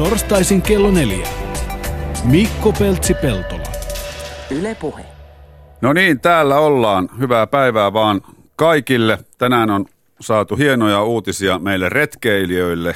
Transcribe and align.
Torstaisin 0.00 0.62
kello 0.62 0.90
neljä. 0.90 1.28
Mikko 2.24 2.72
Peltsi-Peltola. 2.72 3.72
Yle 4.50 4.74
Puhe. 4.74 5.04
No 5.80 5.92
niin, 5.92 6.20
täällä 6.20 6.58
ollaan. 6.58 7.08
Hyvää 7.18 7.46
päivää 7.46 7.92
vaan 7.92 8.20
kaikille. 8.56 9.18
Tänään 9.38 9.70
on 9.70 9.86
saatu 10.20 10.56
hienoja 10.56 11.02
uutisia 11.02 11.58
meille 11.58 11.88
retkeilijöille. 11.88 12.94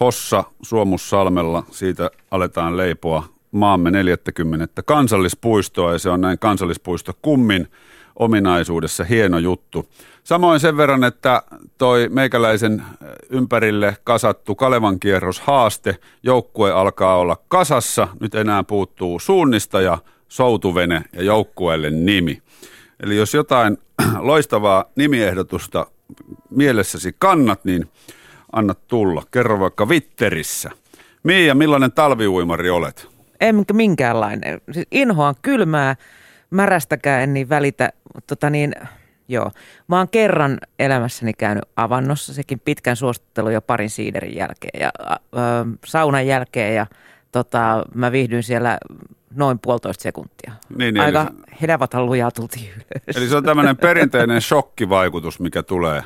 Hossa 0.00 0.44
Suomussalmella, 0.62 1.64
siitä 1.70 2.10
aletaan 2.30 2.76
leipoa 2.76 3.24
maamme 3.50 3.90
40 3.90 4.82
kansallispuistoa 4.82 5.92
ja 5.92 5.98
se 5.98 6.10
on 6.10 6.20
näin 6.20 6.38
kansallispuisto 6.38 7.12
kummin 7.22 7.68
ominaisuudessa 8.16 9.04
hieno 9.04 9.38
juttu. 9.38 9.88
Samoin 10.24 10.60
sen 10.60 10.76
verran, 10.76 11.04
että 11.04 11.42
toi 11.78 12.08
meikäläisen 12.08 12.82
ympärille 13.30 13.96
kasattu 14.04 14.54
Kalevan 14.54 15.00
kierros 15.00 15.40
haaste, 15.40 15.96
joukkue 16.22 16.72
alkaa 16.72 17.16
olla 17.16 17.36
kasassa, 17.48 18.08
nyt 18.20 18.34
enää 18.34 18.64
puuttuu 18.64 19.18
suunnistaja, 19.18 19.98
soutuvene 20.28 21.02
ja 21.12 21.22
joukkueelle 21.22 21.90
nimi. 21.90 22.42
Eli 23.02 23.16
jos 23.16 23.34
jotain 23.34 23.78
loistavaa 24.18 24.84
nimiehdotusta 24.96 25.86
mielessäsi 26.50 27.16
kannat, 27.18 27.64
niin 27.64 27.90
anna 28.52 28.74
tulla. 28.74 29.22
Kerro 29.30 29.60
vaikka 29.60 29.88
Vitterissä. 29.88 30.70
Miia, 31.22 31.54
millainen 31.54 31.92
talviuimari 31.92 32.70
olet? 32.70 33.08
En 33.40 33.64
minkäänlainen. 33.72 34.60
Siis 34.72 34.86
inhoan 34.90 35.34
kylmää, 35.42 35.96
märästäkään 36.50 37.22
en 37.22 37.34
niin 37.34 37.48
välitä. 37.48 37.92
Tota 38.26 38.50
niin, 38.50 38.74
joo. 39.28 39.50
Mä 39.88 39.98
oon 39.98 40.08
kerran 40.08 40.58
elämässäni 40.78 41.32
käynyt 41.32 41.64
avannossa, 41.76 42.34
sekin 42.34 42.60
pitkän 42.60 42.96
suostuttelun 42.96 43.52
jo 43.52 43.60
parin 43.60 43.90
siiderin 43.90 44.36
jälkeen 44.36 44.80
ja 44.80 44.92
äh, 45.08 45.78
saunan 45.84 46.26
jälkeen 46.26 46.74
ja 46.74 46.86
tota, 47.32 47.84
mä 47.94 48.12
viihdyin 48.12 48.42
siellä 48.42 48.78
noin 49.34 49.58
puolitoista 49.58 50.02
sekuntia. 50.02 50.52
Niin, 50.76 50.94
niin, 50.94 51.04
Aika 51.04 51.26
eli, 51.62 52.06
lujaa 52.06 52.30
tultiin 52.30 52.70
ylös. 52.70 53.16
eli 53.16 53.28
se 53.28 53.36
on 53.36 53.44
tämmöinen 53.44 53.76
perinteinen 53.86 54.40
shokkivaikutus, 54.40 55.40
mikä 55.40 55.62
tulee. 55.62 56.02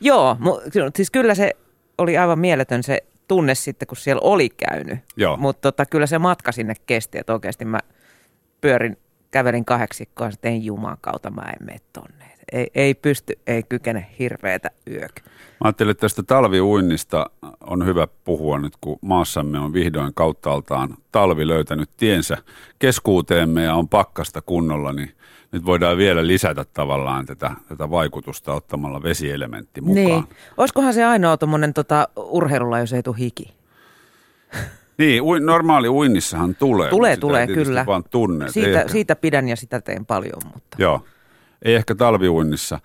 Joo, 0.00 0.36
mu, 0.40 0.60
siis 0.96 1.10
kyllä 1.10 1.34
se 1.34 1.50
oli 1.98 2.18
aivan 2.18 2.38
mieletön 2.38 2.82
se 2.82 3.04
tunne 3.28 3.54
sitten, 3.54 3.88
kun 3.88 3.96
siellä 3.96 4.20
oli 4.24 4.48
käynyt. 4.48 4.98
Mutta 5.36 5.72
tota, 5.72 5.86
kyllä 5.86 6.06
se 6.06 6.18
matka 6.18 6.52
sinne 6.52 6.74
kesti, 6.86 7.18
että 7.18 7.32
oikeasti 7.32 7.64
mä 7.64 7.80
pyörin, 8.60 8.96
kävelin 9.30 9.64
kahdeksikkoa, 9.64 10.28
että 10.28 10.48
en 10.48 10.64
juman 10.64 10.96
kautta 11.00 11.30
mä 11.30 11.42
en 11.42 11.66
mene 11.66 11.78
tonne. 11.92 12.35
Ei, 12.52 12.70
ei 12.74 12.94
pysty, 12.94 13.38
ei 13.46 13.62
kykene 13.62 14.06
hirveätä 14.18 14.70
yökä. 14.90 15.22
Mä 15.24 15.64
ajattelin, 15.64 15.90
että 15.90 16.00
tästä 16.00 16.22
talviuinnista 16.22 17.30
on 17.60 17.86
hyvä 17.86 18.08
puhua 18.24 18.58
nyt, 18.58 18.72
kun 18.80 18.98
maassamme 19.00 19.58
on 19.58 19.72
vihdoin 19.72 20.14
kauttaaltaan 20.14 20.96
talvi 21.12 21.48
löytänyt 21.48 21.90
tiensä 21.96 22.36
keskuuteemme 22.78 23.62
ja 23.62 23.74
on 23.74 23.88
pakkasta 23.88 24.42
kunnolla, 24.42 24.92
niin 24.92 25.12
nyt 25.52 25.66
voidaan 25.66 25.96
vielä 25.96 26.26
lisätä 26.26 26.64
tavallaan 26.64 27.26
tätä, 27.26 27.50
tätä 27.68 27.90
vaikutusta 27.90 28.54
ottamalla 28.54 29.02
vesielementti 29.02 29.80
mukaan. 29.80 30.04
Niin. 30.06 30.24
Olisikohan 30.56 30.94
se 30.94 31.04
ainoa 31.04 31.36
tuommoinen 31.36 31.74
tota, 31.74 32.08
urheilulla, 32.16 32.78
jos 32.78 32.92
ei 32.92 33.02
tule 33.02 33.16
hiki? 33.18 33.54
Niin, 34.98 35.22
ui, 35.22 35.40
normaali 35.40 35.88
uinnissahan 35.88 36.54
tulee. 36.54 36.90
Tulee, 36.90 37.16
tulee, 37.16 37.46
kyllä. 37.46 37.86
Vaan 37.86 38.04
tunne. 38.10 38.48
Siitä, 38.48 38.84
siitä 38.88 39.16
pidän 39.16 39.48
ja 39.48 39.56
sitä 39.56 39.80
teen 39.80 40.06
paljon, 40.06 40.42
mutta... 40.54 40.76
Joo, 40.78 41.04
ei 41.62 41.74
ehkä 41.74 41.94
talviuinnissa. 41.94 42.78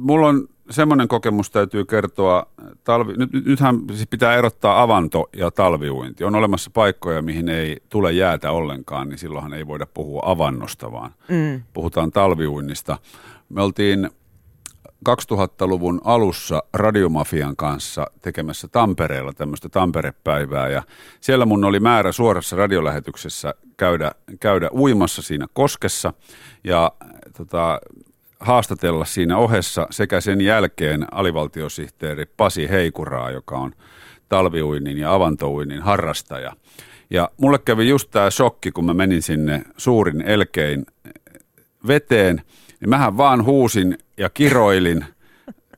Mulla 0.00 0.28
on 0.28 0.48
semmoinen 0.70 1.08
kokemus 1.08 1.50
täytyy 1.50 1.84
kertoa. 1.84 2.46
Talvi, 2.84 3.12
nyt, 3.16 3.32
nyt- 3.32 3.46
nythän 3.46 3.76
siis 3.94 4.06
pitää 4.10 4.34
erottaa 4.36 4.82
avanto 4.82 5.28
ja 5.36 5.50
talviuinti. 5.50 6.24
On 6.24 6.34
olemassa 6.34 6.70
paikkoja, 6.74 7.22
mihin 7.22 7.48
ei 7.48 7.76
tule 7.88 8.12
jäätä 8.12 8.50
ollenkaan, 8.50 9.08
niin 9.08 9.18
silloinhan 9.18 9.54
ei 9.54 9.66
voida 9.66 9.86
puhua 9.94 10.22
avannosta, 10.24 10.92
vaan 10.92 11.10
Mm. 11.28 11.62
puhutaan 11.72 12.10
talviuinnista. 12.10 12.98
Me 13.48 13.62
oltiin 13.62 14.10
2000-luvun 15.08 16.00
alussa 16.04 16.62
Radiomafian 16.74 17.56
kanssa 17.56 18.06
tekemässä 18.22 18.68
Tampereella 18.68 19.32
tämmöistä 19.32 19.68
Tampere-päivää 19.68 20.68
ja 20.68 20.82
siellä 21.20 21.46
mun 21.46 21.64
oli 21.64 21.80
määrä 21.80 22.12
suorassa 22.12 22.56
radiolähetyksessä 22.56 23.54
käydä, 23.76 24.12
käydä 24.40 24.70
uimassa 24.72 25.22
siinä 25.22 25.46
koskessa 25.52 26.12
ja 26.64 26.92
tota, 27.36 27.80
haastatella 28.40 29.04
siinä 29.04 29.36
ohessa 29.36 29.86
sekä 29.90 30.20
sen 30.20 30.40
jälkeen 30.40 31.06
alivaltiosihteeri 31.12 32.26
Pasi 32.36 32.68
Heikuraa, 32.70 33.30
joka 33.30 33.58
on 33.58 33.72
talviuinnin 34.28 34.98
ja 34.98 35.14
avantouinnin 35.14 35.82
harrastaja. 35.82 36.52
Ja 37.10 37.30
mulle 37.36 37.58
kävi 37.58 37.88
just 37.88 38.10
tämä 38.10 38.30
shokki, 38.30 38.72
kun 38.72 38.84
mä 38.84 38.94
menin 38.94 39.22
sinne 39.22 39.62
suurin 39.76 40.22
elkein 40.22 40.86
veteen, 41.86 42.42
niin 42.80 42.88
mähän 42.88 43.16
vaan 43.16 43.44
huusin 43.44 43.98
ja 44.16 44.30
kiroilin 44.30 45.04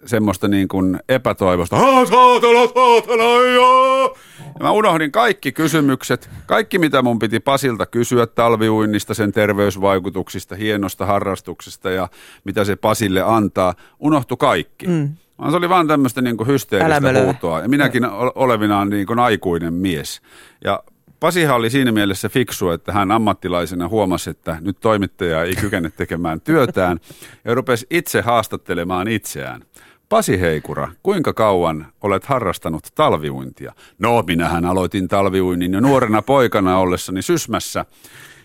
semmoista 0.05 0.49
niin 0.49 0.69
kuin 0.69 0.99
epätoivosta, 1.09 1.77
"Aa, 1.77 2.07
saatana, 2.07 2.67
saatana, 2.75 3.53
joo!" 3.55 4.17
ja 4.39 4.61
mä 4.63 4.71
unohdin 4.71 5.13
kaikki 5.13 5.53
kysymykset, 5.53 6.31
kaikki 6.47 6.79
mitä 6.79 7.03
mun 7.03 7.19
piti 7.19 7.41
Pasilta 7.41 7.87
kysyä 7.87 8.27
talviuinnista, 8.27 9.15
sen 9.15 9.33
terveysvaikutuksista, 9.33 10.55
hienosta 10.55 11.07
harrastuksesta 11.07 11.91
ja 11.91 12.09
mitä 12.45 12.65
se 12.65 12.77
Pasille 12.77 13.23
antaa, 13.23 13.75
unohtu 13.99 14.37
kaikki. 14.37 14.87
Mm. 14.87 15.09
Se 15.51 15.57
oli 15.57 15.69
vaan 15.69 15.89
tämmöistä 15.89 16.23
niin 16.23 16.37
kuin 16.37 16.47
hysteeristä 16.47 17.23
huutoa. 17.25 17.61
Ja 17.61 17.69
minäkin 17.69 18.03
olevinaan 18.35 18.89
niin 18.89 19.07
kuin 19.07 19.19
aikuinen 19.19 19.75
mies. 19.75 20.21
Ja 20.65 20.83
Pasihan 21.21 21.57
oli 21.57 21.71
siinä 21.71 21.93
mielessä 21.93 22.29
fiksu, 22.29 22.71
että 22.71 22.93
hän 22.93 23.11
ammattilaisena 23.11 23.89
huomasi, 23.89 24.31
että 24.31 24.57
nyt 24.61 24.81
toimittaja 24.81 25.43
ei 25.43 25.57
kykene 25.57 25.91
tekemään 25.91 26.41
työtään 26.41 27.01
ja 27.45 27.55
rupesi 27.55 27.87
itse 27.91 28.21
haastattelemaan 28.21 29.09
itseään. 29.09 29.63
Pasi 30.09 30.41
Heikura, 30.41 30.89
kuinka 31.03 31.33
kauan 31.33 31.87
olet 32.01 32.25
harrastanut 32.25 32.89
talviuintia? 32.95 33.73
No, 33.99 34.25
minähän 34.27 34.65
aloitin 34.65 35.09
talviuinnin 35.09 35.73
jo 35.73 35.81
nuorena 35.81 36.23
poikana 36.23 36.79
ollessani 36.79 37.23
Sysmässä. 37.23 37.85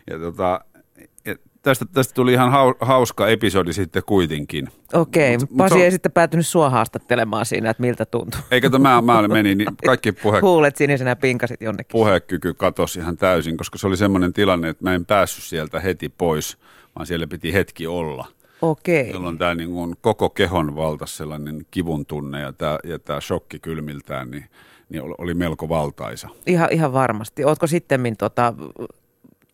Ja 0.09 0.19
tota, 0.19 0.61
tästä, 1.61 1.85
tästä 1.94 2.13
tuli 2.13 2.33
ihan 2.33 2.51
hau- 2.51 2.77
hauska 2.85 3.27
episodi 3.27 3.73
sitten 3.73 4.03
kuitenkin. 4.05 4.67
Okei, 4.94 5.38
Mut- 5.38 5.49
mut 5.49 5.57
Pasi 5.57 5.69
se 5.73 5.75
on- 5.79 5.81
ei 5.85 5.91
sitten 5.91 6.11
päätynyt 6.11 6.47
sua 6.47 6.69
haastattelemaan 6.69 7.45
siinä, 7.45 7.69
että 7.69 7.81
miltä 7.81 8.05
tuntuu. 8.05 8.41
Eikä 8.51 8.69
tämä 8.69 9.01
mä 9.01 9.27
meni, 9.27 9.55
niin 9.55 9.67
kaikki 9.85 10.11
puhe, 10.11 10.39
Huulet 10.39 10.75
sinisenä 10.75 11.16
pinkasit 11.16 11.61
jonnekin. 11.61 11.91
puhekyky 11.91 12.53
katosi 12.53 12.99
ihan 12.99 13.17
täysin, 13.17 13.57
koska 13.57 13.77
se 13.77 13.88
oli 13.88 13.97
semmoinen 13.97 14.33
tilanne, 14.33 14.69
että 14.69 14.83
mä 14.83 14.95
en 14.95 15.05
päässyt 15.05 15.44
sieltä 15.44 15.79
heti 15.79 16.09
pois, 16.09 16.57
vaan 16.95 17.05
siellä 17.07 17.27
piti 17.27 17.53
hetki 17.53 17.88
olla. 17.88 18.28
Okei. 18.61 19.09
Jolloin 19.11 19.38
tämä 19.38 19.55
niin 19.55 19.69
kuin 19.69 19.95
koko 20.01 20.29
kehon 20.29 20.75
valtas 20.75 21.17
sellainen 21.17 21.66
kivun 21.72 22.05
tunne 22.05 22.41
ja 22.41 22.53
tämä, 22.53 22.78
ja 22.83 22.99
tämä 22.99 23.22
shokki 23.22 23.59
kylmiltään, 23.59 24.31
niin, 24.31 24.45
niin 24.89 25.03
oli- 25.17 25.33
melko 25.33 25.69
valtaisa. 25.69 26.29
Ihan, 26.47 26.67
ihan 26.72 26.93
varmasti. 26.93 27.45
Ootko 27.45 27.67
sitten 27.67 28.16
tota, 28.17 28.53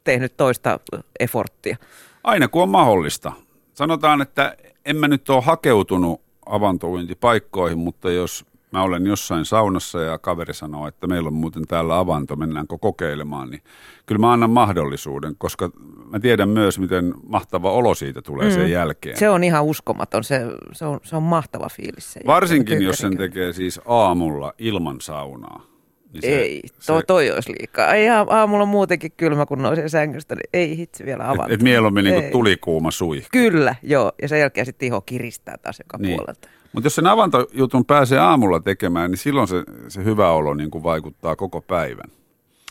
tehnyt 0.07 0.37
toista 0.37 0.79
efforttia? 1.19 1.77
Aina 2.23 2.47
kun 2.47 2.63
on 2.63 2.69
mahdollista. 2.69 3.31
Sanotaan, 3.73 4.21
että 4.21 4.57
en 4.85 4.95
mä 4.95 5.07
nyt 5.07 5.29
ole 5.29 5.41
hakeutunut 5.43 6.21
avantouintipaikkoihin, 6.45 7.77
mutta 7.77 8.11
jos 8.11 8.45
mä 8.71 8.83
olen 8.83 9.05
jossain 9.05 9.45
saunassa 9.45 10.01
ja 10.01 10.17
kaveri 10.17 10.53
sanoo, 10.53 10.87
että 10.87 11.07
meillä 11.07 11.27
on 11.27 11.33
muuten 11.33 11.67
täällä 11.67 11.97
avanto, 11.97 12.35
mennäänkö 12.35 12.77
kokeilemaan, 12.77 13.49
niin 13.49 13.61
kyllä 14.05 14.19
mä 14.19 14.31
annan 14.31 14.49
mahdollisuuden, 14.49 15.35
koska 15.37 15.69
mä 16.11 16.19
tiedän 16.19 16.49
myös, 16.49 16.79
miten 16.79 17.13
mahtava 17.23 17.71
olo 17.71 17.95
siitä 17.95 18.21
tulee 18.21 18.49
mm. 18.49 18.53
sen 18.53 18.71
jälkeen. 18.71 19.17
Se 19.17 19.29
on 19.29 19.43
ihan 19.43 19.63
uskomaton. 19.63 20.23
Se, 20.23 20.41
se, 20.71 20.85
on, 20.85 20.99
se 21.03 21.15
on 21.15 21.23
mahtava 21.23 21.67
fiilis. 21.71 22.13
Se 22.13 22.19
Varsinkin, 22.27 22.81
jos 22.81 22.97
sen 22.97 23.17
tekee 23.17 23.53
siis 23.53 23.81
aamulla 23.85 24.53
ilman 24.57 25.01
saunaa. 25.01 25.76
Niin 26.13 26.21
se- 26.21 26.39
Ei, 26.41 26.61
toi, 26.87 27.03
toi 27.07 27.31
olisi 27.31 27.51
liikaa. 27.59 27.93
Ei, 27.93 28.09
aa- 28.09 28.25
aamulla 28.29 28.63
on 28.63 28.69
muutenkin 28.69 29.11
kylmä, 29.17 29.45
kun 29.45 29.61
nousee 29.61 29.89
sängystä, 29.89 30.35
niin 30.35 30.49
ei 30.53 30.77
hitsi 30.77 31.05
vielä 31.05 31.29
avata. 31.29 31.45
Et, 31.45 31.51
et 31.53 31.61
mieluummin 31.61 32.03
niin 32.05 32.31
tulikuuma 32.31 32.91
sui. 32.91 33.23
Kyllä, 33.31 33.75
joo. 33.83 34.11
Ja 34.21 34.27
sen 34.27 34.39
jälkeen 34.39 34.65
sitten 34.65 34.87
iho 34.87 35.01
kiristää 35.01 35.57
taas 35.57 35.79
joka 35.79 35.97
Niin. 35.97 36.15
puolelta. 36.17 36.49
Mutta 36.73 36.85
jos 36.85 36.95
sen 36.95 37.07
avantojutun 37.07 37.85
pääsee 37.85 38.19
aamulla 38.19 38.59
tekemään, 38.59 39.11
niin 39.11 39.17
silloin 39.17 39.47
se, 39.47 39.63
se 39.87 40.03
hyvä 40.03 40.31
olo 40.31 40.53
niin 40.53 40.71
kuin 40.71 40.83
vaikuttaa 40.83 41.35
koko 41.35 41.61
päivän. 41.61 42.09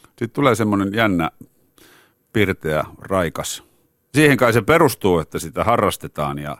Sitten 0.06 0.31
tulee 0.31 0.55
semmoinen 0.55 0.94
jännä, 0.94 1.31
pirteä, 2.33 2.85
raikas. 3.03 3.62
Siihen 4.15 4.37
kai 4.37 4.53
se 4.53 4.62
perustuu, 4.62 5.19
että 5.19 5.38
sitä 5.38 5.65
harrastetaan 5.65 6.38
ja 6.38 6.56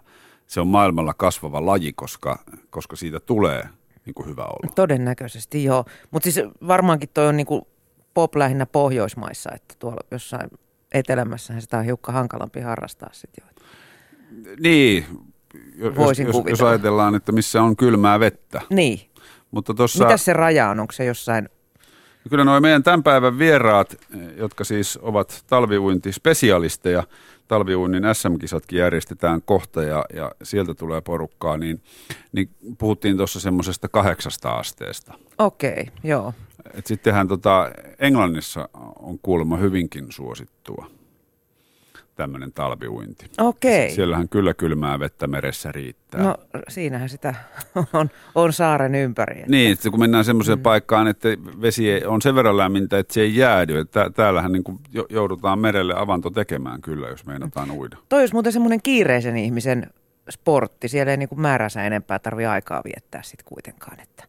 se 0.46 0.61
on 0.61 0.67
maailmalla 0.69 1.14
kasvava 1.14 1.67
laji, 1.67 1.93
koska, 1.93 2.38
koska 2.70 2.96
siitä 2.96 3.20
tulee 3.20 3.62
niin 4.06 4.14
kuin 4.14 4.29
hyvä 4.29 4.44
olo. 4.44 4.73
Todennäköisesti 4.75 5.64
joo. 5.64 5.85
Mutta 6.11 6.31
siis 6.31 6.47
varmaankin 6.67 7.08
toi 7.14 7.26
on 7.29 7.37
niinku 7.37 7.69
pop 8.14 8.37
lähinnä 8.37 8.67
Pohjoismaissa, 8.67 9.50
että 9.55 9.75
tuolla 9.79 10.00
jossain 10.11 10.50
etelämässähän 10.93 11.62
sitä 11.62 11.79
on 11.79 11.85
hiukka 11.85 12.12
hankalampi 12.12 12.61
harrastaa 12.61 13.11
sitten 13.12 13.44
jo. 13.47 13.62
Niin, 14.61 15.06
jos, 15.76 15.97
Voisin 15.97 16.26
jos, 16.26 16.37
jos 16.37 16.43
kuvitella. 16.43 16.70
ajatellaan, 16.70 17.14
että 17.14 17.32
missä 17.32 17.62
on 17.62 17.76
kylmää 17.76 18.20
vettä. 18.20 18.61
Niin. 18.70 19.00
Mutta 19.50 19.75
tuossa... 19.75 20.05
Mitäs 20.05 20.25
se 20.25 20.32
raja 20.32 20.69
on? 20.69 20.81
Onko 20.81 20.93
se 20.93 21.05
jossain 21.05 21.49
Kyllä 22.31 22.44
nuo 22.44 22.61
meidän 22.61 22.82
tämän 22.82 23.02
päivän 23.02 23.38
vieraat, 23.38 23.97
jotka 24.37 24.64
siis 24.64 24.99
ovat 25.02 25.44
talviuintispesialisteja, 25.47 27.05
talviuinnin 27.48 28.02
SM-kisatkin 28.12 28.78
järjestetään 28.78 29.43
kohta 29.43 29.82
ja, 29.82 30.04
ja 30.14 30.32
sieltä 30.43 30.75
tulee 30.75 31.00
porukkaa, 31.00 31.56
niin, 31.56 31.82
niin 32.32 32.50
puhuttiin 32.78 33.16
tuossa 33.16 33.40
semmoisesta 33.40 33.88
kahdeksasta 33.88 34.50
asteesta. 34.50 35.14
Okei, 35.38 35.72
okay, 35.72 35.84
joo. 36.04 36.32
Et 36.75 36.87
sittenhän 36.87 37.28
tota, 37.28 37.70
Englannissa 37.98 38.69
on 38.98 39.19
kuulemma 39.19 39.56
hyvinkin 39.56 40.06
suosittua 40.08 40.87
tämmöinen 42.16 42.52
talviuinti. 42.52 43.26
Okei. 43.38 43.90
Siellähän 43.90 44.28
kyllä 44.28 44.54
kylmää 44.54 44.98
vettä 44.98 45.26
meressä 45.26 45.72
riittää. 45.72 46.22
No 46.22 46.34
siinähän 46.68 47.08
sitä 47.08 47.34
on, 47.92 48.10
on 48.34 48.52
saaren 48.52 48.94
ympäri. 48.94 49.38
Että. 49.38 49.50
Niin, 49.50 49.72
että 49.72 49.90
kun 49.90 50.00
mennään 50.00 50.24
semmoiseen 50.24 50.58
mm. 50.58 50.62
paikkaan, 50.62 51.08
että 51.08 51.28
vesi 51.60 52.04
on 52.06 52.22
sen 52.22 52.34
verran 52.34 52.56
lämmintä, 52.56 52.98
että 52.98 53.14
se 53.14 53.20
ei 53.20 53.36
jäädy. 53.36 53.78
Että 53.78 54.10
täällähän 54.10 54.52
niin 54.52 54.64
kuin 54.64 54.78
joudutaan 55.10 55.58
merelle 55.58 55.94
avanto 55.96 56.30
tekemään 56.30 56.80
kyllä, 56.80 57.08
jos 57.08 57.26
meinataan 57.26 57.70
uida. 57.70 57.96
Toi 58.08 58.20
olisi 58.20 58.34
muuten 58.34 58.52
semmoinen 58.52 58.82
kiireisen 58.82 59.36
ihmisen 59.36 59.86
sportti. 60.30 60.88
Siellä 60.88 61.10
ei 61.10 61.16
niin 61.16 61.28
kuin 61.28 61.40
määränsä 61.40 61.84
enempää 61.84 62.18
tarvitse 62.18 62.46
aikaa 62.46 62.82
viettää 62.84 63.22
sitten 63.22 63.44
kuitenkaan, 63.48 64.00
että 64.00 64.24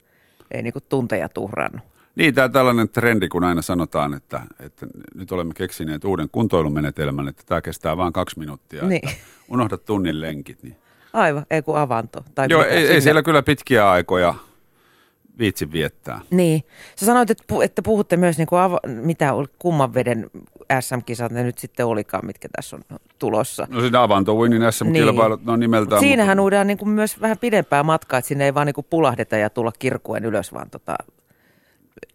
ei 0.51 0.61
niin 0.61 0.73
kuin 0.73 0.85
tunteja 0.89 1.29
tuhrannu. 1.29 1.79
Niin, 2.17 2.33
tämä 2.33 2.49
tällainen 2.49 2.89
trendi, 2.89 3.27
kun 3.27 3.43
aina 3.43 3.61
sanotaan, 3.61 4.13
että, 4.13 4.41
että 4.59 4.87
nyt 5.15 5.31
olemme 5.31 5.53
keksineet 5.53 6.05
uuden 6.05 6.29
kuntoilumenetelmän, 6.31 7.27
että 7.27 7.43
tämä 7.45 7.61
kestää 7.61 7.97
vain 7.97 8.13
kaksi 8.13 8.39
minuuttia. 8.39 8.83
Niin. 8.83 9.09
unohda 9.49 9.77
tunnin 9.77 10.21
lenkit. 10.21 10.63
Niin. 10.63 10.75
Aivan, 11.13 11.45
ei 11.51 11.61
kun 11.61 11.77
avanto. 11.77 12.23
Tai 12.35 12.47
Joo, 12.49 12.63
ei, 12.63 12.87
ei 12.87 13.01
siellä 13.01 13.23
kyllä 13.23 13.43
pitkiä 13.43 13.89
aikoja 13.89 14.35
viitsi 15.39 15.71
viettää. 15.71 16.21
Niin. 16.31 16.63
Sä 16.95 17.05
sanoit, 17.05 17.29
että, 17.29 17.43
että 17.63 17.81
puhutte 17.81 18.17
myös, 18.17 18.37
niin 18.37 18.47
kuin 18.47 18.59
ava- 18.59 18.89
mitä 18.89 19.31
kumman 19.59 19.93
veden 19.93 20.29
SM-kisat 20.79 21.31
ne 21.31 21.43
nyt 21.43 21.57
sitten 21.57 21.85
olikaan, 21.85 22.25
mitkä 22.25 22.47
tässä 22.55 22.75
on 22.75 22.99
tulossa. 23.19 23.67
No 23.69 23.81
siinä 23.81 24.01
avantouinnin 24.01 24.71
SM-kilpailut, 24.71 25.39
niin. 25.39 25.47
no 25.47 25.55
nimeltään. 25.55 26.01
Siinähän 26.01 26.37
mutta... 26.37 26.43
uudaan 26.43 26.67
niin 26.67 26.77
kuin 26.77 26.89
myös 26.89 27.21
vähän 27.21 27.37
pidempää 27.37 27.83
matkaa, 27.83 28.19
että 28.19 28.27
sinne 28.27 28.45
ei 28.45 28.53
vaan 28.53 28.65
niin 28.65 28.75
kuin 28.75 28.87
pulahdeta 28.89 29.37
ja 29.37 29.49
tulla 29.49 29.71
kirkkuen 29.79 30.25
ylös, 30.25 30.53
vaan 30.53 30.69
tota, 30.69 30.95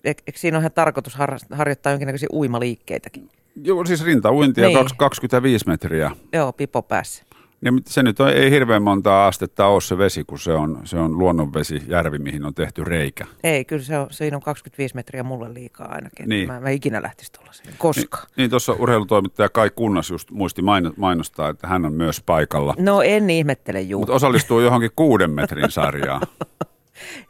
eikö 0.04 0.22
siinä 0.34 0.56
ole 0.56 0.62
ihan 0.62 0.72
tarkoitus 0.72 1.16
harjoittaa 1.50 1.92
jonkinnäköisiä 1.92 2.28
uimaliikkeitäkin? 2.32 3.30
Joo, 3.64 3.84
siis 3.84 4.04
rintauintia 4.04 4.68
niin. 4.68 4.86
25 4.96 5.66
metriä. 5.66 6.10
Joo, 6.32 6.52
pipo 6.52 6.82
päässä. 6.82 7.24
Ja 7.64 7.72
se 7.86 8.02
nyt 8.02 8.20
on, 8.20 8.28
ei 8.28 8.50
hirveän 8.50 8.82
monta 8.82 9.26
astetta 9.26 9.66
ole 9.66 9.80
se 9.80 9.98
vesi, 9.98 10.24
kun 10.24 10.38
se 10.38 10.52
on, 10.52 10.80
se 10.84 10.98
on 10.98 11.18
luonnonvesi, 11.18 11.82
järvi, 11.88 12.18
mihin 12.18 12.44
on 12.44 12.54
tehty 12.54 12.84
reikä. 12.84 13.26
Ei, 13.44 13.64
kyllä 13.64 13.82
se 13.82 13.98
on, 13.98 14.06
siinä 14.10 14.36
on 14.36 14.42
25 14.42 14.94
metriä 14.94 15.22
mulle 15.22 15.54
liikaa 15.54 15.88
ainakin. 15.88 16.28
Niin. 16.28 16.48
Mä, 16.48 16.60
mä 16.60 16.70
ikinä 16.70 17.02
lähtisi 17.02 17.32
tuollaiseen, 17.32 17.74
koska. 17.78 18.18
Niin, 18.18 18.28
niin 18.36 18.50
tuossa 18.50 18.72
urheilutoimittaja 18.72 19.48
Kai 19.48 19.70
Kunnas 19.70 20.10
just 20.10 20.30
muisti 20.30 20.62
mainostaa, 20.96 21.48
että 21.48 21.66
hän 21.66 21.84
on 21.84 21.92
myös 21.92 22.22
paikalla. 22.26 22.74
No 22.78 23.02
en 23.02 23.30
ihmettele 23.30 23.80
juu. 23.80 24.00
Mutta 24.00 24.14
osallistuu 24.14 24.60
johonkin 24.60 24.90
kuuden 24.96 25.30
metrin 25.30 25.70
sarjaan. 25.70 26.20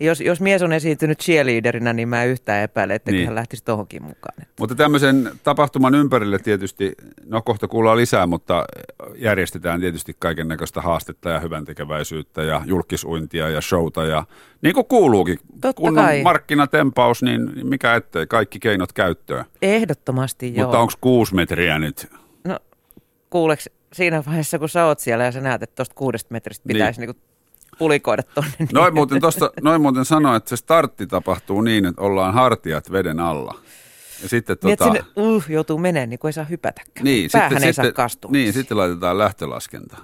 jos, 0.01 0.21
jos 0.21 0.41
mies 0.41 0.63
on 0.63 0.73
esiintynyt 0.73 1.19
cheerleaderinä, 1.19 1.93
niin 1.93 2.09
mä 2.09 2.25
yhtään 2.25 2.63
epäile, 2.63 2.95
että 2.95 3.11
niin. 3.11 3.27
hän 3.27 3.35
lähtisi 3.35 3.65
tuohonkin 3.65 4.03
mukaan. 4.03 4.35
Että. 4.43 4.55
Mutta 4.61 4.75
tämmöisen 4.75 5.31
tapahtuman 5.43 5.95
ympärille 5.95 6.39
tietysti, 6.39 6.93
no 7.27 7.43
kohta 7.43 7.69
kuullaan 7.69 7.97
lisää, 7.97 8.27
mutta 8.27 8.65
järjestetään 9.17 9.81
tietysti 9.81 10.17
kaiken 10.19 10.49
näköistä 10.49 10.81
haastetta 10.81 11.31
ja 11.31 11.41
hyvän 11.41 11.65
tekeväisyyttä 11.65 12.43
ja 12.43 12.63
julkisuintia 12.65 13.49
ja 13.49 13.61
showta 13.61 14.05
ja 14.05 14.25
niin 14.63 14.75
kuin 14.75 14.87
kuuluukin. 14.87 15.39
Totta 15.61 15.73
kun 15.73 15.95
kai. 15.95 16.17
on 16.17 16.23
markkinatempaus, 16.23 17.23
niin 17.23 17.51
mikä 17.69 17.95
ettei, 17.95 18.27
kaikki 18.27 18.59
keinot 18.59 18.93
käyttöön. 18.93 19.45
Ehdottomasti 19.63 20.55
joo. 20.55 20.65
Mutta 20.65 20.79
onko 20.79 20.93
kuusi 21.01 21.35
metriä 21.35 21.79
nyt? 21.79 22.11
No 22.45 22.59
kuuleks 23.31 23.71
siinä 23.93 24.23
vaiheessa, 24.27 24.59
kun 24.59 24.69
sä 24.69 24.85
oot 24.85 24.99
siellä 24.99 25.25
ja 25.25 25.33
sä 25.33 25.41
näet, 25.41 25.63
että 25.63 25.77
tuosta 25.77 25.95
kuudesta 25.95 26.29
metristä 26.33 26.65
pitäisi 26.67 27.01
niin. 27.01 27.11
Niin 27.11 27.23
pulikoida 27.83 28.23
tuonne. 28.23 28.53
Niin. 28.59 28.69
Noin 28.73 28.95
muuten, 28.95 29.21
tosta, 29.21 29.51
noin 29.63 29.81
muuten 29.83 30.05
sanoa, 30.05 30.37
että 30.37 30.49
se 30.49 30.57
startti 30.57 31.07
tapahtuu 31.07 31.61
niin, 31.61 31.87
että 31.87 32.03
ollaan 32.03 32.35
hartiat 32.35 32.93
veden 32.93 33.21
alla. 33.21 33.55
Ja 34.23 34.29
sitten 34.29 34.57
niin, 34.65 34.79
tota... 34.79 34.93
sinne, 34.93 35.05
uh, 35.17 35.45
joutuu 35.49 35.79
menemään, 35.79 36.11
niin 36.11 36.19
kuin 36.19 36.29
ei 36.29 36.33
saa 36.33 36.45
hypätäkään. 36.45 37.05
Niin, 37.05 37.31
Päähän 37.33 37.51
sitten, 37.51 37.67
ei 37.67 37.73
sitten, 37.73 37.85
saa 37.85 37.93
kastua. 37.93 38.31
Niin, 38.31 38.53
sitten 38.53 38.77
laitetaan 38.77 39.19
lähtölaskenta. 39.19 39.97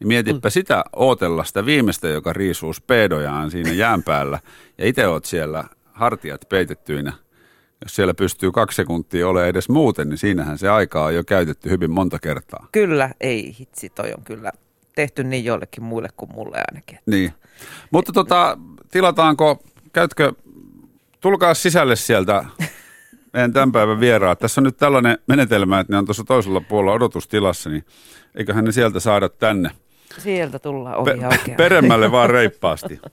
Niin 0.00 0.08
mietipä 0.08 0.48
mm. 0.48 0.50
sitä 0.50 0.84
ootella 0.96 1.44
sitä 1.44 1.66
viimeistä, 1.66 2.08
joka 2.08 2.32
riisuu 2.32 2.72
speedojaan 2.72 3.50
siinä 3.50 3.72
jään 3.72 4.02
päällä. 4.02 4.38
Ja 4.78 4.86
itse 4.86 5.06
oot 5.06 5.24
siellä 5.24 5.64
hartiat 5.92 6.48
peitettyinä. 6.48 7.12
Jos 7.84 7.96
siellä 7.96 8.14
pystyy 8.14 8.52
kaksi 8.52 8.76
sekuntia 8.76 9.28
olemaan 9.28 9.48
edes 9.48 9.68
muuten, 9.68 10.08
niin 10.08 10.18
siinähän 10.18 10.58
se 10.58 10.68
aika 10.68 11.04
on 11.04 11.14
jo 11.14 11.24
käytetty 11.24 11.70
hyvin 11.70 11.90
monta 11.90 12.18
kertaa. 12.18 12.68
Kyllä, 12.72 13.10
ei 13.20 13.56
hitsi, 13.60 13.88
toi 13.88 14.12
on 14.16 14.24
kyllä 14.24 14.52
tehty 14.94 15.24
niin 15.24 15.44
joillekin 15.44 15.84
muille 15.84 16.08
kuin 16.16 16.32
mulle 16.34 16.56
ainakin. 16.70 16.98
Niin. 17.06 17.32
Mutta 17.90 18.12
tota, 18.12 18.58
tilataanko, 18.90 19.62
käytkö, 19.92 20.32
tulkaa 21.20 21.54
sisälle 21.54 21.96
sieltä 21.96 22.44
meidän 23.32 23.52
tämän 23.52 23.72
päivän 23.72 24.00
vieraat. 24.00 24.38
Tässä 24.38 24.60
on 24.60 24.64
nyt 24.64 24.76
tällainen 24.76 25.18
menetelmä, 25.26 25.80
että 25.80 25.92
ne 25.92 25.98
on 25.98 26.04
tuossa 26.04 26.24
toisella 26.24 26.60
puolella 26.60 26.92
odotustilassa, 26.92 27.70
niin 27.70 27.84
eiköhän 28.34 28.64
ne 28.64 28.72
sieltä 28.72 29.00
saada 29.00 29.28
tänne. 29.28 29.70
Sieltä 30.18 30.58
tullaan 30.58 30.96
ohi 30.96 31.10
Pe- 31.46 31.54
Peremmälle 31.56 32.12
vaan 32.12 32.30
reippaasti. 32.30 33.00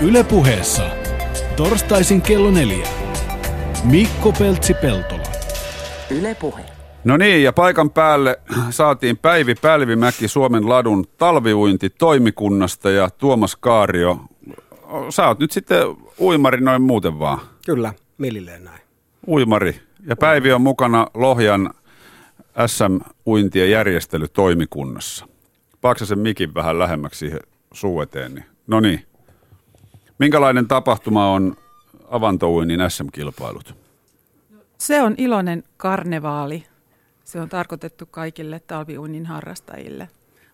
Ylepuheessa 0.00 0.82
torstaisin 1.56 2.22
kello 2.22 2.50
neljä. 2.50 2.88
Mikko 3.84 4.32
Peltsi-Peltola. 4.32 5.22
Ylepuhe. 6.10 6.77
No 7.08 7.16
niin, 7.16 7.42
ja 7.42 7.52
paikan 7.52 7.90
päälle 7.90 8.40
saatiin 8.70 9.16
Päivi 9.16 9.54
Pälvimäki 9.54 10.28
Suomen 10.28 10.68
ladun 10.68 11.04
talviuinti 11.18 11.90
toimikunnasta 11.90 12.90
ja 12.90 13.10
Tuomas 13.10 13.56
Kaario. 13.56 14.20
Sä 15.10 15.28
oot 15.28 15.38
nyt 15.38 15.50
sitten 15.50 15.82
uimari 16.20 16.60
noin 16.60 16.82
muuten 16.82 17.18
vaan. 17.18 17.40
Kyllä, 17.66 17.92
millilleen 18.18 18.64
näin. 18.64 18.80
Uimari. 19.28 19.80
Ja 20.06 20.16
Päivi 20.16 20.52
on 20.52 20.62
mukana 20.62 21.06
Lohjan 21.14 21.70
SM-uintien 22.66 23.70
järjestelytoimikunnassa. 23.70 25.26
Paksa 25.80 26.06
sen 26.06 26.18
mikin 26.18 26.54
vähän 26.54 26.78
lähemmäksi 26.78 27.18
siihen 27.18 27.40
suu 27.72 28.00
eteen. 28.00 28.34
Niin. 28.34 28.44
No 28.66 28.80
niin. 28.80 29.04
Minkälainen 30.18 30.68
tapahtuma 30.68 31.32
on 31.32 31.56
avantouinnin 32.10 32.80
SM-kilpailut? 32.88 33.74
Se 34.78 35.02
on 35.02 35.14
iloinen 35.18 35.62
karnevaali 35.76 36.67
se 37.28 37.40
on 37.40 37.48
tarkoitettu 37.48 38.06
kaikille 38.06 38.60
talviuinnin 38.60 39.26
harrastajille. 39.26 40.08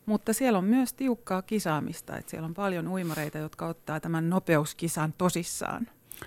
Mutta 0.06 0.32
siellä 0.32 0.58
on 0.58 0.64
myös 0.64 0.92
tiukkaa 0.92 1.42
kisaamista, 1.42 2.16
että 2.16 2.30
siellä 2.30 2.46
on 2.46 2.54
paljon 2.54 2.88
uimareita, 2.88 3.38
jotka 3.38 3.66
ottaa 3.66 4.00
tämän 4.00 4.30
nopeuskisan 4.30 5.14
tosissaan. 5.18 5.86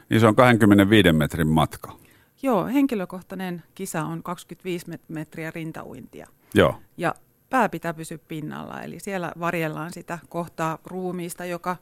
Niin 0.10 0.20
se 0.20 0.28
on 0.28 0.36
25 0.36 1.12
metrin 1.12 1.48
matka. 1.48 1.98
Joo, 2.42 2.66
henkilökohtainen 2.66 3.64
kisa 3.76 4.04
on 4.04 4.24
25 4.24 4.86
metriä 5.08 5.52
rintauintia. 5.52 6.28
Joo. 6.54 6.82
Ja 6.98 7.16
pää 7.50 7.70
pitää 7.70 7.94
pysyä 7.94 8.18
pinnalla, 8.28 8.82
eli 8.82 9.00
siellä 9.00 9.32
varjellaan 9.40 9.94
sitä 9.94 10.20
kohtaa 10.30 10.78
ruumiista, 10.86 11.46
joka 11.46 11.76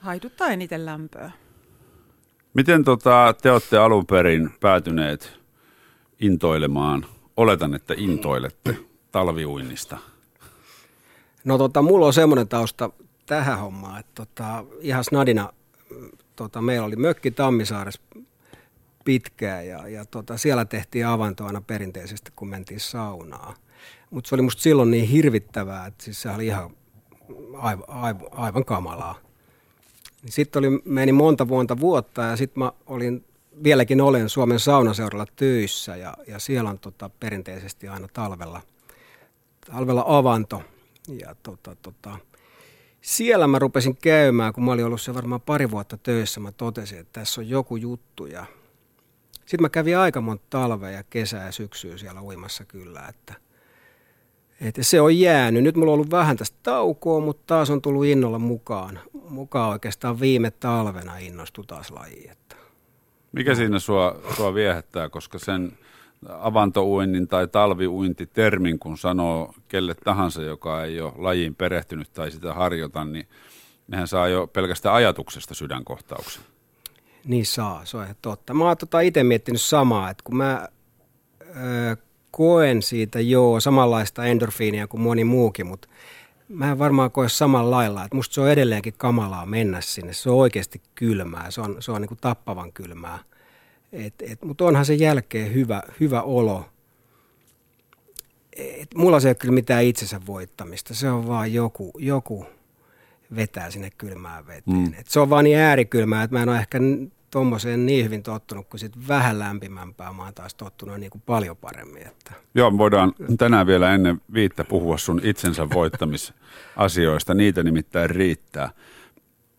haiduttaa 0.00 0.48
eniten 0.48 0.86
lämpöä. 0.86 1.30
Miten 2.54 2.84
tota, 2.84 3.34
te 3.42 3.50
olette 3.50 3.78
alun 3.78 4.06
perin 4.06 4.50
päätyneet 4.60 5.38
intoilemaan 6.20 7.06
oletan, 7.38 7.74
että 7.74 7.94
intoilette 7.96 8.76
talviuinnista. 9.12 9.98
No 11.44 11.58
tota, 11.58 11.82
mulla 11.82 12.06
on 12.06 12.12
semmoinen 12.12 12.48
tausta 12.48 12.90
tähän 13.26 13.58
hommaan, 13.58 14.00
että 14.00 14.12
tota, 14.14 14.64
ihan 14.80 15.04
snadina 15.04 15.52
tota, 16.36 16.62
meillä 16.62 16.86
oli 16.86 16.96
mökki 16.96 17.30
Tammisaaressa 17.30 18.00
pitkään 19.04 19.66
ja, 19.66 19.88
ja 19.88 20.04
tota, 20.04 20.36
siellä 20.36 20.64
tehtiin 20.64 21.06
avanto 21.06 21.46
aina 21.46 21.60
perinteisesti, 21.60 22.32
kun 22.36 22.48
mentiin 22.48 22.80
saunaan. 22.80 23.54
Mutta 24.10 24.28
se 24.28 24.34
oli 24.34 24.42
musta 24.42 24.62
silloin 24.62 24.90
niin 24.90 25.08
hirvittävää, 25.08 25.86
että 25.86 26.04
siis 26.04 26.22
se 26.22 26.30
oli 26.30 26.46
ihan 26.46 26.70
aivan, 27.54 27.84
aivan, 27.88 28.28
aivan 28.30 28.64
kamalaa. 28.64 29.18
Sitten 30.26 30.60
oli, 30.60 30.82
meni 30.84 31.12
monta 31.12 31.48
vuotta 31.48 31.80
vuotta 31.80 32.22
ja 32.22 32.36
sitten 32.36 32.58
mä 32.58 32.72
olin 32.86 33.24
vieläkin 33.64 34.00
olen 34.00 34.28
Suomen 34.28 34.60
saunaseuralla 34.60 35.26
töissä 35.36 35.96
ja, 35.96 36.14
ja 36.26 36.38
siellä 36.38 36.70
on 36.70 36.78
tota, 36.78 37.10
perinteisesti 37.20 37.88
aina 37.88 38.08
talvella, 38.12 38.60
talvella 39.72 40.04
avanto. 40.06 40.62
Ja 41.08 41.36
tota, 41.42 41.76
tota, 41.82 42.18
siellä 43.00 43.46
mä 43.46 43.58
rupesin 43.58 43.96
käymään, 43.96 44.52
kun 44.52 44.64
mä 44.64 44.72
olin 44.72 44.84
ollut 44.84 45.00
se 45.00 45.14
varmaan 45.14 45.40
pari 45.40 45.70
vuotta 45.70 45.96
töissä, 45.96 46.40
mä 46.40 46.52
totesin, 46.52 46.98
että 46.98 47.20
tässä 47.20 47.40
on 47.40 47.48
joku 47.48 47.76
juttu. 47.76 48.26
Ja 48.26 48.46
sitten 49.34 49.62
mä 49.62 49.68
kävin 49.68 49.98
aika 49.98 50.20
monta 50.20 50.44
talvea 50.50 50.90
ja 50.90 51.02
kesää 51.02 51.46
ja 51.46 51.52
syksyä 51.52 51.98
siellä 51.98 52.22
uimassa 52.22 52.64
kyllä, 52.64 53.06
että, 53.08 53.34
Et 54.60 54.74
se 54.80 55.00
on 55.00 55.18
jäänyt. 55.18 55.62
Nyt 55.62 55.76
mulla 55.76 55.90
on 55.90 55.94
ollut 55.94 56.10
vähän 56.10 56.36
tästä 56.36 56.58
taukoa, 56.62 57.20
mutta 57.20 57.42
taas 57.46 57.70
on 57.70 57.82
tullut 57.82 58.04
innolla 58.04 58.38
mukaan. 58.38 59.00
Mukaan 59.28 59.70
oikeastaan 59.70 60.20
viime 60.20 60.50
talvena 60.50 61.18
innostui 61.18 61.64
taas 61.66 61.90
laji. 61.90 62.28
Että. 62.30 62.56
Mikä 63.32 63.54
siinä 63.54 63.78
sua, 63.78 64.20
sua 64.36 64.54
viehättää, 64.54 65.08
koska 65.08 65.38
sen 65.38 65.72
avantouinnin 66.28 67.28
tai 67.28 67.48
talviuintitermin, 67.48 68.78
kun 68.78 68.98
sanoo 68.98 69.54
kelle 69.68 69.94
tahansa, 69.94 70.42
joka 70.42 70.84
ei 70.84 71.00
ole 71.00 71.12
lajiin 71.16 71.54
perehtynyt 71.54 72.12
tai 72.12 72.30
sitä 72.30 72.54
harjoita, 72.54 73.04
niin 73.04 73.28
nehän 73.88 74.08
saa 74.08 74.28
jo 74.28 74.46
pelkästään 74.46 74.94
ajatuksesta 74.94 75.54
sydänkohtauksen. 75.54 76.42
Niin 77.24 77.46
saa, 77.46 77.84
se 77.84 77.96
on 77.96 78.04
ihan 78.04 78.16
totta. 78.22 78.54
Mä 78.54 78.64
oon 78.64 78.76
tota 78.76 79.00
itse 79.00 79.24
miettinyt 79.24 79.60
samaa, 79.60 80.10
että 80.10 80.24
kun 80.24 80.36
mä 80.36 80.68
ö, 81.42 81.96
koen 82.30 82.82
siitä 82.82 83.20
joo 83.20 83.60
samanlaista 83.60 84.24
endorfiinia 84.24 84.86
kuin 84.86 85.00
moni 85.00 85.24
muukin, 85.24 85.66
mutta 85.66 85.88
mä 86.48 86.70
en 86.70 86.78
varmaan 86.78 87.10
koe 87.10 87.28
samalla 87.28 87.76
lailla. 87.76 88.04
Että 88.04 88.16
musta 88.16 88.34
se 88.34 88.40
on 88.40 88.50
edelleenkin 88.50 88.94
kamalaa 88.96 89.46
mennä 89.46 89.80
sinne. 89.80 90.12
Se 90.12 90.30
on 90.30 90.36
oikeasti 90.36 90.82
kylmää, 90.94 91.50
se 91.50 91.60
on, 91.60 91.76
se 91.80 91.92
on 91.92 92.00
niin 92.00 92.08
kuin 92.08 92.18
tappavan 92.20 92.72
kylmää. 92.72 93.18
Et, 93.92 94.14
et, 94.20 94.42
mutta 94.42 94.64
onhan 94.64 94.84
se 94.84 94.94
jälkeen 94.94 95.54
hyvä, 95.54 95.82
hyvä 96.00 96.22
olo. 96.22 96.64
Et, 98.56 98.94
mulla 98.94 99.20
se 99.20 99.28
ei 99.28 99.30
ole 99.30 99.34
kyllä 99.34 99.54
mitään 99.54 99.84
itsensä 99.84 100.20
voittamista, 100.26 100.94
se 100.94 101.10
on 101.10 101.28
vaan 101.28 101.52
joku, 101.52 101.92
joku 101.98 102.46
vetää 103.36 103.70
sinne 103.70 103.90
kylmään 103.90 104.46
veteen. 104.46 104.76
Mm. 104.76 104.94
Et 104.98 105.06
se 105.08 105.20
on 105.20 105.30
vaan 105.30 105.44
niin 105.44 105.58
äärikylmää, 105.58 106.22
että 106.22 106.36
mä 106.36 106.42
en 106.42 106.48
ole 106.48 106.58
ehkä 106.58 106.78
tuommoiseen 107.30 107.86
niin 107.86 108.04
hyvin 108.04 108.22
tottunut, 108.22 108.68
kun 108.68 108.78
sitten 108.78 109.08
vähän 109.08 109.38
lämpimämpää 109.38 110.12
mä 110.12 110.22
oon 110.22 110.34
taas 110.34 110.54
tottunut 110.54 111.00
niin 111.00 111.10
kuin 111.10 111.22
paljon 111.26 111.56
paremmin. 111.56 112.06
Että. 112.06 112.32
Joo, 112.54 112.78
voidaan 112.78 113.12
tänään 113.38 113.66
vielä 113.66 113.94
ennen 113.94 114.20
viittä 114.32 114.64
puhua 114.64 114.98
sun 114.98 115.20
itsensä 115.24 115.70
voittamisasioista, 115.70 117.34
niitä 117.34 117.62
nimittäin 117.62 118.10
riittää. 118.10 118.70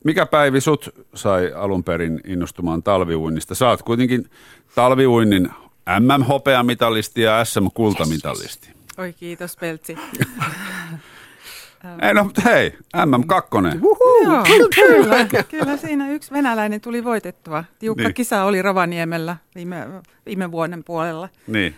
Mikä 0.03 0.25
päivi 0.25 0.61
sut 0.61 1.05
sai 1.15 1.53
alun 1.53 1.83
perin 1.83 2.21
innostumaan 2.25 2.83
talviuinnista? 2.83 3.55
Saat 3.55 3.81
kuitenkin 3.81 4.29
talviuinnin 4.75 5.49
MM-hopeamitalisti 5.99 7.21
ja 7.21 7.45
SM-kultamitalisti. 7.45 8.69
Oi 8.97 9.13
kiitos 9.13 9.57
Peltsi. 9.57 9.95
Ei 12.01 12.13
no, 12.13 12.31
hei, 12.45 12.77
MM2. 12.97 13.79
Joo, 14.23 14.43
kyllä, 14.75 15.43
kyllä 15.49 15.77
siinä 15.77 16.11
yksi 16.11 16.31
venäläinen 16.31 16.81
tuli 16.81 17.03
voitettua. 17.03 17.63
Tiukka 17.79 18.03
niin. 18.03 18.13
kisa 18.13 18.43
oli 18.43 18.61
Rovaniemellä 18.61 19.37
viime, 19.55 19.87
viime 20.25 20.51
vuoden 20.51 20.83
puolella. 20.83 21.29
Niin. 21.47 21.75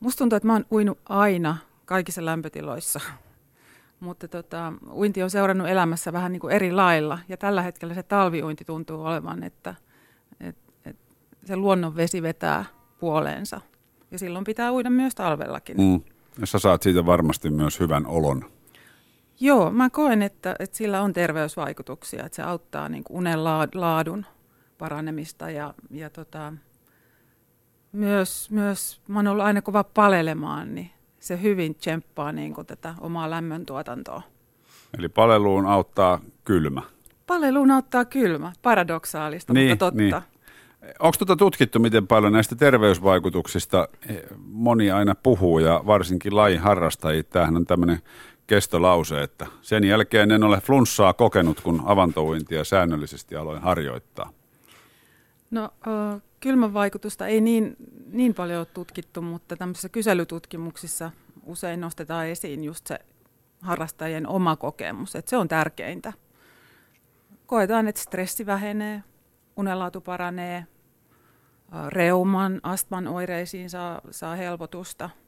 musta 0.00 0.18
tuntuu, 0.18 0.36
että 0.36 0.46
mä 0.46 0.52
oon 0.52 0.66
uinut 0.72 0.98
aina 1.08 1.56
kaikissa 1.84 2.24
lämpötiloissa. 2.24 3.00
Mutta 4.00 4.28
tota, 4.28 4.72
uinti 4.92 5.22
on 5.22 5.30
seurannut 5.30 5.68
elämässä 5.68 6.12
vähän 6.12 6.32
niin 6.32 6.40
kuin 6.40 6.54
eri 6.54 6.72
lailla. 6.72 7.18
Ja 7.28 7.36
tällä 7.36 7.62
hetkellä 7.62 7.94
se 7.94 8.02
talviuinti 8.02 8.64
tuntuu 8.64 9.04
olevan, 9.04 9.42
että 9.42 9.74
et, 10.40 10.56
et 10.84 10.96
se 11.44 11.56
luonnon 11.56 11.96
vesi 11.96 12.22
vetää 12.22 12.64
puoleensa. 13.00 13.60
Ja 14.10 14.18
silloin 14.18 14.44
pitää 14.44 14.72
uida 14.72 14.90
myös 14.90 15.14
talvellakin. 15.14 15.76
Mm. 15.76 16.00
Ja 16.40 16.46
sä 16.46 16.58
saat 16.58 16.82
siitä 16.82 17.06
varmasti 17.06 17.50
myös 17.50 17.80
hyvän 17.80 18.06
olon. 18.06 18.44
Joo, 19.42 19.70
mä 19.70 19.90
koen, 19.90 20.22
että, 20.22 20.56
että 20.58 20.76
sillä 20.76 21.02
on 21.02 21.12
terveysvaikutuksia, 21.12 22.24
että 22.24 22.36
se 22.36 22.42
auttaa 22.42 22.88
niin 22.88 23.04
kuin 23.04 23.16
unen 23.16 23.44
laadun 23.74 24.26
paranemista 24.78 25.50
ja, 25.50 25.74
ja 25.90 26.10
tota, 26.10 26.52
myös, 27.92 28.50
myös, 28.50 29.00
mä 29.08 29.18
oon 29.18 29.26
ollut 29.26 29.44
aina 29.44 29.62
kova 29.62 29.84
palelemaan, 29.84 30.74
niin 30.74 30.90
se 31.20 31.42
hyvin 31.42 31.74
tsemppaa 31.74 32.32
niin 32.32 32.54
kuin 32.54 32.66
tätä 32.66 32.94
omaa 33.00 33.30
lämmöntuotantoa. 33.30 34.22
Eli 34.98 35.08
paleluun 35.08 35.66
auttaa 35.66 36.20
kylmä. 36.44 36.82
Paleluun 37.26 37.70
auttaa 37.70 38.04
kylmä, 38.04 38.52
paradoksaalista, 38.62 39.52
niin, 39.52 39.70
mutta 39.70 39.84
totta. 39.84 39.96
Niin. 39.96 40.14
Onko 40.98 41.16
tuota 41.18 41.36
tutkittu, 41.36 41.78
miten 41.78 42.06
paljon 42.06 42.32
näistä 42.32 42.54
terveysvaikutuksista 42.54 43.88
moni 44.38 44.90
aina 44.90 45.14
puhuu 45.14 45.58
ja 45.58 45.82
varsinkin 45.86 46.36
lajin 46.36 46.60
harrastajia? 46.60 47.22
Tämähän 47.22 47.56
on 47.56 47.66
tämmöinen 47.66 47.98
kestolause, 48.46 49.22
että 49.22 49.46
sen 49.62 49.84
jälkeen 49.84 50.30
en 50.30 50.44
ole 50.44 50.60
flunssaa 50.60 51.12
kokenut, 51.12 51.60
kun 51.60 51.82
avantouintia 51.84 52.64
säännöllisesti 52.64 53.36
aloin 53.36 53.62
harjoittaa. 53.62 54.32
No 55.50 55.70
kylmän 56.40 56.74
vaikutusta 56.74 57.26
ei 57.26 57.40
niin, 57.40 57.76
niin 58.12 58.34
paljon 58.34 58.58
ole 58.58 58.66
tutkittu, 58.66 59.22
mutta 59.22 59.56
tämmöisissä 59.56 59.88
kyselytutkimuksissa 59.88 61.10
usein 61.46 61.80
nostetaan 61.80 62.26
esiin 62.26 62.64
just 62.64 62.86
se 62.86 62.98
harrastajien 63.60 64.28
oma 64.28 64.56
kokemus, 64.56 65.16
että 65.16 65.30
se 65.30 65.36
on 65.36 65.48
tärkeintä. 65.48 66.12
Koetaan, 67.46 67.88
että 67.88 68.00
stressi 68.00 68.46
vähenee, 68.46 69.02
unenlaatu 69.56 70.00
paranee, 70.00 70.66
reuman, 71.88 72.60
astman 72.62 73.08
oireisiin 73.08 73.70
saa, 73.70 74.00
saa 74.10 74.36
helpotusta– 74.36 75.10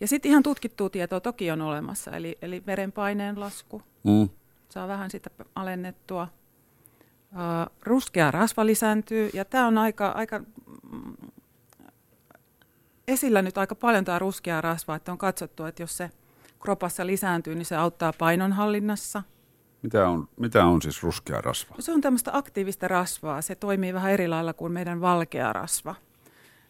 ja 0.00 0.08
sitten 0.08 0.30
ihan 0.30 0.42
tutkittua 0.42 0.90
tietoa 0.90 1.20
toki 1.20 1.50
on 1.50 1.62
olemassa, 1.62 2.10
eli, 2.10 2.38
eli 2.42 2.62
verenpaineen 2.66 3.40
lasku 3.40 3.82
mm. 4.04 4.28
saa 4.68 4.88
vähän 4.88 5.10
sitä 5.10 5.30
alennettua. 5.54 6.28
Uh, 7.32 7.76
ruskea 7.82 8.30
rasva 8.30 8.66
lisääntyy, 8.66 9.30
ja 9.34 9.44
tämä 9.44 9.66
on 9.66 9.78
aika, 9.78 10.08
aika 10.08 10.38
mm, 10.38 11.16
esillä 13.08 13.42
nyt 13.42 13.58
aika 13.58 13.74
paljon 13.74 14.04
tämä 14.04 14.18
ruskea 14.18 14.60
rasva, 14.60 14.96
että 14.96 15.12
on 15.12 15.18
katsottu, 15.18 15.64
että 15.64 15.82
jos 15.82 15.96
se 15.96 16.10
kropassa 16.60 17.06
lisääntyy, 17.06 17.54
niin 17.54 17.66
se 17.66 17.76
auttaa 17.76 18.12
painonhallinnassa. 18.18 19.22
Mitä 19.82 20.08
on, 20.08 20.28
mitä 20.36 20.64
on 20.64 20.82
siis 20.82 21.02
ruskea 21.02 21.40
rasva? 21.40 21.74
Se 21.78 21.92
on 21.92 22.00
tämmöistä 22.00 22.30
aktiivista 22.34 22.88
rasvaa. 22.88 23.42
Se 23.42 23.54
toimii 23.54 23.94
vähän 23.94 24.12
eri 24.12 24.28
lailla 24.28 24.52
kuin 24.52 24.72
meidän 24.72 25.00
valkea 25.00 25.52
rasva. 25.52 25.94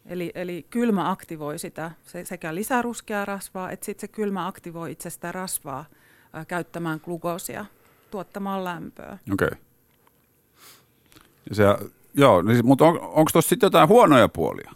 Eli, 0.08 0.32
eli 0.34 0.66
kylmä 0.70 1.10
aktivoi 1.10 1.58
sitä 1.58 1.90
se 2.02 2.24
sekä 2.24 2.54
lisää 2.54 2.82
ruskeaa 2.82 3.24
rasvaa, 3.24 3.70
että 3.70 3.86
sitten 3.86 4.00
se 4.00 4.08
kylmä 4.08 4.46
aktivoi 4.46 4.92
itse 4.92 5.10
sitä 5.10 5.32
rasvaa 5.32 5.84
ää, 6.32 6.44
käyttämään 6.44 7.00
glukoosia, 7.04 7.64
tuottamaan 8.10 8.64
lämpöä. 8.64 9.18
Okei. 9.32 9.46
Okay. 9.46 9.58
Se, 11.52 11.64
joo, 12.14 12.42
niin, 12.42 12.66
mutta 12.66 12.84
on, 12.84 13.00
onko 13.00 13.30
tuossa 13.32 13.48
sitten 13.48 13.66
jotain 13.66 13.88
huonoja 13.88 14.28
puolia? 14.28 14.72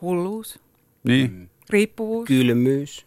Hulluus. 0.00 0.60
Niin. 1.04 1.32
Mm. 1.32 1.48
Riippuvuus. 1.70 2.28
Kylmyys. 2.28 3.06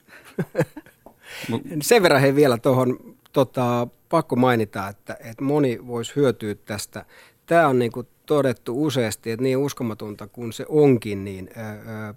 Sen 1.81 2.03
verran 2.03 2.21
he 2.21 2.35
vielä 2.35 2.57
tuohon 2.57 3.15
tota, 3.33 3.87
pakko 4.09 4.35
mainita, 4.35 4.87
että, 4.87 5.17
että 5.19 5.43
moni 5.43 5.87
voisi 5.87 6.15
hyötyä 6.15 6.55
tästä. 6.55 7.05
Tämä 7.45 7.67
on 7.67 7.79
niinku 7.79 8.03
todettu 8.25 8.83
useasti, 8.83 9.31
että 9.31 9.43
niin 9.43 9.57
uskomatonta 9.57 10.27
kuin 10.27 10.53
se 10.53 10.65
onkin, 10.69 11.23
niin 11.23 11.49
ää, 11.55 12.13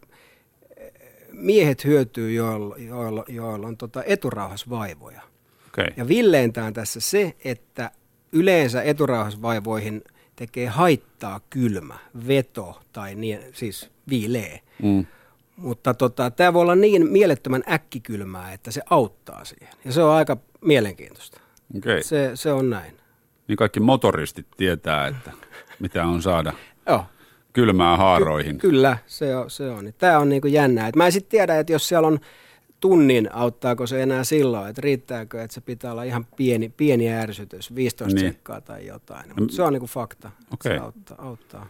miehet 1.33 1.85
hyötyy, 1.85 2.33
joilla, 2.33 2.77
joilla, 2.79 3.25
joilla 3.29 3.67
on 3.67 3.77
tota 3.77 4.05
eturauhasvaivoja. 4.05 5.21
Okay. 5.69 5.87
Ja 5.97 6.09
villeintään 6.09 6.73
tässä 6.73 7.01
se, 7.01 7.35
että 7.45 7.91
yleensä 8.33 8.83
eturauhasvaivoihin 8.83 10.05
tekee 10.37 10.67
haittaa 10.67 11.41
kylmä, 11.51 11.99
veto 12.29 12.81
tai 12.93 13.15
niin, 13.15 13.41
siis 13.53 13.91
viilee. 14.09 14.61
Mm. 14.83 15.07
Mutta 15.57 15.95
tota, 15.95 16.31
tämä 16.31 16.53
voi 16.53 16.63
olla 16.63 16.75
niin 16.75 17.11
mielettömän 17.11 17.63
äkkikylmää, 17.71 18.53
että 18.53 18.71
se 18.71 18.83
auttaa 18.91 19.45
siihen. 19.45 19.69
Ja 19.85 19.93
se 19.93 20.03
on 20.03 20.15
aika 20.15 20.37
mielenkiintoista. 20.61 21.41
Okay. 21.77 22.03
Se, 22.03 22.31
se 22.35 22.53
on 22.53 22.71
näin. 22.71 22.93
Niin 23.49 23.57
kaikki 23.57 23.81
motoristit 23.81 24.47
tietää, 24.57 25.07
että 25.07 25.33
mitä 25.81 26.07
on 26.07 26.23
saada 26.23 26.53
Joo. 26.87 27.05
kylmää 27.53 27.97
haaroihin. 27.97 28.59
Ky- 28.59 28.69
kyllä, 28.69 28.99
se 29.07 29.37
on. 29.37 29.51
Se 29.51 29.71
on. 29.71 29.93
Tämä 29.99 30.19
on 30.19 30.29
niinku 30.29 30.49
jännää. 30.49 30.89
Et 30.89 30.97
mä 30.97 31.07
en 31.07 31.13
sitten 31.13 31.31
tiedä, 31.31 31.59
että 31.59 31.73
jos 31.73 31.89
siellä 31.89 32.09
on 32.09 32.19
tunnin, 32.81 33.35
auttaako 33.35 33.87
se 33.87 34.03
enää 34.03 34.25
silloin, 34.25 34.71
että 34.71 34.83
riittääkö, 34.83 35.43
että 35.43 35.55
se 35.55 35.61
pitää 35.61 35.93
olla 35.93 36.03
ihan 36.03 36.27
pieni, 36.37 36.69
pieni 36.77 37.13
ärsytys, 37.13 37.75
15 37.75 38.21
niin. 38.21 38.33
sekkaa 38.33 38.61
tai 38.61 38.87
jotain. 38.87 39.33
Mutta 39.41 39.57
se 39.57 39.63
on 39.63 39.73
niinku 39.73 39.87
fakta, 39.87 40.31
okay. 40.53 40.73
se 40.73 40.85
auttaa. 40.85 41.17
auttaa. 41.19 41.67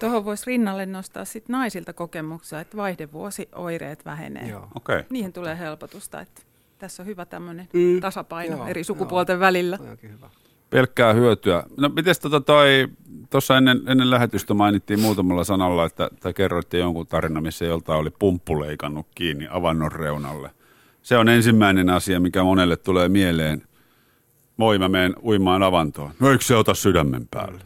Tuohon 0.00 0.24
voisi 0.24 0.44
rinnalle 0.46 0.86
nostaa 0.86 1.24
sit 1.24 1.48
naisilta 1.48 1.92
kokemuksia, 1.92 2.60
että 2.60 2.76
vaihdevuosi 2.76 3.48
oireet 3.54 4.04
vähenee. 4.04 4.48
Joo. 4.48 4.68
Okay. 4.74 5.04
Niihin 5.10 5.32
tulee 5.32 5.58
helpotusta, 5.58 6.20
että 6.20 6.42
tässä 6.78 7.02
on 7.02 7.06
hyvä 7.06 7.24
tämmöinen 7.24 7.68
mm. 7.72 8.00
tasapaino 8.00 8.56
Joo. 8.56 8.66
eri 8.66 8.84
sukupuolten 8.84 9.34
Joo. 9.34 9.40
välillä. 9.40 9.78
hyvä 10.02 10.30
pelkkää 10.70 11.12
hyötyä. 11.12 11.64
No 11.76 11.88
miten 11.88 12.14
tota 12.22 12.40
toi, 12.40 12.88
tuossa 13.30 13.56
ennen, 13.56 13.80
ennen 13.86 14.10
lähetystä 14.10 14.54
mainittiin 14.54 15.00
muutamalla 15.00 15.44
sanalla, 15.44 15.84
että 15.84 16.10
tai 16.20 16.34
kerroitte 16.34 16.78
jonkun 16.78 17.06
tarina, 17.06 17.40
missä 17.40 17.64
joltain 17.64 18.00
oli 18.00 18.10
pumppu 18.18 18.60
leikannut 18.60 19.06
kiinni 19.14 19.46
avannon 19.50 19.92
reunalle. 19.92 20.50
Se 21.02 21.18
on 21.18 21.28
ensimmäinen 21.28 21.90
asia, 21.90 22.20
mikä 22.20 22.42
monelle 22.42 22.76
tulee 22.76 23.08
mieleen. 23.08 23.62
Moi, 24.56 24.78
mä 24.78 24.88
menen 24.88 25.14
uimaan 25.22 25.62
avantoon. 25.62 26.10
No 26.20 26.30
eikö 26.30 26.44
se 26.44 26.56
ota 26.56 26.74
sydämen 26.74 27.28
päälle? 27.30 27.60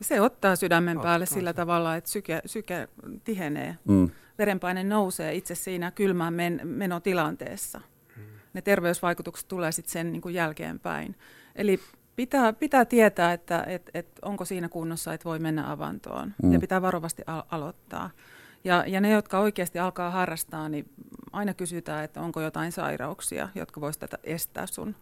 Se 0.00 0.20
ottaa 0.20 0.56
sydämen 0.56 0.96
ottaa. 0.96 1.08
päälle 1.08 1.26
sillä 1.26 1.52
tavalla, 1.52 1.96
että 1.96 2.10
syke, 2.10 2.42
syke 2.46 2.88
tihenee. 3.24 3.78
Mm. 3.88 4.10
verenpaine 4.38 4.84
nousee 4.84 5.34
itse 5.34 5.54
siinä 5.54 5.90
kylmään 5.90 6.34
men- 6.34 6.60
menotilanteessa. 6.64 7.80
Hmm. 8.16 8.24
Ne 8.52 8.62
terveysvaikutukset 8.62 9.48
tulee 9.48 9.72
sitten 9.72 9.92
sen 9.92 10.12
niin 10.12 10.22
kuin 10.22 10.34
jälkeenpäin. 10.34 11.14
Eli 11.56 11.80
pitää, 12.16 12.52
pitää 12.52 12.84
tietää, 12.84 13.32
että 13.32 13.64
et, 13.66 13.90
et 13.94 14.06
onko 14.22 14.44
siinä 14.44 14.68
kunnossa, 14.68 15.14
että 15.14 15.24
voi 15.24 15.38
mennä 15.38 15.72
avantoon. 15.72 16.34
Mm. 16.42 16.52
Ja 16.52 16.60
pitää 16.60 16.82
varovasti 16.82 17.22
al- 17.26 17.42
aloittaa. 17.50 18.10
Ja, 18.64 18.84
ja 18.86 19.00
ne, 19.00 19.10
jotka 19.10 19.38
oikeasti 19.38 19.78
alkaa 19.78 20.10
harrastaa, 20.10 20.68
niin 20.68 20.90
aina 21.32 21.54
kysytään, 21.54 22.04
että 22.04 22.20
onko 22.20 22.40
jotain 22.40 22.72
sairauksia, 22.72 23.48
jotka 23.54 23.80
voisivat 23.80 24.14
estää 24.24 24.66
sun 24.66 24.94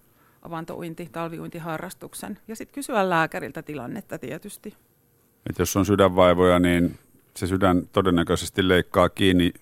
avantouinti, 0.42 1.08
talviuintiharrastuksen. 1.12 2.38
Ja 2.48 2.56
sitten 2.56 2.74
kysyä 2.74 3.10
lääkäriltä 3.10 3.62
tilannetta 3.62 4.18
tietysti. 4.18 4.74
Et 5.50 5.58
jos 5.58 5.76
on 5.76 5.86
sydänvaivoja, 5.86 6.58
niin 6.58 6.98
se 7.36 7.46
sydän 7.46 7.88
todennäköisesti 7.92 8.68
leikkaa 8.68 9.08
kiinni 9.08 9.52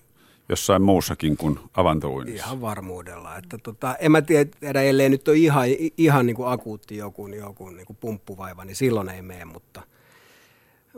jossain 0.49 0.81
muussakin 0.81 1.37
kuin 1.37 1.59
avantouinnissa. 1.73 2.45
Ihan 2.45 2.61
varmuudella. 2.61 3.37
Että 3.37 3.57
tota, 3.57 3.95
en 3.95 4.11
mä 4.11 4.21
tiedä, 4.21 4.81
ellei 4.81 5.09
nyt 5.09 5.27
ole 5.27 5.37
ihan, 5.37 5.65
ihan 5.97 6.25
niin 6.25 6.35
kuin 6.35 6.49
akuutti 6.49 6.97
joku, 6.97 7.27
joku 7.27 7.69
niin 7.69 7.85
kuin 7.85 7.97
pumppuvaiva, 7.97 8.65
niin 8.65 8.75
silloin 8.75 9.09
ei 9.09 9.21
mene, 9.21 9.45
mutta, 9.45 9.81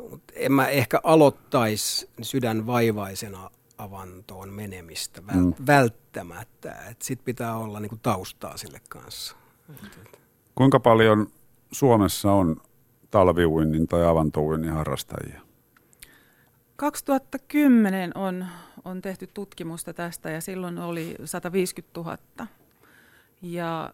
mutta 0.10 0.34
en 0.36 0.52
mä 0.52 0.68
ehkä 0.68 1.00
aloittaisi 1.04 2.10
sydänvaivaisena 2.22 3.50
avantoon 3.78 4.54
menemistä 4.54 5.22
vält- 5.22 5.60
mm. 5.60 5.66
välttämättä. 5.68 6.76
Sitten 7.00 7.26
pitää 7.26 7.58
olla 7.58 7.80
niin 7.80 7.90
kuin 7.90 8.00
taustaa 8.04 8.58
sille 8.58 8.82
kanssa. 8.90 9.36
Kuinka 10.56 10.80
paljon 10.80 11.28
Suomessa 11.72 12.32
on 12.32 12.62
talviuinnin 13.12 13.88
tai 13.88 14.06
avantouinnin 14.06 14.74
harrastajia? 14.74 15.42
2010 16.80 18.12
on, 18.16 18.46
on 18.86 19.02
tehty 19.02 19.28
tutkimusta 19.34 19.94
tästä 19.94 20.30
ja 20.30 20.42
silloin 20.42 20.78
oli 20.78 21.16
150 21.26 22.00
000. 22.00 22.18
Ja 23.42 23.94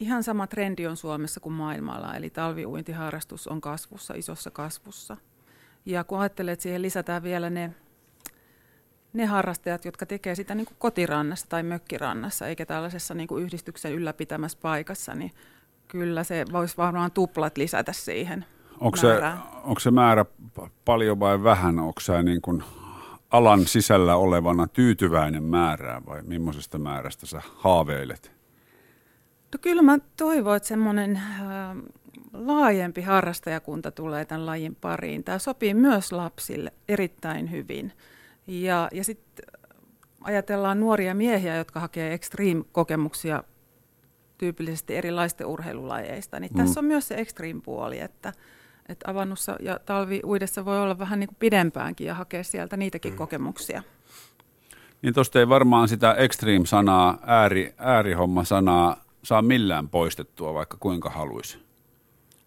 ihan 0.00 0.22
sama 0.22 0.46
trendi 0.46 0.86
on 0.86 0.96
Suomessa 0.96 1.40
kuin 1.40 1.52
maailmalla, 1.52 2.16
eli 2.16 2.30
talviuintiharrastus 2.30 3.48
on 3.48 3.60
kasvussa, 3.60 4.14
isossa 4.14 4.50
kasvussa. 4.50 5.16
Ja 5.86 6.04
kun 6.04 6.20
ajattelee, 6.20 6.52
että 6.52 6.62
siihen 6.62 6.82
lisätään 6.82 7.22
vielä 7.22 7.50
ne, 7.50 7.74
ne 9.12 9.26
harrastajat, 9.26 9.84
jotka 9.84 10.06
tekee 10.06 10.34
sitä 10.34 10.54
niin 10.54 10.66
kuin 10.66 10.76
kotirannassa 10.78 11.46
tai 11.48 11.62
mökkirannassa, 11.62 12.46
eikä 12.46 12.66
tällaisessa 12.66 13.14
niin 13.14 13.28
kuin 13.28 13.44
yhdistyksen 13.44 13.92
ylläpitämässä 13.92 14.58
paikassa, 14.62 15.14
niin 15.14 15.32
kyllä 15.88 16.24
se 16.24 16.44
voisi 16.52 16.76
varmaan 16.76 17.10
tuplat 17.10 17.58
lisätä 17.58 17.92
siihen 17.92 18.44
onko 18.80 18.96
se, 18.96 19.20
onko 19.64 19.80
se 19.80 19.90
määrä 19.90 20.24
paljon 20.84 21.20
vai 21.20 21.42
vähän? 21.42 21.78
Onko 21.78 22.00
se 22.00 22.22
niin 22.22 22.42
kuin 22.42 22.62
alan 23.30 23.66
sisällä 23.66 24.16
olevana 24.16 24.66
tyytyväinen 24.66 25.42
määrää 25.42 26.02
vai 26.06 26.22
millaisesta 26.22 26.78
määrästä 26.78 27.26
sä 27.26 27.42
haaveilet? 27.56 28.32
No 29.52 29.58
kyllä 29.60 29.82
mä 29.82 29.98
toivon, 30.16 30.56
että 30.56 30.68
semmoinen 30.68 31.16
äh, 31.16 31.22
laajempi 32.32 33.02
harrastajakunta 33.02 33.90
tulee 33.90 34.24
tämän 34.24 34.46
lajin 34.46 34.74
pariin. 34.74 35.24
Tämä 35.24 35.38
sopii 35.38 35.74
myös 35.74 36.12
lapsille 36.12 36.72
erittäin 36.88 37.50
hyvin. 37.50 37.92
Ja, 38.46 38.88
ja 38.92 39.04
sitten 39.04 39.46
ajatellaan 40.20 40.80
nuoria 40.80 41.14
miehiä, 41.14 41.56
jotka 41.56 41.80
hakee 41.80 42.14
extreme-kokemuksia 42.14 43.44
tyypillisesti 44.38 44.96
erilaisten 44.96 45.46
urheilulajeista, 45.46 46.40
niin 46.40 46.52
mm. 46.52 46.58
tässä 46.58 46.80
on 46.80 46.86
myös 46.86 47.08
se 47.08 47.14
extreme-puoli, 47.14 48.00
että– 48.00 48.32
että 48.90 49.10
avannussa 49.10 49.56
ja 49.60 49.80
talviuidessa 49.86 50.64
voi 50.64 50.80
olla 50.80 50.98
vähän 50.98 51.20
niin 51.20 51.28
kuin 51.28 51.36
pidempäänkin 51.38 52.06
ja 52.06 52.14
hakea 52.14 52.44
sieltä 52.44 52.76
niitäkin 52.76 53.12
mm. 53.12 53.16
kokemuksia. 53.16 53.82
Niin 55.02 55.14
tuosta 55.14 55.38
ei 55.38 55.48
varmaan 55.48 55.88
sitä 55.88 56.14
extreme-sanaa, 56.14 57.18
ääri, 57.26 57.74
äärihomma-sanaa 57.78 59.04
saa 59.22 59.42
millään 59.42 59.88
poistettua, 59.88 60.54
vaikka 60.54 60.76
kuinka 60.80 61.10
haluaisi. 61.10 61.58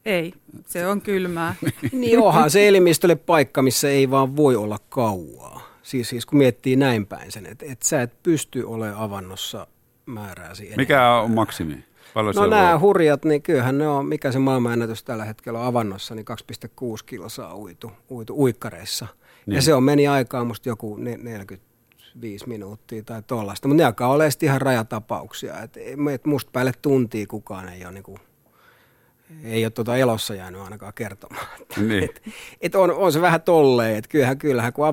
Ei, 0.05 0.33
se 0.65 0.87
on 0.87 1.01
kylmää. 1.01 1.55
niin 1.91 2.19
onhan 2.19 2.49
se 2.49 2.67
elimistölle 2.67 3.15
paikka, 3.15 3.61
missä 3.61 3.89
ei 3.89 4.11
vaan 4.11 4.35
voi 4.35 4.55
olla 4.55 4.79
kauaa. 4.89 5.61
Siis, 5.83 6.09
siis 6.09 6.25
kun 6.25 6.37
miettii 6.37 6.75
näin 6.75 7.05
päin 7.05 7.31
sen, 7.31 7.45
että 7.45 7.65
et 7.69 7.81
sä 7.81 8.01
et 8.01 8.23
pysty 8.23 8.63
olemaan 8.63 9.03
avannossa 9.03 9.67
määrääsi 10.05 10.63
enemmän. 10.63 10.81
Mikä 10.81 11.11
on 11.11 11.31
maksimi? 11.31 11.83
Paljon 12.13 12.35
no 12.35 12.45
nämä 12.45 12.79
hurjat, 12.79 13.25
niin 13.25 13.41
kyllähän 13.41 13.77
ne 13.77 13.87
on, 13.87 14.05
mikä 14.05 14.31
se 14.31 14.39
maailmanennätys 14.39 15.03
tällä 15.03 15.25
hetkellä 15.25 15.59
on 15.59 15.65
avannossa, 15.65 16.15
niin 16.15 16.25
2,6 16.71 17.03
kilsaa 17.05 17.57
uitu, 17.57 17.91
uitu 18.11 18.33
uikkareissa. 18.41 19.07
Niin. 19.45 19.55
Ja 19.55 19.61
se 19.61 19.73
on 19.73 19.83
meni 19.83 20.07
aikaa 20.07 20.43
musta 20.43 20.69
joku 20.69 20.95
45 20.95 22.47
minuuttia 22.49 23.03
tai 23.03 23.23
tollaista, 23.27 23.67
mutta 23.67 23.83
ne 23.83 23.85
alkaa 23.85 24.09
olla 24.09 24.23
ihan 24.41 24.61
rajatapauksia. 24.61 25.61
Et, 25.61 25.77
et 26.13 26.25
musta 26.25 26.51
päälle 26.53 26.71
tuntia 26.81 27.27
kukaan 27.27 27.69
ei 27.69 27.85
ole 27.85 27.93
niin 27.93 28.03
kuin 28.03 28.19
ei 29.43 29.65
ole 29.65 29.69
tuota 29.71 29.97
elossa 29.97 30.35
jäänyt 30.35 30.61
ainakaan 30.61 30.93
kertomaan. 30.93 31.47
Niin. 31.77 32.03
Et, 32.03 32.21
et 32.61 32.75
on, 32.75 32.91
on, 32.91 33.11
se 33.11 33.21
vähän 33.21 33.41
tolleen, 33.41 33.95
että 33.95 34.09
kyllähän, 34.09 34.37
kyllähän 34.37 34.73
kun 34.73 34.85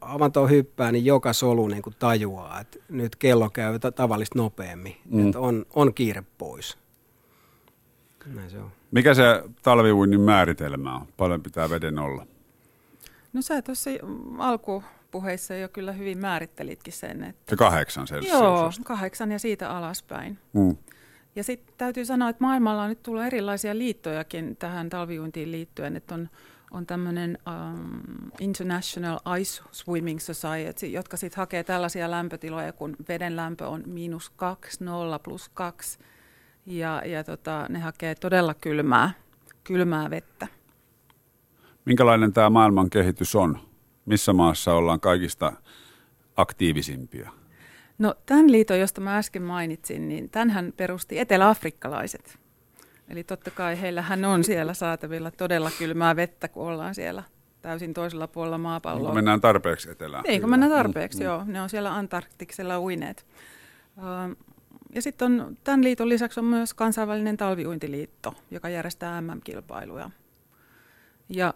avanto 0.00 0.46
hyppää, 0.46 0.92
niin 0.92 1.04
joka 1.04 1.32
solu 1.32 1.68
niin 1.68 1.82
kuin 1.82 1.96
tajuaa, 1.98 2.60
että 2.60 2.78
nyt 2.88 3.16
kello 3.16 3.50
käy 3.50 3.78
ta- 3.78 3.92
tavallista 3.92 4.38
nopeammin, 4.38 4.96
mm. 5.10 5.26
että 5.26 5.40
on, 5.40 5.66
on 5.74 5.94
kiire 5.94 6.22
pois. 6.38 6.78
Näin 8.26 8.50
se 8.50 8.58
on. 8.58 8.72
Mikä 8.90 9.14
se 9.14 9.22
talviuinnin 9.62 10.20
määritelmä 10.20 10.94
on? 10.94 11.06
Paljon 11.16 11.42
pitää 11.42 11.70
veden 11.70 11.98
olla? 11.98 12.26
No 13.32 13.42
sä 13.42 13.62
tuossa 13.62 13.90
alkupuheissa 14.38 15.54
jo 15.54 15.68
kyllä 15.68 15.92
hyvin 15.92 16.18
määrittelitkin 16.18 16.92
sen. 16.92 17.24
Että... 17.24 17.50
Se 17.50 17.56
kahdeksan. 17.56 18.06
Joo, 18.28 18.70
kahdeksan 18.84 19.32
ja 19.32 19.38
siitä 19.38 19.70
alaspäin. 19.70 20.38
Mm. 20.52 20.76
Ja 21.36 21.44
sitten 21.44 21.74
täytyy 21.78 22.04
sanoa, 22.04 22.28
että 22.28 22.44
maailmalla 22.44 22.82
on 22.82 22.88
nyt 22.88 23.02
tullut 23.02 23.22
erilaisia 23.22 23.78
liittojakin 23.78 24.56
tähän 24.56 24.90
talviuintiin 24.90 25.52
liittyen, 25.52 25.96
että 25.96 26.14
on, 26.14 26.28
on 26.70 26.86
tämmöinen 26.86 27.38
um, 27.46 28.00
International 28.40 29.18
Ice 29.40 29.62
Swimming 29.72 30.20
Society, 30.20 30.86
jotka 30.86 31.16
sitten 31.16 31.36
hakee 31.36 31.64
tällaisia 31.64 32.10
lämpötiloja, 32.10 32.72
kun 32.72 32.96
veden 33.08 33.36
lämpö 33.36 33.68
on 33.68 33.82
miinus 33.86 34.30
2, 34.30 34.84
0 34.84 35.18
plus 35.18 35.48
2, 35.48 35.98
ja, 36.66 37.02
ja 37.06 37.24
tota, 37.24 37.66
ne 37.68 37.78
hakee 37.78 38.14
todella 38.14 38.54
kylmää, 38.54 39.10
kylmää 39.64 40.10
vettä. 40.10 40.46
Minkälainen 41.84 42.32
tämä 42.32 42.50
maailman 42.50 42.90
kehitys 42.90 43.34
on? 43.36 43.58
Missä 44.06 44.32
maassa 44.32 44.74
ollaan 44.74 45.00
kaikista 45.00 45.52
aktiivisimpia? 46.36 47.41
No 47.98 48.14
tämän 48.26 48.52
liiton, 48.52 48.80
josta 48.80 49.00
mä 49.00 49.18
äsken 49.18 49.42
mainitsin, 49.42 50.08
niin 50.08 50.30
tämänhän 50.30 50.72
perusti 50.76 51.18
eteläafrikkalaiset. 51.18 52.38
Eli 53.08 53.24
totta 53.24 53.50
kai 53.50 53.80
heillähän 53.80 54.24
on 54.24 54.44
siellä 54.44 54.74
saatavilla 54.74 55.30
todella 55.30 55.70
kylmää 55.78 56.16
vettä, 56.16 56.48
kun 56.48 56.66
ollaan 56.66 56.94
siellä 56.94 57.22
täysin 57.62 57.94
toisella 57.94 58.28
puolella 58.28 58.58
maapalloa. 58.58 59.08
Niin 59.08 59.14
mennään 59.14 59.40
tarpeeksi 59.40 59.90
etelään. 59.90 60.24
Niin, 60.28 60.40
kun 60.40 60.50
mennään 60.50 60.72
tarpeeksi, 60.72 61.18
mm, 61.18 61.24
joo. 61.24 61.44
Ne 61.44 61.62
on 61.62 61.68
siellä 61.68 61.94
Antarktiksella 61.94 62.80
uineet. 62.80 63.26
Ja 64.94 65.02
sitten 65.02 65.40
on, 65.40 65.56
tämän 65.64 65.84
liiton 65.84 66.08
lisäksi 66.08 66.40
on 66.40 66.46
myös 66.46 66.74
kansainvälinen 66.74 67.36
talviuintiliitto, 67.36 68.34
joka 68.50 68.68
järjestää 68.68 69.20
MM-kilpailuja. 69.20 70.10
Ja 71.28 71.54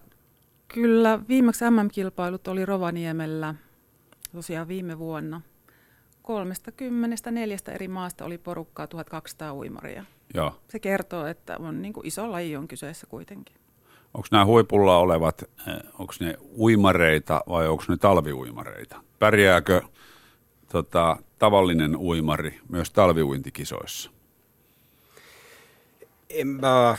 kyllä 0.69 1.21
viimeksi 1.29 1.65
MM-kilpailut 1.71 2.49
oli 2.49 2.67
Rovaniemellä 2.67 3.55
tosiaan 4.33 4.69
viime 4.69 4.99
vuonna– 4.99 5.41
kolmesta 6.27 6.73
kymmenestä 6.73 7.31
neljästä 7.31 7.73
eri 7.73 7.89
maasta 7.89 8.25
oli 8.25 8.39
porukkaa 8.39 8.87
1200 8.87 9.55
uimaria. 9.55 10.05
Joo. 10.35 10.53
Se 10.69 10.79
kertoo, 10.79 11.27
että 11.27 11.57
on 11.59 11.83
niin 11.83 11.93
kuin 11.93 12.07
iso 12.07 12.33
laji 12.33 12.57
on 12.57 12.69
kyseessä 12.69 13.07
kuitenkin. 13.07 13.57
Onko 14.15 14.29
nämä 14.31 14.45
huipulla 14.45 14.99
olevat, 14.99 15.43
eh, 15.43 15.75
onko 15.99 16.15
ne 16.21 16.35
uimareita 16.59 17.41
vai 17.49 17.69
onko 17.69 17.85
ne 17.89 17.97
talviuimareita? 17.97 18.97
Pärjääkö 19.19 19.83
tota, 20.73 21.17
tavallinen 21.39 21.97
uimari 21.97 22.61
myös 22.69 22.91
talviuintikisoissa? 22.91 24.11
En 26.31 26.49
mä, 26.49 26.97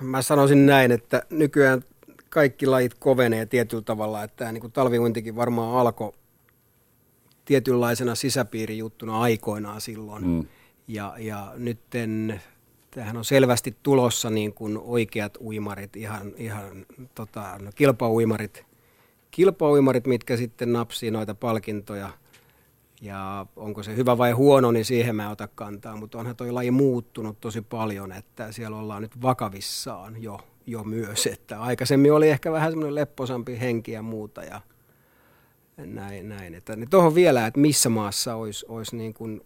mä 0.00 0.22
sanoisin 0.22 0.66
näin, 0.66 0.92
että 0.92 1.22
nykyään 1.30 1.82
kaikki 2.28 2.66
lajit 2.66 2.94
kovenee 2.94 3.46
tietyllä 3.46 3.82
tavalla, 3.82 4.22
että 4.22 4.36
tämä 4.36 4.52
niin 4.52 4.72
talviuintikin 4.72 5.36
varmaan 5.36 5.76
alkoi 5.76 6.12
tietynlaisena 7.52 8.14
sisäpiirijuttuna 8.14 9.20
aikoinaan 9.20 9.80
silloin. 9.80 10.26
Mm. 10.26 10.44
Ja, 10.88 11.14
ja 11.18 11.52
nytten 11.56 12.40
tähän 12.90 13.16
on 13.16 13.24
selvästi 13.24 13.76
tulossa 13.82 14.30
niin 14.30 14.54
kuin 14.54 14.78
oikeat 14.78 15.38
uimarit, 15.40 15.96
ihan, 15.96 16.32
ihan 16.36 16.86
tota, 17.14 17.58
no, 17.62 17.70
kilpauimarit, 17.74 18.64
kilpauimarit, 19.30 20.06
mitkä 20.06 20.36
sitten 20.36 20.72
napsii 20.72 21.10
noita 21.10 21.34
palkintoja. 21.34 22.10
Ja 23.00 23.46
onko 23.56 23.82
se 23.82 23.96
hyvä 23.96 24.18
vai 24.18 24.32
huono, 24.32 24.70
niin 24.70 24.84
siihen 24.84 25.16
mä 25.16 25.30
ota 25.30 25.48
kantaa, 25.54 25.96
mutta 25.96 26.18
onhan 26.18 26.36
toi 26.36 26.50
laji 26.50 26.70
muuttunut 26.70 27.40
tosi 27.40 27.62
paljon, 27.62 28.12
että 28.12 28.52
siellä 28.52 28.76
ollaan 28.76 29.02
nyt 29.02 29.22
vakavissaan 29.22 30.22
jo, 30.22 30.40
jo 30.66 30.84
myös, 30.84 31.26
että 31.26 31.60
aikaisemmin 31.60 32.12
oli 32.12 32.30
ehkä 32.30 32.52
vähän 32.52 32.72
semmoinen 32.72 32.94
lepposampi 32.94 33.60
henki 33.60 33.92
ja 33.92 34.02
muuta 34.02 34.42
ja 34.42 34.60
näin, 35.76 36.28
näin. 36.28 36.54
Että 36.54 36.76
niin 36.76 36.90
tuohon 36.90 37.14
vielä, 37.14 37.46
että 37.46 37.60
missä 37.60 37.88
maassa 37.88 38.34
olisi, 38.34 38.66
olisi 38.68 38.96
niin 38.96 39.14
kuin 39.14 39.40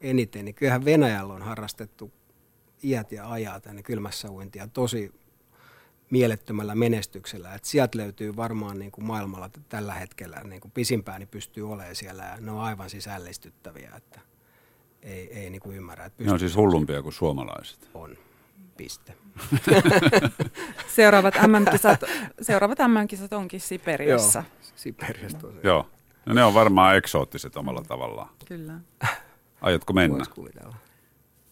eniten, 0.00 0.44
niin 0.44 0.54
kyllähän 0.54 0.84
Venäjällä 0.84 1.34
on 1.34 1.42
harrastettu 1.42 2.12
iät 2.84 3.12
ja 3.12 3.30
ajat 3.30 3.62
tänne 3.62 3.82
kylmässä 3.82 4.30
uintia 4.30 4.66
tosi 4.66 5.12
mielettömällä 6.10 6.74
menestyksellä. 6.74 7.54
Et 7.54 7.64
sieltä 7.64 7.98
löytyy 7.98 8.36
varmaan 8.36 8.78
niin 8.78 8.90
kuin 8.90 9.04
maailmalla 9.04 9.50
tällä 9.68 9.94
hetkellä 9.94 10.40
niin 10.44 10.60
kuin 10.60 10.72
pisimpään 10.72 11.20
niin 11.20 11.28
pystyy 11.28 11.72
olemaan 11.72 11.96
siellä 11.96 12.24
ja 12.24 12.36
ne 12.40 12.50
on 12.50 12.60
aivan 12.60 12.90
sisällistyttäviä, 12.90 13.92
että 13.96 14.20
ei, 15.02 15.38
ei 15.38 15.50
niin 15.50 15.60
kuin 15.60 15.76
ymmärrä. 15.76 16.04
Että 16.04 16.24
ne 16.24 16.32
on 16.32 16.38
siis 16.38 16.56
hullumpia 16.56 17.02
kuin 17.02 17.12
suomalaiset. 17.12 17.90
On. 17.94 18.16
Piste. 18.80 19.14
seuraavat 20.96 21.34
MM-kisat, 21.46 22.00
seuraavat 22.42 22.78
MM-kisat 22.78 23.32
onkin 23.32 23.60
Siperiassa. 23.60 24.38
Joo, 24.38 24.70
Siperiassa 24.76 25.38
tosiaan. 25.38 25.64
Joo. 25.64 25.86
No 26.26 26.34
ne 26.34 26.44
on 26.44 26.54
varmaan 26.54 26.96
eksoottiset 26.96 27.56
omalla 27.56 27.82
tavallaan. 27.82 28.28
Kyllä. 28.48 28.72
Aiotko 29.60 29.92
mennä? 29.92 30.24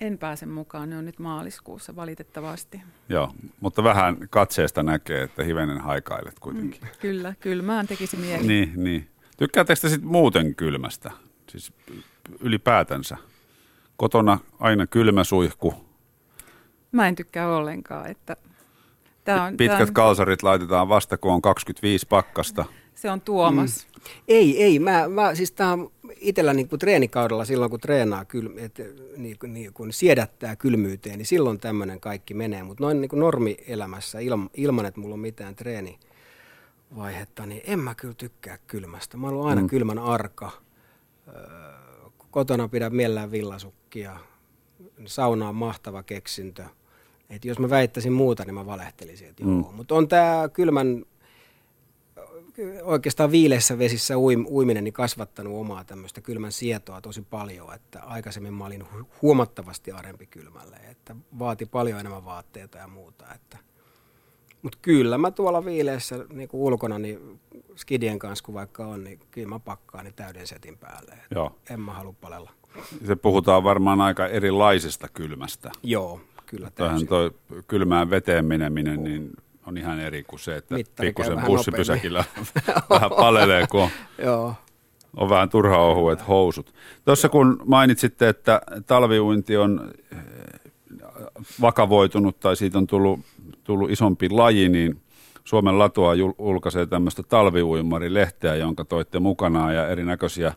En 0.01 0.19
pääse 0.19 0.47
mukaan, 0.47 0.91
ne 0.91 0.99
on 0.99 1.05
nyt 1.05 1.19
maaliskuussa 1.19 1.97
valitettavasti. 1.97 2.83
Joo, 3.09 3.33
mutta 3.61 3.85
vähän 3.85 4.17
katseesta 4.31 4.83
näkee, 4.83 5.23
että 5.23 5.45
hivenen 5.45 5.81
haikailet 5.81 6.39
kuitenkin. 6.39 6.83
Mm, 6.83 6.89
kyllä, 7.01 7.35
kylmään 7.41 7.87
tekisi 7.87 8.17
mieli. 8.17 8.47
Niin, 8.47 8.73
niin. 8.77 9.09
Tykkäättekö 9.37 9.81
te 9.81 9.89
sitten 9.89 10.11
muuten 10.11 10.55
kylmästä? 10.55 11.11
Siis 11.49 11.73
ylipäätänsä. 12.41 13.17
Kotona 13.97 14.39
aina 14.61 14.87
kylmä 14.87 15.25
suihku. 15.25 15.88
Mä 16.93 17.09
en 17.09 17.15
tykkää 17.15 17.57
ollenkaan, 17.57 18.07
että 18.07 18.37
Tää 19.29 19.45
on, 19.45 19.57
Pitkät 19.57 19.79
tää 19.79 19.87
on... 19.87 19.95
kalsarit 19.95 20.43
laitetaan 20.43 20.89
vasta, 20.89 21.19
kun 21.19 21.33
on 21.33 21.43
25 21.43 22.07
pakkasta. 22.07 22.65
Se 22.95 23.11
on 23.11 23.21
Tuomas. 23.21 23.87
Mm. 23.87 24.03
Ei, 24.29 24.63
ei. 24.63 24.79
Mä, 24.79 25.09
mä 25.09 25.35
siis 25.35 25.53
tää 25.53 25.73
on 25.73 25.91
itsellä 26.21 26.55
niin 26.55 26.69
kuin 26.69 26.79
treenikaudella 26.79 27.45
silloin, 27.45 27.71
kun 27.71 27.81
treenaa, 27.81 28.25
kyl, 28.25 28.51
et, 28.57 28.81
niin, 29.17 29.37
niin 29.49 29.73
kun 29.73 29.93
siedättää 29.93 30.57
kylmyyteen, 30.57 31.19
niin 31.19 31.27
silloin 31.27 31.61
tämmöinen 31.61 32.01
kaikki 32.01 32.35
menee. 32.35 32.63
Mutta 32.63 32.85
noin 32.85 33.01
niin 33.01 33.09
kuin 33.09 33.21
normielämässä 33.21 34.19
ilman, 34.19 34.51
ilman, 34.55 34.87
että 34.87 35.01
mulla 35.01 35.15
on 35.15 35.21
mitään 35.21 35.55
treenivaihetta, 35.57 37.47
niin 37.47 37.63
en 37.65 37.79
mä 37.79 37.95
kyllä 37.95 38.15
tykkää 38.15 38.59
kylmästä. 38.67 39.17
Mä 39.17 39.29
oon 39.29 39.49
aina 39.49 39.61
mm. 39.61 39.69
kylmän 39.69 39.99
arka. 39.99 40.51
Kotona 42.31 42.69
pidän 42.69 42.95
mielellään 42.95 43.31
villasukkia. 43.31 44.17
Sauna 45.07 45.49
on 45.49 45.55
mahtava 45.55 46.03
keksintö. 46.03 46.65
Et 47.31 47.45
jos 47.45 47.59
mä 47.59 47.71
väittäisin 47.71 48.13
muuta, 48.13 48.45
niin 48.45 48.55
mä 48.55 48.67
valehtelisin, 48.67 49.29
että 49.29 49.45
mm. 49.45 49.61
joo. 49.61 49.73
Mutta 49.73 49.95
on 49.95 50.09
tämä 50.09 50.49
kylmän 50.53 51.05
oikeastaan 52.83 53.31
viileissä 53.31 53.79
vesissä 53.79 54.19
uim, 54.19 54.47
uiminen 54.49 54.85
niin 54.85 54.93
kasvattanut 54.93 55.61
omaa 55.61 55.85
tämmöistä 55.85 56.21
kylmän 56.21 56.53
sietoa 56.53 57.01
tosi 57.01 57.23
paljon, 57.23 57.75
että 57.75 58.03
aikaisemmin 58.03 58.55
mä 58.55 58.67
olin 58.67 58.85
huomattavasti 59.23 59.93
arempi 59.93 60.27
kylmälle, 60.27 60.77
että 60.77 61.17
vaati 61.39 61.67
paljon 61.67 62.01
enemmän 62.01 62.25
vaatteita 62.25 62.79
ja 62.79 62.89
muuta, 62.89 63.25
että 63.35 63.59
mutta 64.63 64.79
kyllä 64.83 65.19
mä 65.19 65.31
tuolla 65.31 65.65
viileessä 65.65 66.25
niin 66.33 66.49
ulkona 66.53 66.99
niin 66.99 67.41
skidien 67.77 68.19
kanssa, 68.19 68.45
kun 68.45 68.55
vaikka 68.55 68.87
on, 68.87 69.05
niin 69.05 69.21
kyllä 69.31 69.49
mä 69.49 69.59
pakkaan 69.59 70.05
niin 70.05 70.15
täyden 70.15 70.47
setin 70.47 70.79
päälle. 70.79 71.19
Joo. 71.35 71.57
En 71.71 71.81
mä 71.81 71.93
halua 71.93 72.15
palella. 72.21 72.51
Se 73.07 73.17
puhutaan 73.17 73.65
varmaan 73.65 74.01
aika 74.01 74.27
erilaisesta 74.27 75.09
kylmästä. 75.09 75.71
Joo, 75.83 76.21
kyllä 76.51 76.71
täysin. 76.75 77.09
Toi 77.09 77.31
kylmään 77.69 78.11
veteen 78.11 78.45
meneminen, 78.45 79.05
niin 79.05 79.31
on 79.67 79.79
ihan 79.79 80.01
eri 80.01 80.23
kuin 80.23 80.41
se, 80.41 80.57
että 80.57 80.75
Mittari 80.75 81.09
pikkusen 81.09 81.41
bussipysäkillä 81.47 82.25
vähän 82.91 83.11
palelee, 83.11 83.67
kun 83.71 83.83
on, 83.83 83.91
Joo. 84.25 84.55
on 85.17 85.29
vähän 85.29 85.49
turha 85.49 85.79
ohuet 85.79 86.29
housut. 86.29 86.75
Tuossa 87.05 87.29
kun 87.29 87.63
mainitsitte, 87.67 88.29
että 88.29 88.61
talviuinti 88.87 89.57
on 89.57 89.93
eh, 90.13 90.19
vakavoitunut 91.61 92.41
tai 92.41 92.57
siitä 92.57 92.79
on 92.79 92.87
tullut, 92.87 93.21
tullut 93.65 93.91
isompi 93.91 94.29
laji, 94.31 94.69
niin 94.69 95.01
Suomen 95.45 95.79
Latua 95.79 96.15
julkaisee 96.15 96.87
tämmöistä 96.87 97.23
talviuimarilehteä, 97.23 98.55
jonka 98.55 98.85
toitte 98.85 99.19
mukanaan 99.19 99.75
ja 99.75 99.89
erinäköisiä 99.89 100.53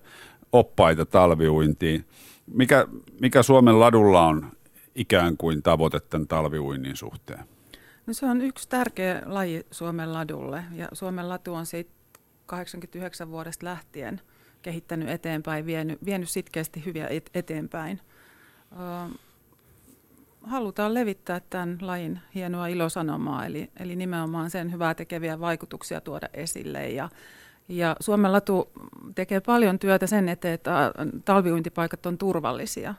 oppaita 0.52 1.06
talviuintiin. 1.06 2.06
Mikä, 2.54 2.88
mikä 3.22 3.44
Suomen 3.44 3.80
ladulla 3.80 4.28
on 4.28 4.52
ikään 4.96 5.38
kuin 5.38 5.64
tavoite 5.64 6.00
tämän 6.00 6.28
talviuinnin 6.28 6.96
suhteen? 6.96 7.46
No 8.08 8.14
se 8.14 8.26
on 8.26 8.42
yksi 8.42 8.70
tärkeä 8.70 9.22
laji 9.26 9.66
Suomen 9.72 10.14
ladulle 10.14 10.64
ja 10.74 10.88
Suomen 10.94 11.30
latu 11.30 11.54
on 11.54 11.66
siitä 11.66 11.92
89 12.46 13.32
vuodesta 13.32 13.66
lähtien 13.66 14.22
kehittänyt 14.62 15.10
eteenpäin, 15.10 15.66
vienyt, 15.66 16.06
vienyt 16.06 16.30
sitkeästi 16.30 16.86
hyviä 16.86 17.08
et, 17.08 17.30
eteenpäin. 17.34 18.00
Ö, 18.72 19.18
halutaan 20.42 20.94
levittää 20.94 21.42
tämän 21.50 21.78
lajin 21.82 22.20
hienoa 22.36 22.68
ilosanomaa, 22.68 23.46
eli, 23.46 23.70
eli 23.80 23.96
nimenomaan 23.96 24.50
sen 24.50 24.72
hyvää 24.72 24.96
tekeviä 24.96 25.40
vaikutuksia 25.40 26.02
tuoda 26.02 26.28
esille. 26.34 26.90
Ja, 26.90 27.10
ja 27.68 27.96
Suomen 28.00 28.32
latu 28.32 28.72
tekee 29.16 29.40
paljon 29.40 29.80
työtä 29.80 30.08
sen 30.08 30.30
eteen, 30.30 30.54
että 30.54 30.92
talviuintipaikat 31.26 32.06
on 32.06 32.18
turvallisia 32.18 32.94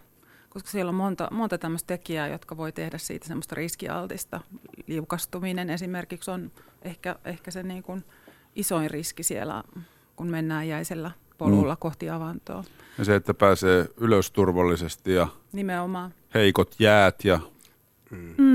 koska 0.53 0.71
siellä 0.71 0.89
on 0.89 0.95
monta, 0.95 1.29
monta 1.31 1.59
tämmöistä 1.59 1.87
tekijää, 1.87 2.29
jotka 2.29 2.57
voi 2.57 2.73
tehdä 2.73 2.99
siitä 2.99 3.27
semmoista 3.27 3.55
riskialtista. 3.55 4.41
Liukastuminen 4.87 5.71
esimerkiksi 5.71 6.31
on 6.31 6.53
ehkä, 6.83 7.17
ehkä 7.25 7.51
se 7.51 7.63
niin 7.63 7.83
kuin 7.83 8.05
isoin 8.57 8.91
riski 8.91 9.23
siellä, 9.23 9.65
kun 10.17 10.27
mennään 10.27 10.69
jäisellä 10.69 11.11
polulla 11.39 11.75
mm. 11.75 11.79
kohti 11.81 12.11
avantoa. 12.11 12.65
Ja 12.99 13.05
se, 13.05 13.15
että 13.15 13.35
pääsee 13.35 13.89
ylös 13.97 14.31
turvallisesti 14.31 15.13
ja 15.13 15.29
Nimenomaan. 15.53 16.15
heikot 16.35 16.75
jäät 16.79 17.25
ja 17.25 17.41
mm 18.11 18.53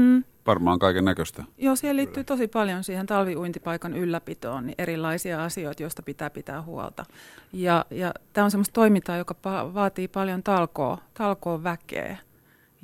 varmaan 0.47 0.79
kaiken 0.79 1.05
näköistä. 1.05 1.43
Joo, 1.57 1.75
siihen 1.75 1.97
liittyy 1.97 2.23
tosi 2.23 2.47
paljon 2.47 2.83
siihen 2.83 3.05
talviuintipaikan 3.05 3.93
ylläpitoon, 3.93 4.65
niin 4.65 4.75
erilaisia 4.77 5.43
asioita, 5.43 5.83
joista 5.83 6.01
pitää 6.01 6.29
pitää 6.29 6.61
huolta. 6.61 7.05
Ja, 7.53 7.85
ja 7.91 8.13
tämä 8.33 8.45
on 8.45 8.51
semmoista 8.51 8.73
toimintaa, 8.73 9.17
joka 9.17 9.35
pa- 9.47 9.73
vaatii 9.73 10.07
paljon 10.07 10.43
talkoa, 10.43 10.97
talkoa 11.13 11.63
väkeä. 11.63 12.17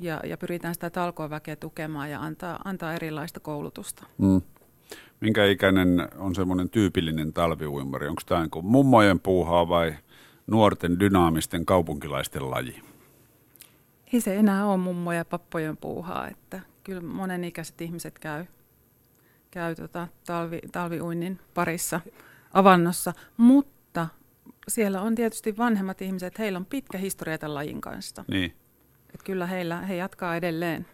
Ja, 0.00 0.20
ja 0.24 0.36
pyritään 0.36 0.74
sitä 0.74 0.90
talkoa 0.90 1.30
väkeä 1.30 1.56
tukemaan 1.56 2.10
ja 2.10 2.20
antaa, 2.20 2.60
antaa 2.64 2.94
erilaista 2.94 3.40
koulutusta. 3.40 4.06
Mm. 4.18 4.42
Minkä 5.20 5.44
ikäinen 5.44 6.08
on 6.18 6.34
semmoinen 6.34 6.70
tyypillinen 6.70 7.32
talviuimari? 7.32 8.08
Onko 8.08 8.22
tämä 8.26 8.40
niin 8.40 8.64
mummojen 8.64 9.20
puuhaa 9.20 9.68
vai 9.68 9.94
nuorten 10.46 11.00
dynaamisten 11.00 11.64
kaupunkilaisten 11.64 12.50
laji? 12.50 12.82
Ei 14.12 14.20
se 14.20 14.36
enää 14.36 14.66
ole 14.66 14.76
mummoja 14.76 15.18
ja 15.18 15.24
pappojen 15.24 15.76
puuhaa, 15.76 16.28
että 16.28 16.60
kyllä 16.84 17.00
monenikäiset 17.00 17.80
ihmiset 17.80 18.18
käy, 18.18 18.44
käy 19.50 19.74
tota 19.74 20.08
talvi, 20.26 20.60
talviuinnin 20.72 21.38
parissa 21.54 22.00
avannossa, 22.52 23.12
mutta 23.36 24.08
siellä 24.68 25.00
on 25.00 25.14
tietysti 25.14 25.56
vanhemmat 25.56 26.02
ihmiset, 26.02 26.38
heillä 26.38 26.56
on 26.56 26.66
pitkä 26.66 26.98
historia 26.98 27.38
tämän 27.38 27.54
lajin 27.54 27.80
kanssa. 27.80 28.24
Niin. 28.28 28.54
Et 29.14 29.22
kyllä 29.22 29.46
heillä, 29.46 29.80
he 29.80 29.96
jatkaa 29.96 30.36
edelleen. 30.36 30.86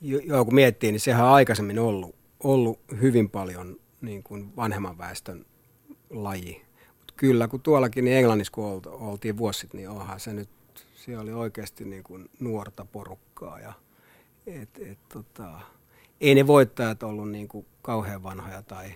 Jo, 0.00 0.18
joo, 0.18 0.44
kun 0.44 0.54
miettii, 0.54 0.92
niin 0.92 1.00
sehän 1.00 1.26
on 1.26 1.32
aikaisemmin 1.32 1.78
ollut, 1.78 2.14
ollut 2.42 2.80
hyvin 3.00 3.30
paljon 3.30 3.76
niin 4.00 4.22
kuin 4.22 4.56
vanhemman 4.56 4.98
väestön 4.98 5.46
laji. 6.10 6.64
Mut 6.98 7.12
kyllä, 7.16 7.48
kun 7.48 7.60
tuollakin 7.60 8.04
niin 8.04 8.16
Englannissa 8.16 8.52
kun 8.52 8.82
oltiin 8.86 9.36
vuosit, 9.36 9.74
niin 9.74 9.88
onhan 9.88 10.20
se 10.20 10.32
nyt, 10.32 10.48
siellä 10.94 11.22
oli 11.22 11.32
oikeasti 11.32 11.84
niin 11.84 12.02
kuin 12.02 12.30
nuorta 12.40 12.84
porukkaa 12.84 13.60
ja– 13.60 13.72
et, 14.48 14.68
et, 14.90 14.98
tota, 15.08 15.60
ei 16.20 16.34
ne 16.34 16.46
voittajat 16.46 17.02
ollut 17.02 17.30
niin 17.30 17.48
kuin 17.48 17.66
kauhean 17.82 18.22
vanhoja 18.22 18.62
tai 18.62 18.94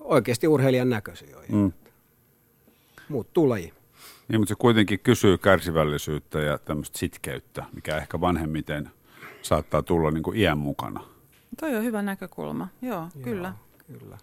oikeasti 0.00 0.48
urheilijan 0.48 0.90
näköisiä. 0.90 1.36
Mm. 1.48 1.72
Muuttuu 3.08 3.48
laji. 3.48 3.72
Niin, 4.28 4.40
mutta 4.40 4.48
se 4.48 4.54
kuitenkin 4.58 5.00
kysyy 5.00 5.38
kärsivällisyyttä 5.38 6.40
ja 6.40 6.58
tämmöistä 6.58 6.98
sitkeyttä, 6.98 7.64
mikä 7.74 7.96
ehkä 7.96 8.20
vanhemmiten 8.20 8.90
saattaa 9.42 9.82
tulla 9.82 10.10
niin 10.10 10.22
kuin 10.22 10.36
iän 10.36 10.58
mukana. 10.58 11.04
Toi 11.60 11.76
on 11.76 11.84
hyvä 11.84 12.02
näkökulma, 12.02 12.68
joo, 12.82 13.00
joo 13.00 13.24
kyllä. 13.24 13.54
kyllä. 13.86 14.18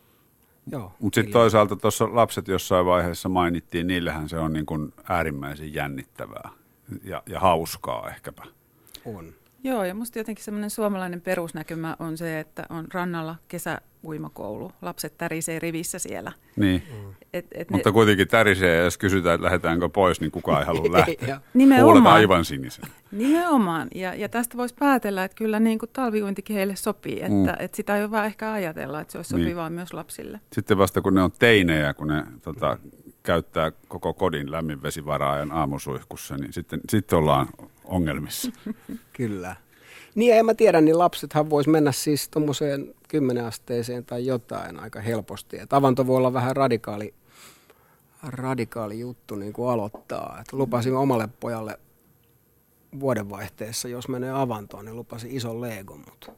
Mutta 1.00 1.16
sitten 1.16 1.34
toisaalta 1.34 1.76
tuossa 1.76 2.16
lapset 2.16 2.48
jossain 2.48 2.86
vaiheessa 2.86 3.30
mainittiin, 3.30 3.88
niillähän 3.88 4.30
se 4.30 4.40
on 4.40 4.54
niin 4.54 4.66
kuin 4.66 4.94
äärimmäisen 5.10 5.74
jännittävää 5.74 6.50
ja, 7.04 7.24
ja 7.30 7.40
hauskaa 7.40 8.10
ehkäpä. 8.10 8.44
On. 9.06 9.34
Joo, 9.64 9.84
ja 9.84 9.94
musta 9.94 10.20
jotenkin 10.20 10.46
semmoinen 10.46 10.70
suomalainen 10.70 11.22
perusnäkymä 11.22 11.96
on 12.00 12.18
se, 12.18 12.40
että 12.40 12.66
on 12.70 12.88
rannalla 12.94 13.36
kesäuimakoulu. 13.48 14.72
Lapset 14.82 15.18
tärisee 15.18 15.60
rivissä 15.60 16.00
siellä. 16.00 16.32
Niin, 16.56 16.84
et, 17.34 17.46
et 17.52 17.70
mutta 17.70 17.90
ne... 17.90 17.94
kuitenkin 17.94 18.28
tärisee, 18.28 18.84
jos 18.84 18.98
kysytään, 18.98 19.36
että 19.36 19.46
lähdetäänkö 19.46 19.90
pois, 19.90 20.22
niin 20.22 20.32
kukaan 20.32 20.60
ei 20.60 20.66
halua 20.66 20.92
lähteä. 21.00 21.42
Nimenomaan. 21.54 22.16
aivan 22.16 22.46
sinisen. 22.46 22.86
Nimenomaan, 23.12 23.88
ja, 23.96 24.16
ja 24.16 24.30
tästä 24.30 24.58
voisi 24.58 24.76
päätellä, 24.80 25.24
että 25.24 25.36
kyllä 25.36 25.60
niin 25.60 25.80
kuin 25.80 25.90
talviuintikin 25.94 26.56
heille 26.56 26.76
sopii, 26.76 27.22
että, 27.22 27.54
mm. 27.54 27.56
että 27.60 27.78
sitä 27.78 27.98
ei 27.98 28.04
ole 28.04 28.12
vaan 28.12 28.26
ehkä 28.26 28.52
ajatella, 28.52 29.02
että 29.02 29.12
se 29.12 29.18
olisi 29.18 29.36
niin. 29.36 29.46
sopivaa 29.46 29.70
myös 29.70 29.94
lapsille. 29.94 30.40
Sitten 30.54 30.78
vasta 30.78 31.02
kun 31.02 31.14
ne 31.14 31.22
on 31.24 31.32
teinejä, 31.40 31.94
kun 31.94 32.08
ne 32.08 32.24
tota, 32.44 32.78
käyttää 33.24 33.72
koko 33.88 34.14
kodin 34.14 34.52
lämminvesivaraajan 34.52 35.52
aamusuihkussa, 35.52 36.38
niin 36.38 36.54
sitten, 36.54 36.80
sitten 36.90 37.20
ollaan 37.20 37.48
ongelmissa. 37.86 38.52
Kyllä. 39.14 39.56
Niin 40.16 40.34
en 40.34 40.46
mä 40.46 40.54
tiedä, 40.54 40.82
niin 40.82 40.98
lapsethan 40.98 41.50
vois 41.50 41.68
mennä 41.68 41.92
siis 41.92 42.30
tuommoiseen 42.30 42.94
kymmeneasteeseen 43.08 44.06
tai 44.06 44.26
jotain 44.26 44.80
aika 44.80 45.02
helposti. 45.02 45.60
Et 45.60 45.74
avanto 45.74 46.08
voi 46.08 46.18
olla 46.18 46.34
vähän 46.34 46.56
radikaali, 46.56 47.14
radikaali 48.24 49.00
juttu 49.00 49.36
niin 49.36 49.54
kuin 49.54 49.70
aloittaa. 49.70 50.38
Et 50.42 50.54
lupasin 50.54 50.96
omalle 50.96 51.30
pojalle 51.40 51.80
vuodenvaihteessa, 53.00 53.88
jos 53.88 54.08
menee 54.08 54.32
avantoon, 54.32 54.86
niin 54.86 54.96
lupasin 54.96 55.32
ison 55.32 55.62
Lego, 55.62 55.98
mutta 55.98 56.32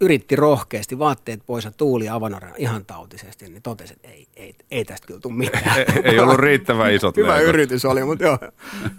yritti 0.00 0.36
rohkeasti 0.36 0.98
vaatteet 0.98 1.40
pois 1.46 1.64
ja 1.64 1.70
tuuli 1.70 2.08
avanoren 2.08 2.52
ihan 2.58 2.84
tautisesti, 2.86 3.48
niin 3.48 3.62
totesi, 3.62 3.92
että 3.92 4.08
ei, 4.08 4.26
ei, 4.36 4.54
ei 4.70 4.84
tästä 4.84 5.06
kyllä 5.06 5.20
tule 5.20 5.34
mitään. 5.34 5.78
ei, 5.78 5.84
ei 6.04 6.18
ollut 6.18 6.38
riittävän 6.38 6.92
isot 6.94 7.16
Hyvä 7.16 7.32
leikot. 7.34 7.48
yritys 7.48 7.84
oli, 7.84 8.04
mutta 8.04 8.24
joo, 8.24 8.38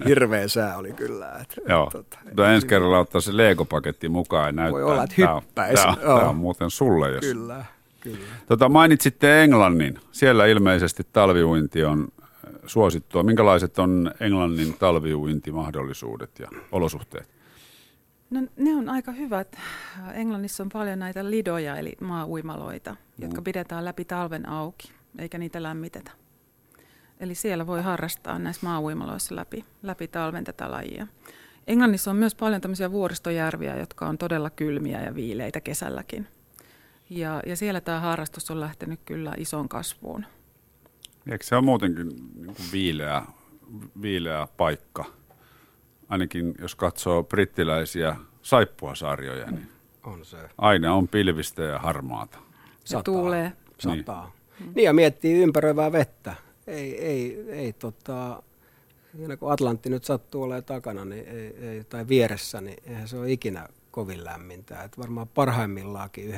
hirveä 0.07 0.47
sää 0.47 0.77
oli 0.77 0.93
kyllä. 0.93 1.31
Että, 1.41 1.55
Joo, 1.69 1.89
tota, 1.91 2.17
mutta 2.25 2.53
ensi 2.53 2.67
kerralla 2.67 2.99
ottaa 2.99 3.21
se 3.21 3.31
Lego-paketti 3.37 4.09
mukaan 4.09 4.45
ja 4.45 4.51
näyttää. 4.51 4.71
Voi 4.71 4.83
olla, 4.91 5.03
että 5.03 5.15
hyppäisi. 5.17 5.83
Tämä, 5.83 5.95
Joo. 6.01 6.17
tämä 6.17 6.29
on 6.29 6.35
muuten 6.35 6.69
sulle. 6.71 7.11
Jos. 7.11 7.25
Kyllä, 7.25 7.65
kyllä. 8.01 8.17
Tota, 8.47 8.69
mainitsitte 8.69 9.43
Englannin. 9.43 9.99
Siellä 10.11 10.45
ilmeisesti 10.45 11.03
talviuinti 11.13 11.83
on 11.83 12.07
äh, 12.23 12.27
suosittua. 12.65 13.23
Minkälaiset 13.23 13.79
on 13.79 14.11
Englannin 14.19 14.73
talviuintimahdollisuudet 14.79 16.39
ja 16.39 16.47
olosuhteet? 16.71 17.34
No, 18.35 18.41
ne 18.57 18.75
on 18.75 18.89
aika 18.89 19.11
hyvät. 19.11 19.57
Englannissa 20.13 20.63
on 20.63 20.69
paljon 20.69 20.99
näitä 20.99 21.29
lidoja, 21.29 21.77
eli 21.77 21.93
maa-uimaloita, 22.01 22.95
jotka 23.17 23.41
pidetään 23.41 23.85
läpi 23.85 24.05
talven 24.05 24.49
auki, 24.49 24.91
eikä 25.19 25.37
niitä 25.37 25.63
lämmitetä. 25.63 26.11
Eli 27.19 27.35
siellä 27.35 27.67
voi 27.67 27.81
harrastaa 27.81 28.39
näissä 28.39 28.65
maa-uimaloissa 28.67 29.35
läpi, 29.35 29.65
läpi 29.83 30.07
talven 30.07 30.43
tätä 30.43 30.71
lajia. 30.71 31.07
Englannissa 31.67 32.11
on 32.11 32.17
myös 32.17 32.35
paljon 32.35 32.61
tämmöisiä 32.61 32.91
vuoristojärviä, 32.91 33.77
jotka 33.77 34.07
on 34.07 34.17
todella 34.17 34.49
kylmiä 34.49 35.01
ja 35.01 35.15
viileitä 35.15 35.61
kesälläkin. 35.61 36.27
Ja, 37.09 37.41
ja 37.45 37.55
siellä 37.55 37.81
tämä 37.81 37.99
harrastus 37.99 38.51
on 38.51 38.59
lähtenyt 38.59 38.99
kyllä 39.05 39.33
isoon 39.37 39.69
kasvuun. 39.69 40.25
Eikö 41.31 41.45
se 41.45 41.55
ole 41.55 41.65
muutenkin 41.65 42.07
niin 42.35 42.55
kuin 42.55 42.71
viileä, 42.71 43.25
viileä 44.01 44.47
paikka? 44.57 45.05
Ainakin 46.09 46.55
jos 46.61 46.75
katsoo 46.75 47.23
brittiläisiä 47.23 48.15
saippuasarjoja, 48.41 49.51
niin 49.51 49.69
On 50.03 50.25
se. 50.25 50.37
aina 50.57 50.93
on 50.93 51.07
pilvistä 51.07 51.63
ja 51.63 51.79
harmaata. 51.79 52.37
Se 52.83 52.97
tuulee. 53.03 53.51
Sataa. 53.79 54.31
Niin. 54.59 54.73
niin 54.75 54.85
ja 54.85 54.93
miettii 54.93 55.41
ympäröivää 55.41 55.91
vettä. 55.91 56.35
Ei, 56.67 57.05
ei, 57.05 57.45
ei 57.49 57.73
tota, 57.73 58.43
siinä 59.17 59.37
kun 59.37 59.51
Atlantti 59.51 59.89
nyt 59.89 60.03
sattuu 60.03 60.43
olemaan 60.43 60.63
takana 60.63 61.05
niin 61.05 61.27
ei, 61.27 61.55
ei, 61.67 61.83
tai 61.83 62.07
vieressä, 62.07 62.61
niin 62.61 62.77
eihän 62.85 63.07
se 63.07 63.17
ole 63.17 63.31
ikinä 63.31 63.67
kovin 63.91 64.25
lämmintä. 64.25 64.83
Et 64.83 64.97
varmaan 64.97 65.27
parhaimmillaakin 65.27 66.33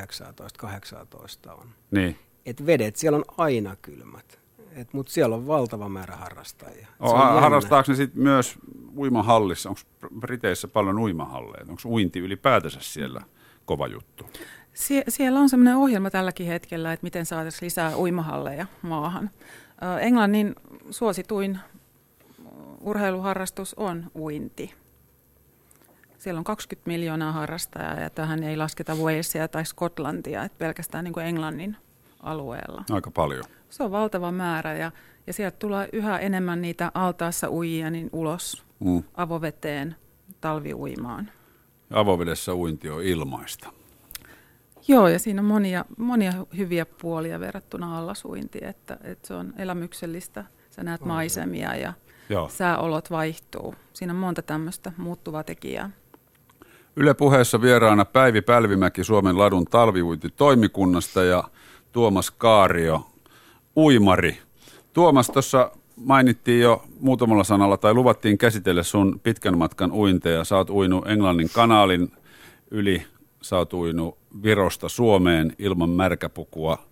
19-18 1.47 1.51
on. 1.51 1.69
Niin. 1.91 2.17
Et 2.45 2.65
vedet 2.65 2.95
siellä 2.95 3.17
on 3.17 3.25
aina 3.38 3.75
kylmät. 3.82 4.39
Et, 4.78 4.94
Mutta 4.94 5.12
siellä 5.12 5.36
on 5.36 5.48
valtava 5.48 5.90
määrä 5.90 6.16
harrastajia. 6.16 6.86
Se 6.88 7.04
O, 7.04 7.10
on 7.12 7.20
jännä. 7.28 7.42
harrastaako 7.42 7.92
ne 7.92 7.96
sitten 7.96 8.24
myös 8.24 8.56
uimahallissa? 8.98 9.70
Onko 9.70 9.82
Briteissä 10.20 10.68
paljon 10.68 11.00
uimahalleja? 11.00 11.66
Onko 11.70 11.82
uinti 11.86 12.20
ylipäätänsä 12.20 12.80
siellä 12.82 13.22
kova 13.66 13.88
juttu? 13.88 14.30
Sie- 14.74 15.04
siellä 15.08 15.40
on 15.40 15.50
sellainen 15.50 15.76
ohjelma 15.78 16.10
tälläkin 16.10 16.48
hetkellä, 16.48 16.94
että 16.94 17.04
miten 17.04 17.26
saataisiin 17.26 17.66
lisää 17.66 17.98
uimahalleja 17.98 18.66
maahan. 18.82 19.30
Englannin 20.02 20.56
suosituin 20.90 21.60
urheiluharrastus 22.82 23.74
on 23.74 24.12
uinti. 24.16 24.74
Siellä 26.18 26.38
on 26.38 26.44
20 26.44 26.88
miljoonaa 26.90 27.32
harrastajaa 27.32 27.94
ja 28.00 28.10
tähän 28.10 28.44
ei 28.44 28.58
lasketa 28.58 28.96
Walesia 28.96 29.48
tai 29.48 29.66
Skotlantia, 29.66 30.44
että 30.44 30.58
pelkästään 30.58 31.04
niin 31.04 31.13
kuin 31.13 31.26
Englannin 31.26 31.78
alueella. 32.19 32.84
Aika 32.91 33.12
paljon. 33.12 33.43
Se 33.69 33.84
on 33.84 33.91
valtava 33.91 34.32
määrä 34.32 34.73
ja, 34.77 34.91
ja 35.27 35.34
sieltä 35.34 35.58
tulee 35.60 35.89
yhä 35.93 36.17
enemmän 36.19 36.62
niitä 36.62 36.91
altaassa 36.93 37.49
uijia 37.51 37.89
niin 37.89 38.10
ulos 38.13 38.67
Mm. 38.80 39.03
avoveteen 39.13 39.95
talviuimaan. 40.41 41.32
Avovedessä 41.93 42.53
uinti 42.56 42.89
on 42.89 43.03
ilmaista. 43.03 43.69
Joo, 44.88 45.08
ja 45.08 45.19
siinä 45.19 45.41
on 45.41 45.45
monia, 45.45 45.86
monia 45.97 46.34
hyviä 46.58 46.86
puolia 46.86 47.39
verrattuna 47.39 47.97
allasuintiin, 47.97 48.67
että, 48.67 48.97
että 49.03 49.27
se 49.27 49.34
on 49.34 49.53
elämyksellistä. 49.58 50.45
Sä 50.69 50.84
näet 50.84 51.01
maisemia 51.01 51.75
ja 51.75 51.93
Joo. 52.30 52.49
sääolot 52.49 53.12
vaihtuu. 53.12 53.75
Siinä 53.93 54.13
on 54.13 54.19
monta 54.19 54.41
tämmöistä 54.41 54.91
muuttuvaa 54.97 55.43
tekijää. 55.43 55.89
Yle 56.95 57.13
puheessa 57.13 57.62
vieraana 57.62 58.06
Päivi 58.06 58.41
Pälvimäki 58.41 59.03
Suomen 59.03 59.38
ladun 59.38 59.65
talviuintitoimikunnasta 59.65 61.23
ja 61.23 61.43
Tuomas 61.91 62.32
Kaario, 62.32 63.08
uimari. 63.78 64.38
Tuomas, 64.93 65.28
tuossa 65.28 65.71
mainittiin 65.95 66.62
jo 66.62 66.84
muutamalla 67.00 67.43
sanalla 67.43 67.78
tai 67.78 67.93
luvattiin 67.93 68.38
käsitellä 68.38 68.84
sun 68.84 69.19
pitkän 69.23 69.58
matkan 69.58 69.91
uinteja. 69.91 70.43
Sä 70.43 70.58
oot 70.58 70.69
uinut 70.69 71.08
Englannin 71.08 71.50
kanaalin 71.54 72.12
yli, 72.71 73.04
sä 73.41 73.58
oot 73.58 73.73
uinut 73.73 74.17
Virosta 74.43 74.89
Suomeen 74.89 75.56
ilman 75.60 75.89
märkäpukua. 75.89 76.88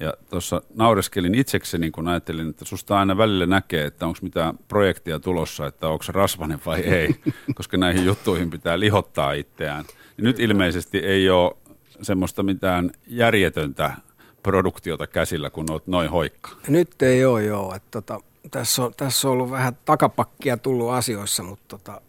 Ja 0.00 0.14
tuossa 0.30 0.62
naureskelin 0.74 1.34
itsekseni, 1.34 1.90
kun 1.90 2.08
ajattelin, 2.08 2.50
että 2.50 2.64
susta 2.64 2.98
aina 2.98 3.16
välillä 3.16 3.46
näkee, 3.46 3.84
että 3.84 4.06
onko 4.06 4.18
mitään 4.22 4.58
projektia 4.68 5.18
tulossa, 5.18 5.66
että 5.66 5.88
onko 5.88 6.02
se 6.02 6.12
rasvanen 6.12 6.60
vai 6.66 6.80
ei, 6.80 7.14
koska 7.56 7.76
näihin 7.76 8.04
juttuihin 8.04 8.50
pitää 8.50 8.80
lihottaa 8.80 9.32
itseään. 9.32 9.84
Ja 10.18 10.24
nyt 10.24 10.40
ilmeisesti 10.40 10.98
ei 10.98 11.30
ole 11.30 11.56
semmoista 12.02 12.42
mitään 12.42 12.90
järjetöntä 13.06 13.94
produktiota 14.48 15.06
käsillä, 15.06 15.50
kun 15.50 15.70
oot 15.70 15.86
noin 15.86 16.10
hoikka. 16.10 16.50
Nyt 16.68 17.02
ei 17.02 17.24
ole 17.24 17.44
joo. 17.44 17.74
Että 17.74 17.88
tota, 17.90 18.20
tässä, 18.50 18.84
on, 18.84 18.94
tässä 18.96 19.28
on 19.28 19.32
ollut 19.32 19.50
vähän 19.50 19.78
takapakkia 19.84 20.56
tullut 20.56 20.90
asioissa, 20.90 21.42
mutta 21.42 21.64
tota, 21.68 22.00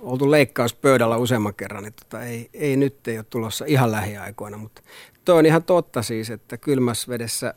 oltu 0.00 0.30
leikkauspöydällä 0.30 1.16
useamman 1.16 1.54
kerran, 1.54 1.82
niin 1.82 1.92
tota, 1.92 2.22
ei, 2.22 2.50
ei 2.52 2.76
nyt 2.76 3.08
ei 3.08 3.18
ole 3.18 3.26
tulossa 3.30 3.64
ihan 3.64 3.92
lähiaikoina, 3.92 4.56
mutta 4.56 4.82
toi 5.24 5.38
on 5.38 5.46
ihan 5.46 5.62
totta 5.62 6.02
siis, 6.02 6.30
että 6.30 6.56
kylmässä 6.56 7.08
vedessä 7.08 7.54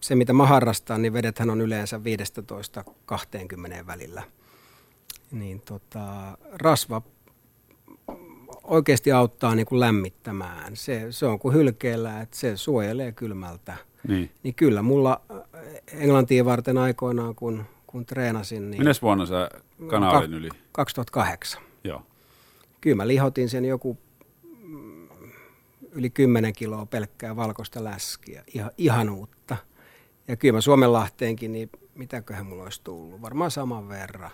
se 0.00 0.14
mitä 0.14 0.32
mä 0.32 0.46
harrastan, 0.46 1.02
niin 1.02 1.12
vedethän 1.12 1.50
on 1.50 1.60
yleensä 1.60 2.00
15-20 3.82 3.86
välillä. 3.86 4.22
Niin 5.30 5.60
tota, 5.60 6.38
rasva 6.52 7.02
oikeasti 8.68 9.12
auttaa 9.12 9.54
niin 9.54 9.66
kuin 9.66 9.80
lämmittämään. 9.80 10.76
Se, 10.76 11.06
se 11.10 11.26
on 11.26 11.38
kuin 11.38 11.54
hylkeellä, 11.54 12.20
että 12.20 12.36
se 12.36 12.56
suojelee 12.56 13.12
kylmältä. 13.12 13.76
Niin. 14.08 14.30
Niin 14.42 14.54
kyllä 14.54 14.82
mulla 14.82 15.20
äh, 15.30 15.40
Englantiin 15.92 16.44
varten 16.44 16.78
aikoinaan, 16.78 17.34
kun, 17.34 17.64
kun 17.86 18.06
treenasin, 18.06 18.70
niin 18.70 18.80
Minä 18.80 18.92
vuonna 19.02 19.26
sä 19.26 19.48
kanaalin 19.86 20.34
yli? 20.34 20.48
2008. 20.72 21.62
Joo. 21.84 22.02
Kyllä 22.80 22.96
mä 22.96 23.08
lihotin 23.08 23.48
sen 23.48 23.64
joku 23.64 23.98
mm, 24.62 25.08
yli 25.92 26.10
10 26.10 26.52
kiloa 26.52 26.86
pelkkää 26.86 27.36
valkoista 27.36 27.84
läskiä, 27.84 28.44
ihan, 28.54 28.70
ihanuutta. 28.78 29.56
Ja 30.28 30.36
kyllä 30.36 30.56
mä 30.56 30.60
Suomenlahteenkin, 30.60 31.52
niin 31.52 31.70
mitäköhän 31.94 32.46
mulla 32.46 32.62
olisi 32.62 32.80
tullut, 32.84 33.22
varmaan 33.22 33.50
saman 33.50 33.88
verran. 33.88 34.30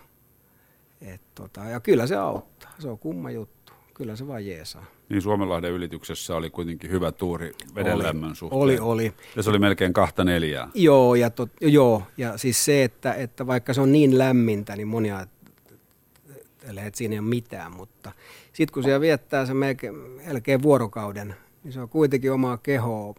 Et 1.01 1.23
tota, 1.35 1.65
ja 1.65 1.81
kyllä 1.81 2.07
se 2.07 2.17
auttaa, 2.17 2.71
se 2.79 2.89
on 2.89 2.99
kumma 2.99 3.31
juttu, 3.31 3.64
kyllä 3.95 4.17
se 4.17 4.27
vaan 4.27 4.47
jeesaa. 4.47 4.85
Niin 5.09 5.23
Suomenlahden 5.23 5.73
ylityksessä 5.73 6.37
oli 6.37 6.51
kuitenkin 6.51 6.91
hyvä 6.91 7.13
tuuri 7.13 7.53
veden 7.75 7.95
Oli. 7.95 8.05
lämmön 8.05 8.37
suhteen. 8.37 8.61
Oli, 8.61 8.79
oli. 8.79 9.13
Ja 9.37 9.43
se 9.43 9.51
oli 9.51 9.59
melkein 9.59 9.93
kahta 9.93 10.25
neljää. 10.25 10.69
Joo, 10.75 11.15
ja, 11.15 11.31
tot, 11.31 11.51
joo, 11.61 12.03
ja 12.17 12.39
siis 12.39 12.65
se, 12.65 12.85
että, 12.85 13.15
että 13.15 13.47
vaikka 13.47 13.75
se 13.75 13.81
on 13.81 13.93
niin 13.93 14.19
lämmintä, 14.19 14.77
niin 14.77 14.89
monia 14.89 15.17
ajattelee, 15.17 16.87
että 16.87 16.99
siinä 16.99 17.13
ei 17.13 17.19
ole 17.19 17.29
mitään, 17.29 17.73
mutta 17.73 18.13
sitten 18.53 18.75
kun 18.75 18.83
siellä 18.83 19.01
viettää 19.01 19.47
se 19.47 19.55
melkein, 19.55 19.95
melkein 19.97 20.63
vuorokauden, 20.63 21.35
niin 21.65 21.73
se 21.73 21.81
on 21.81 21.89
kuitenkin 21.89 22.33
omaa 22.33 22.57
kehoa 22.57 23.15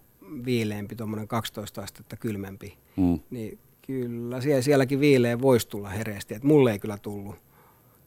viileämpi, 0.45 0.95
tuommoinen 0.95 1.27
12 1.27 1.81
astetta 1.81 2.15
kylmempi. 2.15 2.77
Mm. 2.95 3.19
Niin 3.29 3.59
kyllä 3.81 4.41
siellä, 4.41 4.61
sielläkin 4.61 4.99
viileä 4.99 5.41
voisi 5.41 5.67
tulla 5.67 5.89
hereesti, 5.89 6.33
että 6.33 6.47
mulle 6.47 6.71
ei 6.71 6.79
kyllä 6.79 6.97
tullut 6.97 7.35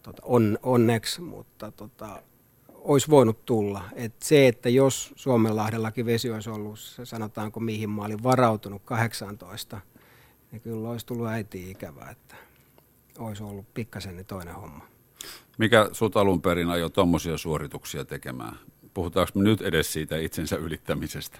tota, 0.02 0.22
on, 0.24 0.58
onneksi, 0.62 1.20
mutta 1.20 1.72
tota, 1.72 2.22
olisi 2.78 3.10
voinut 3.10 3.44
tulla. 3.44 3.84
Et 3.94 4.14
se, 4.22 4.48
että 4.48 4.68
jos 4.68 5.12
Suomenlahdellakin 5.16 6.06
vesi 6.06 6.30
olisi 6.30 6.50
ollut, 6.50 6.78
sanotaanko 7.04 7.60
mihin 7.60 7.90
mä 7.90 8.04
olin 8.04 8.22
varautunut 8.22 8.82
18, 8.84 9.80
niin 10.52 10.60
kyllä 10.60 10.88
olisi 10.88 11.06
tullut 11.06 11.28
äiti 11.28 11.70
ikävä, 11.70 12.10
että 12.10 12.36
olisi 13.18 13.42
ollut 13.42 13.74
pikkasen 13.74 14.16
niin 14.16 14.26
toinen 14.26 14.54
homma. 14.54 14.86
Mikä 15.58 15.88
sut 15.92 16.16
alun 16.16 16.42
perin 16.42 16.68
ajoi 16.68 16.90
tuommoisia 16.90 17.38
suorituksia 17.38 18.04
tekemään? 18.04 18.58
Puhutaanko 18.94 19.30
me 19.34 19.42
nyt 19.42 19.62
edes 19.62 19.92
siitä 19.92 20.16
itsensä 20.16 20.56
ylittämisestä? 20.56 21.38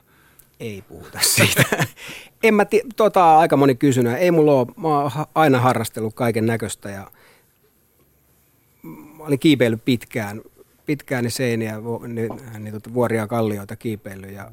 Ei 0.61 0.83
puhuta 0.83 1.19
siitä. 1.23 1.65
en 2.43 2.55
mä 2.55 2.65
tii, 2.65 2.83
tota 2.97 3.39
aika 3.39 3.57
moni 3.57 3.75
kysynyt. 3.75 4.13
Ei 4.13 4.31
mulla 4.31 4.53
ole, 4.53 4.67
mä 4.77 4.89
oon 4.89 5.11
aina 5.35 5.61
harrastellut 5.61 6.15
kaiken 6.15 6.47
näköistä 6.47 6.91
ja 6.91 7.11
mä 8.83 9.25
olin 9.25 9.39
kiipeillyt 9.39 9.85
pitkään, 9.85 10.43
pitkään 10.89 11.25
niin 11.25 11.33
seiniä, 11.33 11.75
niin, 12.09 12.31
niin 12.59 12.75
tota, 12.75 12.95
vuoria 12.95 13.27
kallioita 13.27 13.77
kiipeillyt 13.77 14.31
ja 14.31 14.51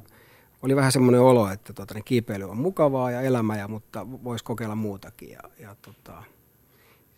oli 0.61 0.75
vähän 0.75 0.91
semmoinen 0.91 1.21
olo, 1.21 1.49
että 1.49 1.73
tota, 1.73 1.93
niin 1.93 2.03
kiipeily 2.03 2.49
on 2.49 2.57
mukavaa 2.57 3.11
ja 3.11 3.21
elämä, 3.21 3.57
ja, 3.57 3.67
mutta 3.67 4.07
voisi 4.23 4.43
kokeilla 4.43 4.75
muutakin. 4.75 5.29
Ja, 5.29 5.39
ja 5.59 5.75
tota, 5.81 6.23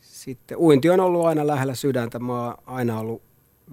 sitten 0.01 0.57
uinti 0.57 0.89
on 0.89 0.99
ollut 0.99 1.25
aina 1.25 1.47
lähellä 1.47 1.75
sydäntä. 1.75 2.19
Mä 2.19 2.45
oon 2.45 2.55
aina 2.65 2.99
ollut 2.99 3.21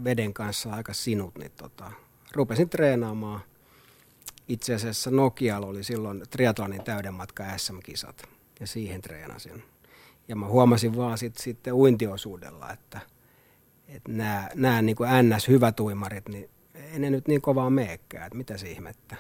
veden 0.05 0.35
kanssa 0.35 0.73
aika 0.73 0.93
sinut, 0.93 1.39
niin 1.39 1.53
tota, 1.57 1.93
rupesin 2.35 2.69
treenaamaan. 2.69 3.41
Itse 4.49 4.75
asiassa 4.75 5.11
Nokialla 5.11 5.67
oli 5.67 5.85
silloin 5.85 6.23
triatlonin 6.31 6.85
täydenmatka 6.85 7.45
SM-kisat 7.57 8.29
ja 8.61 8.67
siihen 8.67 9.01
treenasin. 9.01 9.63
Ja 10.29 10.37
mä 10.37 10.47
huomasin 10.47 10.97
vaan 10.97 11.19
sit, 11.19 11.37
sitten 11.37 11.75
uintiosuudella, 11.75 12.73
että, 12.73 13.01
että 13.89 14.13
nämä, 14.13 14.49
nämä 14.55 14.83
niin 14.83 14.97
kuin 14.97 15.11
NS-hyvät 15.23 15.81
uimarit, 15.81 16.29
niin 16.29 16.51
ei 16.93 16.99
ne 16.99 17.11
nyt 17.11 17.29
niin 17.29 17.41
kovaa 17.41 17.71
meekään, 17.71 18.27
että 18.27 18.39
mitä 18.39 18.57
se 18.57 18.71
ihmettä. 18.71 19.17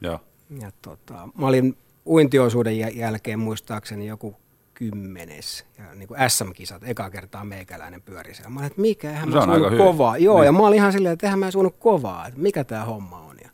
Joo. 0.00 0.20
Ja 0.60 0.70
tota, 0.82 1.28
mä 1.38 1.46
olin 1.46 1.76
uintiosuuden 2.06 2.96
jälkeen 2.96 3.38
muistaakseni 3.38 4.06
joku 4.06 4.36
kymmenes. 4.74 5.66
Ja 5.78 5.94
niin 5.94 6.08
kuin 6.08 6.20
SM-kisat, 6.28 6.82
eka 6.84 7.10
kertaa 7.10 7.44
meikäläinen 7.44 8.02
pyöri 8.02 8.34
siellä. 8.34 8.50
Mä 8.50 8.60
olin, 8.60 8.66
että 8.66 8.80
mikä, 8.80 9.10
eihän 9.10 9.28
no, 9.28 9.46
mä 9.46 9.58
suunut 9.58 9.78
kovaa. 9.78 10.18
Joo, 10.18 10.38
niin. 10.38 10.46
ja 10.46 10.52
mä 10.52 10.58
olin 10.58 10.76
ihan 10.76 10.92
silleen, 10.92 11.12
että 11.12 11.26
eihän 11.26 11.38
mä 11.38 11.50
suunut 11.50 11.76
kovaa, 11.78 12.26
että 12.26 12.40
mikä 12.40 12.64
tämä 12.64 12.84
homma 12.84 13.18
on. 13.20 13.36
Ja 13.44 13.50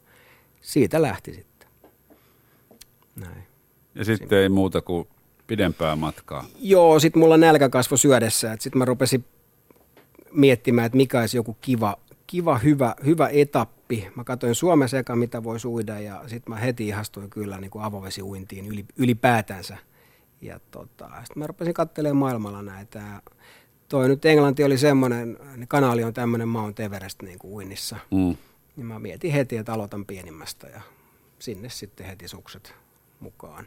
siitä 0.60 1.02
lähti 1.02 1.34
sitten. 1.34 1.68
Näin. 3.16 3.42
Ja 3.94 4.04
sitten 4.04 4.38
ei 4.38 4.48
muuta 4.48 4.80
kuin 4.80 5.08
pidempää 5.46 5.96
matkaa. 5.96 6.44
Joo, 6.58 7.00
sitten 7.00 7.20
mulla 7.20 7.36
nälkä 7.36 7.68
kasvo 7.68 7.96
syödessä. 7.96 8.56
Sitten 8.58 8.78
mä 8.78 8.84
rupesin 8.84 9.24
miettimään, 10.32 10.86
että 10.86 10.96
mikä 10.96 11.20
olisi 11.20 11.36
joku 11.36 11.56
kiva, 11.60 11.96
kiva 12.26 12.58
hyvä, 12.58 12.94
hyvä 13.04 13.28
etappi. 13.32 14.08
Mä 14.14 14.24
katsoin 14.24 14.54
Suomessa 14.54 14.98
eka, 14.98 15.16
mitä 15.16 15.44
voi 15.44 15.56
uida 15.64 16.00
ja 16.00 16.24
sitten 16.26 16.54
mä 16.54 16.60
heti 16.60 16.88
ihastuin 16.88 17.30
kyllä 17.30 17.58
niin 17.58 17.70
kuin 17.70 17.84
avovesiuintiin 17.84 18.66
yli, 18.66 18.84
ylipäätänsä– 18.96 19.76
ja 20.40 20.60
tota, 20.70 21.08
sitten 21.08 21.38
mä 21.38 21.46
rupesin 21.46 21.74
katselemaan 21.74 22.16
maailmalla 22.16 22.62
näitä. 22.62 23.22
Toi 23.88 24.08
nyt 24.08 24.24
Englanti 24.24 24.64
oli 24.64 24.78
semmoinen, 24.78 25.38
niin 25.56 25.68
kanaali 25.68 26.04
on 26.04 26.14
tämmöinen 26.14 26.48
Mount 26.48 26.80
Everest 26.80 27.22
niin 27.22 27.38
kuin 27.38 27.52
uinnissa. 27.52 27.96
Mm. 28.10 28.36
Niin 28.76 28.86
mä 28.86 28.98
mietin 28.98 29.32
heti, 29.32 29.56
että 29.56 29.72
aloitan 29.72 30.06
pienimmästä 30.06 30.66
ja 30.66 30.80
sinne 31.38 31.68
sitten 31.68 32.06
heti 32.06 32.28
sukset 32.28 32.74
mukaan. 33.20 33.66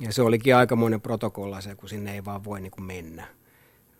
Ja 0.00 0.12
se 0.12 0.22
olikin 0.22 0.56
aikamoinen 0.56 1.00
protokolla 1.00 1.60
se, 1.60 1.74
kun 1.74 1.88
sinne 1.88 2.14
ei 2.14 2.24
vaan 2.24 2.44
voi 2.44 2.60
niin 2.60 2.70
kuin 2.70 2.84
mennä. 2.84 3.26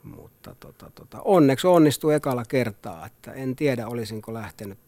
Mutta 0.02 0.54
tota, 0.60 0.90
tota, 0.94 1.22
onneksi 1.24 1.66
onnistui 1.66 2.14
ekalla 2.14 2.44
kertaa, 2.44 3.06
että 3.06 3.32
en 3.32 3.56
tiedä 3.56 3.88
olisinko 3.88 4.34
lähtenyt 4.34 4.78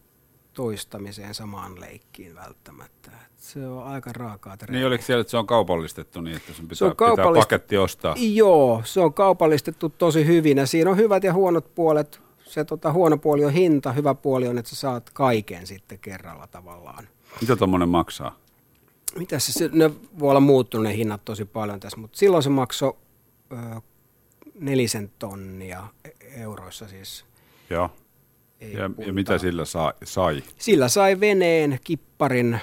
toistamiseen 0.53 1.33
samaan 1.33 1.81
leikkiin 1.81 2.35
välttämättä. 2.35 3.11
Et 3.25 3.31
se 3.37 3.67
on 3.67 3.83
aika 3.83 4.13
raakaa 4.13 4.57
treeniä. 4.57 4.79
Niin 4.79 4.87
oliko 4.87 5.03
siellä, 5.03 5.21
että 5.21 5.31
se 5.31 5.37
on 5.37 5.47
kaupallistettu 5.47 6.21
niin, 6.21 6.37
että 6.37 6.53
sun 6.53 6.65
pitää, 6.65 6.75
se 6.77 6.85
on 6.85 6.91
pitää 6.91 7.25
paketti 7.33 7.77
ostaa? 7.77 8.15
Joo, 8.17 8.81
se 8.85 8.99
on 8.99 9.13
kaupallistettu 9.13 9.89
tosi 9.89 10.25
hyvin 10.25 10.57
ja 10.57 10.65
siinä 10.65 10.89
on 10.89 10.97
hyvät 10.97 11.23
ja 11.23 11.33
huonot 11.33 11.75
puolet. 11.75 12.21
Se 12.45 12.65
tota, 12.65 12.91
huono 12.91 13.17
puoli 13.17 13.45
on 13.45 13.53
hinta, 13.53 13.91
hyvä 13.91 14.13
puoli 14.15 14.47
on, 14.47 14.57
että 14.57 14.69
sä 14.69 14.75
saat 14.75 15.09
kaiken 15.09 15.67
sitten 15.67 15.99
kerralla 15.99 16.47
tavallaan. 16.47 17.07
Mitä 17.41 17.55
tuommoinen 17.55 17.89
maksaa? 17.89 18.39
Mitä 19.17 19.39
se, 19.39 19.69
ne 19.73 19.91
voi 20.19 20.29
olla 20.29 20.39
muuttunut 20.39 20.83
ne 20.83 20.95
hinnat 20.95 21.25
tosi 21.25 21.45
paljon 21.45 21.79
tässä, 21.79 21.97
mutta 21.97 22.17
silloin 22.17 22.43
se 22.43 22.49
maksoi 22.49 22.97
nelisen 24.59 25.11
tonnia 25.19 25.87
e-, 26.05 26.41
euroissa 26.41 26.87
siis. 26.87 27.25
Joo. 27.69 27.89
Ja, 28.59 28.89
ja 29.05 29.13
mitä 29.13 29.37
sillä 29.37 29.65
sai, 29.65 29.93
sai? 30.03 30.43
Sillä 30.57 30.87
sai 30.87 31.19
veneen, 31.19 31.79
kipparin, 31.83 32.53
äh, 32.53 32.61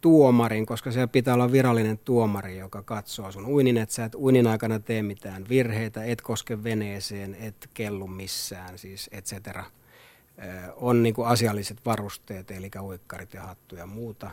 tuomarin, 0.00 0.66
koska 0.66 0.90
se 0.90 1.06
pitää 1.06 1.34
olla 1.34 1.52
virallinen 1.52 1.98
tuomari, 1.98 2.58
joka 2.58 2.82
katsoo 2.82 3.32
sun 3.32 3.46
uinin, 3.46 3.76
että 3.76 3.94
sä 3.94 4.04
et 4.04 4.14
uinin 4.14 4.46
aikana 4.46 4.80
tee 4.80 5.02
mitään 5.02 5.48
virheitä, 5.48 6.04
et 6.04 6.20
koske 6.20 6.64
veneeseen, 6.64 7.36
et 7.40 7.70
kellu 7.74 8.06
missään, 8.06 8.78
siis 8.78 9.08
et 9.12 9.24
cetera. 9.24 9.60
Äh, 9.60 10.70
on 10.76 11.02
niin 11.02 11.14
asialliset 11.24 11.78
varusteet, 11.84 12.50
eli 12.50 12.70
uikkarit 12.80 13.34
ja 13.34 13.42
hattu 13.42 13.76
ja 13.76 13.86
muuta. 13.86 14.30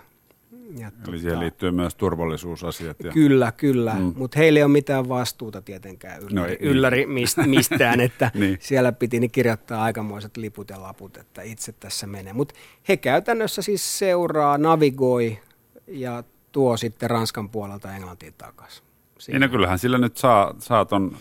Ja 0.79 0.87
Eli 0.87 0.97
tota, 1.05 1.17
siihen 1.17 1.39
liittyy 1.39 1.71
myös 1.71 1.95
turvallisuusasiat. 1.95 2.97
Ja... 3.03 3.11
Kyllä, 3.11 3.51
kyllä, 3.51 3.93
mm. 3.93 4.13
mutta 4.15 4.39
heillä 4.39 4.59
ei 4.59 4.63
ole 4.63 4.71
mitään 4.71 5.09
vastuuta 5.09 5.61
tietenkään 5.61 6.19
ylläri, 6.19 6.35
no, 6.35 6.45
ei, 6.45 6.57
ylläri 6.59 7.05
mist, 7.05 7.37
mistään, 7.45 8.01
että 8.01 8.31
niin. 8.33 8.57
siellä 8.61 8.91
piti 8.91 9.19
niin 9.19 9.31
kirjoittaa 9.31 9.83
aikamoiset 9.83 10.37
liput 10.37 10.69
ja 10.69 10.81
laput, 10.81 11.17
että 11.17 11.41
itse 11.41 11.71
tässä 11.71 12.07
menee. 12.07 12.33
Mutta 12.33 12.55
he 12.89 12.97
käytännössä 12.97 13.61
siis 13.61 13.99
seuraa, 13.99 14.57
navigoi 14.57 15.39
ja 15.87 16.23
tuo 16.51 16.77
sitten 16.77 17.09
Ranskan 17.09 17.49
puolelta 17.49 17.95
Englantiin 17.95 18.33
takaisin. 18.37 18.83
Niin 19.27 19.41
no 19.41 19.49
kyllähän 19.49 19.79
sillä 19.79 19.97
nyt 19.97 20.17
saa, 20.17 20.55
saa 20.59 20.85
ton 20.85 21.17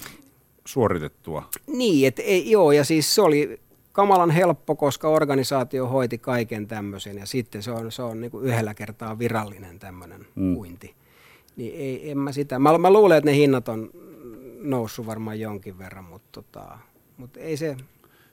suoritettua. 0.64 1.48
Niin, 1.66 2.08
että 2.08 2.22
joo, 2.44 2.72
ja 2.72 2.84
siis 2.84 3.14
se 3.14 3.22
oli 3.22 3.60
kamalan 3.94 4.30
helppo, 4.30 4.76
koska 4.76 5.08
organisaatio 5.08 5.86
hoiti 5.86 6.18
kaiken 6.18 6.66
tämmöisen 6.66 7.18
ja 7.18 7.26
sitten 7.26 7.62
se 7.62 7.70
on, 7.70 7.92
se 7.92 8.02
on 8.02 8.20
niin 8.20 8.30
kuin 8.30 8.46
yhdellä 8.46 8.74
kertaa 8.74 9.18
virallinen 9.18 9.78
tämmöinen 9.78 10.26
mm. 10.34 10.56
uinti. 10.56 10.94
Niin 11.56 11.74
ei, 11.76 12.10
en 12.10 12.18
mä 12.18 12.32
sitä, 12.32 12.58
mä, 12.58 12.78
mä 12.78 12.92
luulen, 12.92 13.18
että 13.18 13.30
ne 13.30 13.36
hinnat 13.36 13.68
on 13.68 13.90
noussut 14.60 15.06
varmaan 15.06 15.40
jonkin 15.40 15.78
verran, 15.78 16.04
mutta, 16.04 16.28
tota, 16.32 16.78
mutta 17.16 17.40
ei 17.40 17.56
se... 17.56 17.76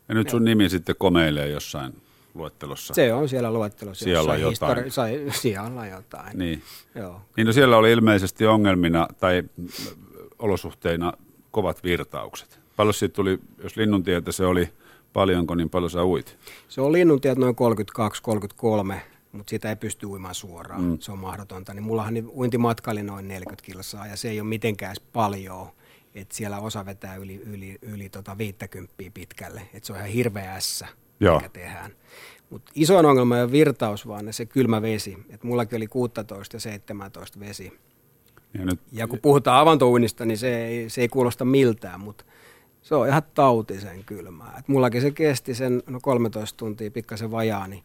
Ja 0.10 0.15
nyt 0.15 0.30
sun 0.30 0.45
nimi 0.45 0.69
sitten 0.69 0.95
komeilee 0.97 1.47
jossain 1.47 1.93
luettelossa. 2.34 2.93
Se 2.93 3.13
on 3.13 3.30
siellä 3.30 3.54
luettelossa. 3.54 4.04
Siellä 4.04 4.34
on 4.34 4.41
jotain. 4.41 4.78
Histori- 4.78 4.89
sai, 4.89 5.26
siellä 5.41 5.82
on 5.82 5.89
jotain. 5.89 6.38
Niin. 6.38 6.62
Joo. 6.95 7.21
niin 7.38 7.47
no 7.47 7.54
siellä 7.54 7.78
oli 7.78 7.91
ilmeisesti 7.91 8.47
ongelmina 8.47 9.08
tai 9.19 9.43
olosuhteina 10.39 11.13
kovat 11.52 11.84
virtaukset. 11.84 12.60
Paljon 12.76 12.93
siitä 12.93 13.13
tuli, 13.13 13.39
jos 13.63 13.76
Linnuntietä 13.76 14.32
se 14.32 14.45
oli 14.45 14.69
Paljonko, 15.13 15.56
niin 15.56 15.69
paljon 15.69 15.89
sä 15.89 16.06
uit? 16.06 16.38
Se 16.69 16.82
on 16.82 16.91
linnuntiet 16.91 17.38
noin 17.38 17.56
32-33, 18.93 18.95
mutta 19.32 19.50
sitä 19.50 19.69
ei 19.69 19.76
pysty 19.76 20.06
uimaan 20.06 20.36
suoraan. 20.36 20.84
Mm. 20.84 20.97
Se 21.00 21.12
on 21.12 21.19
mahdotonta. 21.19 21.74
Niin 21.74 21.84
mullahan 21.84 22.13
niin 22.13 22.30
uintimatka 22.30 22.91
oli 22.91 23.04
noin 23.04 23.28
40 23.28 23.65
kilsaa 23.65 24.08
ja 24.08 24.17
se 24.17 24.30
ei 24.30 24.41
ole 24.41 24.47
mitenkään 24.47 24.95
paljon. 25.13 25.67
Että 26.15 26.36
siellä 26.36 26.60
osa 26.60 26.86
vetää 26.86 27.15
yli, 27.15 27.41
yli, 27.45 27.78
yli 27.82 28.10
tota 28.10 28.38
50 28.38 28.93
pitkälle. 29.13 29.62
Että 29.74 29.88
se 29.88 29.93
on 29.93 30.00
ihan 30.00 30.10
hirveä 30.10 30.56
ässä, 30.56 30.88
Joo. 31.19 31.38
mikä 31.38 31.50
tehdään. 31.50 31.91
Mutta 32.50 32.71
isoin 32.76 33.06
ongelma 33.06 33.38
ei 33.38 33.43
ole 33.43 33.52
virtaus, 33.52 34.08
vaan 34.08 34.34
se 34.34 34.45
kylmä 34.45 34.82
vesi. 34.82 35.17
Et 35.30 35.43
mullakin 35.43 35.78
oli 35.78 35.88
16 35.88 36.56
ja 36.56 36.60
17 36.60 37.39
vesi. 37.39 37.74
Ja, 38.54 38.65
nyt... 38.65 38.80
ja 38.91 39.08
kun 39.08 39.19
puhutaan 39.19 39.60
avantouinnista, 39.60 40.26
niin 40.26 40.38
se 40.38 40.65
ei, 40.65 40.89
se 40.89 41.02
ei 41.02 41.08
kuulosta 41.08 41.45
miltään, 41.45 42.00
mutta 42.00 42.24
se 42.82 42.96
on 42.96 43.08
ihan 43.08 43.22
tautisen 43.34 44.04
kylmää. 44.04 44.56
Et 44.60 44.67
mullakin 44.67 45.02
se 45.02 45.12
kesti 45.12 45.54
sen 45.54 45.84
no 45.88 46.00
13 46.02 46.58
tuntia 46.58 46.91
pikkasen 46.91 47.32
vajaa, 47.32 47.67
niin 47.67 47.84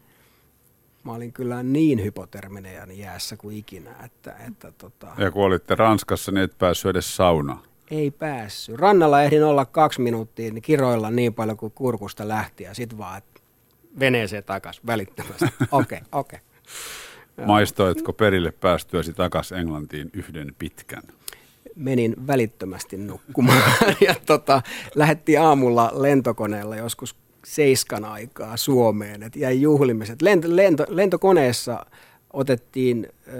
mä 1.03 1.13
olin 1.13 1.33
kyllä 1.33 1.63
niin 1.63 2.03
hypoterminen 2.03 2.75
ja 2.75 2.93
jäässä 2.93 3.37
kuin 3.37 3.57
ikinä. 3.57 3.95
Että, 4.05 4.35
että 4.47 4.71
tota... 4.71 5.07
Ja 5.17 5.31
kun 5.31 5.43
olitte 5.43 5.75
Ranskassa, 5.75 6.31
niin 6.31 6.43
et 6.43 6.57
päässyt 6.57 6.89
edes 6.89 7.15
saunaan. 7.15 7.59
Ei 7.91 8.11
päässyt. 8.11 8.75
Rannalla 8.75 9.23
ehdin 9.23 9.43
olla 9.43 9.65
kaksi 9.65 10.01
minuuttia, 10.01 10.51
niin 10.51 10.61
kiroilla 10.61 11.11
niin 11.11 11.33
paljon 11.33 11.57
kuin 11.57 11.71
kurkusta 11.71 12.27
lähti 12.27 12.63
ja 12.63 12.73
sitten 12.73 12.97
vaan 12.97 13.17
että 13.17 13.41
veneeseen 13.99 14.43
takaisin 14.43 14.83
välittömästi. 14.87 15.45
Okei, 15.71 15.99
okei. 16.11 16.39
Okay, 17.35 17.45
Maistoitko 17.45 18.13
perille 18.13 18.51
päästyäsi 18.51 19.13
takaisin 19.13 19.57
Englantiin 19.57 20.09
yhden 20.13 20.55
pitkän? 20.59 21.03
Menin 21.77 22.27
välittömästi 22.27 22.97
nukkumaan 22.97 23.61
ja 24.07 24.15
tota, 24.25 24.61
lähdettiin 24.95 25.41
aamulla 25.41 25.91
lentokoneella 25.93 26.75
joskus 26.75 27.15
seiskan 27.45 28.05
aikaa 28.05 28.57
Suomeen, 28.57 29.23
että 29.23 29.39
jäi 29.39 29.61
juhlimiset. 29.61 30.21
Lento, 30.21 30.47
lento, 30.51 30.85
lentokoneessa 30.89 31.85
otettiin 32.33 33.07
ö, 33.27 33.31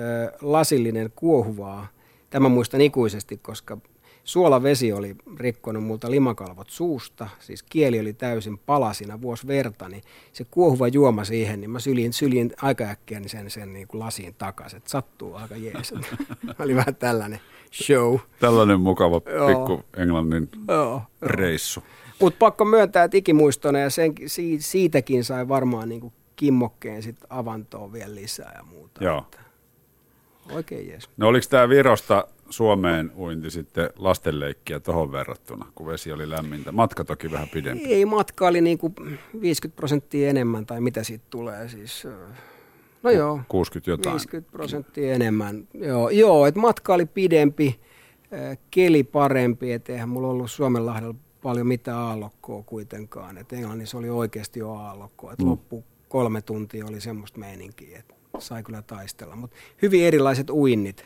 lasillinen 0.41 1.11
kuohuvaa. 1.15 1.87
Tämä 2.29 2.49
muistan 2.49 2.81
ikuisesti, 2.81 3.37
koska 3.37 3.77
suolavesi 4.23 4.93
oli 4.93 5.15
rikkonut 5.37 5.83
multa 5.83 6.11
limakalvot 6.11 6.69
suusta, 6.69 7.29
siis 7.39 7.63
kieli 7.63 7.99
oli 7.99 8.13
täysin 8.13 8.57
palasina 8.57 9.21
vuosi 9.21 9.47
verta, 9.47 9.89
niin 9.89 10.03
se 10.33 10.45
kuohuva 10.51 10.87
juoma 10.87 11.23
siihen, 11.23 11.61
niin 11.61 11.69
mä 11.69 11.79
syljin, 11.79 12.13
syljin 12.13 12.53
aika 12.61 12.83
äkkiä 12.83 13.21
sen, 13.25 13.49
sen 13.49 13.73
niin 13.73 13.87
kuin 13.87 13.99
lasiin 13.99 14.35
takaisin, 14.37 14.81
sattuu 14.85 15.35
aika 15.35 15.55
jees. 15.55 15.93
oli 16.59 16.75
vähän 16.75 16.95
tällainen 16.95 17.39
show. 17.71 18.19
Tällainen 18.39 18.79
mukava 18.81 19.19
pikku 19.19 19.83
Englannin 19.97 20.49
Joo. 20.67 21.01
reissu. 21.21 21.83
Mutta 22.19 22.37
pakko 22.39 22.65
myöntää, 22.65 23.03
että 23.03 23.17
ikimuistona 23.17 23.79
ja 23.79 23.89
sen, 23.89 24.13
siitäkin 24.59 25.23
sai 25.23 25.47
varmaan 25.47 25.89
niin 25.89 26.01
kuin 26.01 26.13
kimmokkeen 26.35 27.03
sit 27.03 27.17
avantoon 27.29 27.93
vielä 27.93 28.15
lisää 28.15 28.53
ja 28.57 28.63
muuta. 28.63 29.03
Joo. 29.03 29.25
oikein 30.51 30.87
jees. 30.87 31.09
No 31.17 31.27
oliko 31.27 31.45
tämä 31.49 31.69
Virosta 31.69 32.27
Suomeen 32.49 33.11
uinti 33.17 33.49
sitten 33.49 33.89
lastenleikkiä 33.95 34.79
tuohon 34.79 35.11
verrattuna, 35.11 35.65
kun 35.75 35.87
vesi 35.87 36.11
oli 36.11 36.29
lämmintä? 36.29 36.71
Matka 36.71 37.03
toki 37.03 37.31
vähän 37.31 37.49
pidempi. 37.49 37.93
Ei, 37.93 38.05
matka 38.05 38.47
oli 38.47 38.61
niin 38.61 38.77
kuin 38.77 38.95
50 39.41 39.75
prosenttia 39.75 40.29
enemmän, 40.29 40.65
tai 40.65 40.81
mitä 40.81 41.03
siitä 41.03 41.25
tulee 41.29 41.69
siis. 41.69 42.07
No 43.07 43.11
joo, 43.11 43.39
60 43.47 43.91
jotain. 43.91 44.13
50 44.13 44.51
prosenttia 44.51 45.13
enemmän. 45.13 45.67
Joo, 45.73 46.09
joo 46.09 46.45
että 46.45 46.59
matka 46.59 46.93
oli 46.93 47.05
pidempi, 47.05 47.79
äh, 48.33 48.57
keli 48.71 49.03
parempi, 49.03 49.71
et 49.71 49.89
eihän 49.89 50.09
mulla 50.09 50.27
ollut 50.27 50.51
Suomenlahdella 50.51 51.15
paljon 51.43 51.67
mitään 51.67 51.97
aallokkoa 51.97 52.63
kuitenkaan. 52.63 53.37
Et 53.37 53.53
Englannissa 53.53 53.97
oli 53.97 54.09
oikeasti 54.09 54.59
jo 54.59 54.71
aallokkoa, 54.73 55.31
että 55.33 55.43
Mm. 55.43 55.49
loppu 55.49 55.83
kolme 56.09 56.41
tuntia 56.41 56.85
oli 56.85 57.01
semmoista 57.01 57.39
meininkiä, 57.39 57.99
että 57.99 58.13
sai 58.39 58.63
kyllä 58.63 58.81
taistella. 58.81 59.35
Mutta 59.35 59.55
hyvin 59.81 60.03
erilaiset 60.03 60.49
uinnit. 60.49 61.05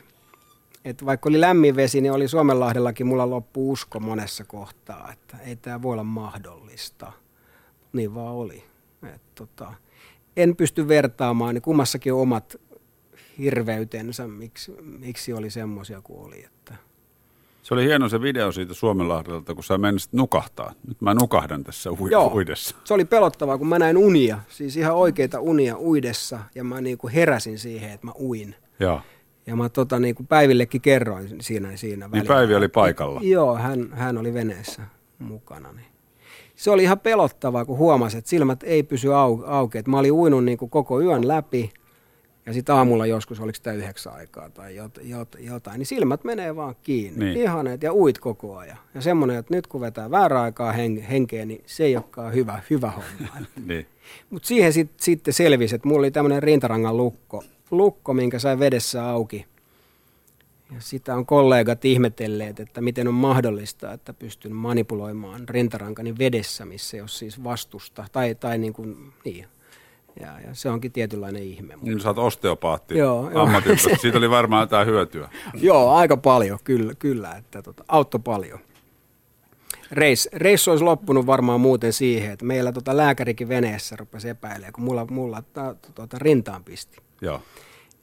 Et 0.86 1.06
vaikka 1.06 1.30
oli 1.30 1.41
lämmin 1.41 1.76
vesi, 1.76 2.02
niin 2.02 2.12
oli 2.12 2.28
Suomenlahdellakin 2.28 3.08
mulla 3.08 3.30
loppu 3.30 3.72
usko 3.72 3.99
monessa 3.99 4.43
kohtaa, 4.43 5.12
että 5.14 5.38
ei 5.38 5.56
tämä 5.56 5.82
voi 5.82 5.93
olla 5.93 6.04
mahdollista. 6.04 7.12
Niin 7.93 8.16
vaan 8.16 8.36
oli. 8.36 8.64
Et 9.14 9.22
tota, 9.36 9.74
en 10.38 10.56
pysty 10.56 10.88
vertaamaan, 10.88 11.56
niin 11.56 11.62
kummassakin 11.62 12.14
on 12.14 12.20
omat 12.22 12.56
hirveytensä, 13.40 14.28
miksi, 14.28 14.72
miksi 14.82 15.34
oli 15.34 15.50
semmoisia 15.50 16.02
kuin 16.02 16.28
oli. 16.28 16.44
Että. 16.44 16.76
Se 17.62 17.74
oli 17.74 17.84
hieno 17.86 18.10
se 18.10 18.22
video 18.22 18.52
siitä 18.52 18.74
Suomenlahdelta, 18.74 19.56
kun 19.56 19.64
sä 19.64 19.78
menisit 19.78 20.14
nukahtaa. 20.14 20.74
Nyt 20.88 21.02
mä 21.02 21.14
nukahdan 21.14 21.64
tässä 21.64 21.92
ui- 21.92 22.12
Joo. 22.12 22.34
uidessa. 22.34 22.76
Se 22.84 22.94
oli 22.94 23.06
pelottavaa, 23.06 23.58
kun 23.58 23.68
mä 23.68 23.80
näin 23.80 23.98
unia, 23.98 24.40
siis 24.50 24.78
ihan 24.78 24.96
oikeita 24.96 25.40
unia 25.40 25.78
uidessa, 25.78 26.40
ja 26.56 26.64
mä 26.64 26.82
niin 26.82 26.98
kuin 26.98 27.14
heräsin 27.14 27.60
siihen, 27.60 27.92
että 27.92 28.08
mä 28.08 28.12
uin. 28.20 28.56
Joo. 28.80 29.02
Ja 29.48 29.56
mä 29.56 29.70
tota, 29.70 30.00
niin 30.00 30.16
kuin 30.16 30.28
Päivillekin 30.28 30.82
kerroin 30.82 31.28
siinä, 31.42 31.76
siinä 31.78 32.06
Niin 32.06 32.12
välillä. 32.12 32.34
Päivi 32.36 32.56
oli 32.56 32.68
paikalla. 32.68 33.22
Joo, 33.24 33.56
hän, 33.56 33.90
hän 33.94 34.18
oli 34.18 34.34
veneessä 34.34 34.82
mukana. 35.20 35.72
Niin. 35.72 35.86
Se 36.62 36.72
oli 36.72 36.84
ihan 36.84 36.99
pelottavaa, 36.99 37.66
kun 37.66 37.78
huomasi, 37.78 38.18
että 38.18 38.30
silmät 38.30 38.64
ei 38.64 38.84
pysy 38.84 39.14
au, 39.14 39.43
auki. 39.45 39.78
Et 39.78 39.88
mä 39.88 39.99
olin 39.99 40.12
uinut 40.12 40.45
niin 40.45 40.57
kuin 40.57 40.70
koko 40.70 41.01
yön 41.01 41.28
läpi, 41.28 41.72
ja 42.45 42.53
sitten 42.53 42.76
aamulla 42.76 43.05
joskus, 43.05 43.39
oliko 43.39 43.55
sitä 43.55 43.74
yhdeksän 43.74 44.14
aikaa 44.14 44.49
tai 44.49 44.76
jot, 44.76 44.99
jot, 45.03 45.36
jotain, 45.39 45.80
niin 45.80 45.86
silmät 45.86 46.24
menee 46.24 46.55
vaan 46.55 46.76
kiinni. 46.84 47.20
Niin. 47.20 47.34
Niin. 47.34 47.43
Ihaneet 47.43 47.84
ja 47.84 47.93
uit 47.93 48.20
koko 48.20 48.57
ajan. 48.57 48.78
Ja 48.95 49.01
semmoinen, 49.01 49.38
että 49.38 49.55
nyt 49.55 49.68
kun 49.68 49.82
vetää 49.82 50.12
väärää 50.12 50.41
aikaa 50.41 50.72
hen, 50.72 50.97
henkeä, 50.97 51.45
niin 51.45 51.64
se 51.66 51.84
ei 51.84 51.95
olekaan 51.95 52.34
hyvä, 52.34 52.62
hyvä 52.70 52.91
homma. 52.91 53.38
Niin. 53.66 53.86
Mutta 54.30 54.47
siihen 54.47 54.74
sit, 54.74 54.91
sitten 54.97 55.34
selvisi, 55.34 55.76
että 55.76 55.88
mulla 55.88 55.99
oli 55.99 56.12
tämmöinen 56.12 56.43
rintarangan 56.43 56.97
lukko, 56.97 57.43
lukko, 57.72 58.14
minkä 58.14 58.39
sai 58.39 58.59
vedessä 58.59 59.09
auki. 59.09 59.45
Ja 60.76 60.82
sitä 60.82 61.15
on 61.15 61.26
kollegat 61.26 61.86
ihmetelleet, 61.86 62.59
että 62.59 62.82
miten 62.82 63.07
on 63.07 63.13
mahdollista, 63.13 63.93
että 63.93 64.13
pystyn 64.13 64.55
manipuloimaan 64.55 65.49
rintarankani 65.49 66.17
vedessä, 66.17 66.65
missä 66.65 66.97
ei 66.97 67.01
ole 67.01 67.07
siis 67.07 67.43
vastusta. 67.43 68.05
Tai, 68.11 68.36
tai 68.36 68.57
niin 68.57 68.74
kuin, 68.74 69.13
niin. 69.26 69.45
Ja, 70.19 70.39
ja 70.39 70.55
se 70.55 70.69
onkin 70.69 70.91
tietynlainen 70.91 71.43
ihme. 71.43 71.78
Niin 71.82 71.99
sä 71.99 72.09
oot 72.09 72.17
osteopaatti 72.17 72.97
Joo, 72.97 73.30
joo. 73.32 73.43
ammatilta. 73.43 73.82
Siitä 74.01 74.17
oli 74.17 74.30
varmaan 74.30 74.63
jotain 74.63 74.88
hyötyä. 74.88 75.30
Joo, 75.53 75.91
aika 75.91 76.17
paljon, 76.17 76.59
kyllä, 76.63 76.93
kyllä 76.99 77.36
että 77.38 77.61
tota, 77.61 77.84
auttoi 77.88 78.22
paljon. 78.24 78.59
Reis, 79.91 80.30
reissu 80.34 80.72
olisi 80.72 80.84
loppunut 80.84 81.26
varmaan 81.26 81.61
muuten 81.61 81.93
siihen, 81.93 82.32
että 82.32 82.45
meillä 82.45 82.72
tota 82.72 82.97
lääkärikin 82.97 83.49
veneessä 83.49 83.95
rupesi 83.95 84.30
epäilemään, 84.30 84.74
kun 84.74 84.84
mulla, 84.84 85.05
mulla 85.05 85.43
ta, 85.53 85.76
tota, 85.95 86.19
rintaan 86.19 86.63
pisti. 86.63 86.97
Joo. 87.22 87.41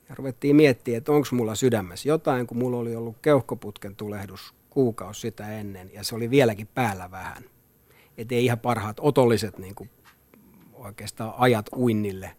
Ja 0.09 0.15
ruvettiin 0.15 0.57
miettimään, 0.57 0.99
että 0.99 1.13
onko 1.13 1.29
mulla 1.33 1.55
sydämessä 1.55 2.09
jotain, 2.09 2.47
kun 2.47 2.59
mulla 2.59 2.77
oli 2.77 2.97
ollut 2.97 3.17
keuhkoputken 3.23 3.97
tulehdus 3.97 4.55
kuukausi 4.71 5.21
sitä 5.21 5.53
ennen, 5.59 5.91
ja 5.95 6.05
se 6.05 6.15
oli 6.15 6.31
vieläkin 6.31 6.69
päällä 6.75 7.11
vähän. 7.11 7.45
Että 8.19 8.35
ei 8.35 8.45
ihan 8.45 8.59
parhaat 8.59 8.97
otolliset 9.01 9.59
niin 9.59 9.75
kuin 9.75 9.91
oikeastaan 10.75 11.35
ajat 11.39 11.67
uinnille, 11.77 12.31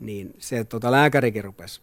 niin 0.00 0.34
se 0.38 0.64
tota, 0.64 0.90
lääkärikin 0.90 1.44
rupesi 1.44 1.80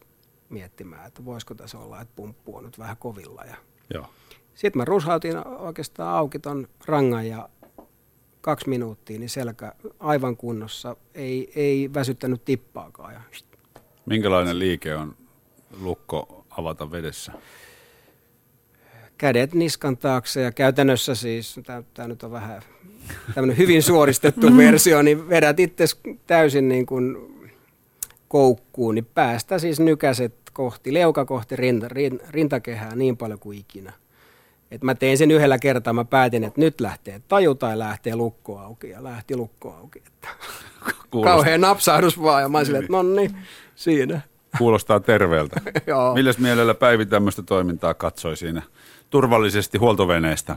miettimään, 0.50 1.08
että 1.08 1.26
voisiko 1.26 1.56
tässä 1.56 1.80
olla, 1.80 2.02
että 2.02 2.14
pumppu 2.16 2.56
on 2.56 2.64
nyt 2.64 2.80
vähän 2.80 2.98
kovilla. 2.98 3.44
Ja 3.44 3.56
Joo. 3.94 4.06
sitten 4.56 4.78
mä 4.80 4.86
rushautin 4.86 5.48
oikeastaan 5.48 6.16
auki 6.16 6.40
ton 6.40 6.68
rangan 6.86 7.28
ja 7.28 7.50
kaksi 8.42 8.70
minuuttia, 8.70 9.20
niin 9.20 9.30
selkä 9.30 9.74
aivan 10.00 10.38
kunnossa, 10.38 10.96
ei, 11.14 11.52
ei 11.56 11.90
väsyttänyt 11.94 12.46
tippaakaan. 12.46 13.14
Ja 13.14 13.22
Minkälainen 14.06 14.60
liike 14.60 14.96
on 14.96 15.16
lukko 15.82 16.46
avata 16.50 16.92
vedessä? 16.92 17.32
kädet 19.24 19.54
niskan 19.54 19.98
taakse 19.98 20.42
ja 20.42 20.52
käytännössä 20.52 21.16
siis, 21.16 21.60
tämä 21.94 22.08
nyt 22.08 22.24
on 22.24 22.32
vähän 22.32 22.62
tämmöinen 23.34 23.58
hyvin 23.58 23.84
suoristettu 23.84 24.48
versio, 24.58 25.02
niin 25.02 25.30
vedät 25.30 25.60
itse 25.60 25.86
täysin 26.28 26.70
niin 26.70 26.86
kuin 26.86 27.18
koukkuun, 28.28 28.96
niin 28.96 29.08
päästä 29.16 29.60
siis 29.60 29.80
nykäset 29.80 30.34
kohti, 30.54 30.94
leuka 30.94 31.26
kohti 31.26 31.56
rinta, 31.56 31.88
rin, 31.88 32.20
rintakehää 32.30 32.96
niin 32.96 33.18
paljon 33.18 33.40
kuin 33.40 33.58
ikinä. 33.58 33.94
Et 34.72 34.84
mä 34.84 34.96
tein 34.96 35.18
sen 35.18 35.32
yhdellä 35.32 35.60
kertaa, 35.60 35.94
mä 35.94 36.06
päätin, 36.06 36.44
että 36.44 36.62
nyt 36.62 36.82
lähtee 36.82 37.22
taju 37.28 37.56
tai 37.56 37.80
lähtee 37.80 38.16
lukko 38.16 38.60
auki 38.60 38.90
ja 38.90 39.04
lähti 39.04 39.36
lukko 39.36 39.74
auki. 39.74 40.04
Että 40.08 40.28
kauhean 41.24 41.62
napsahdus 41.62 42.22
vaan 42.22 42.42
ja 42.42 42.50
mä 42.50 42.58
olin 42.58 42.66
silleen, 42.66 42.84
että 42.84 42.98
no 42.98 43.04
niin, 43.04 43.38
siinä. 43.76 44.22
Kuulostaa 44.58 45.00
terveeltä. 45.00 45.62
Joo. 45.88 46.14
Milläs 46.14 46.38
mielellä 46.38 46.74
Päivi 46.74 47.06
tämmöistä 47.06 47.42
toimintaa 47.42 47.94
katsoi 47.94 48.38
siinä 48.38 48.62
turvallisesti 49.10 49.78
huoltoveneestä? 49.78 50.56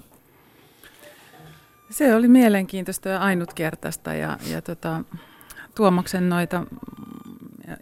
Se 1.90 2.14
oli 2.14 2.28
mielenkiintoista 2.28 3.08
ja 3.08 3.20
ainutkertaista 3.20 4.14
ja, 4.14 4.38
ja 4.50 4.62
tota, 4.62 5.00
Tuomaksen 5.76 6.28
noita 6.28 6.62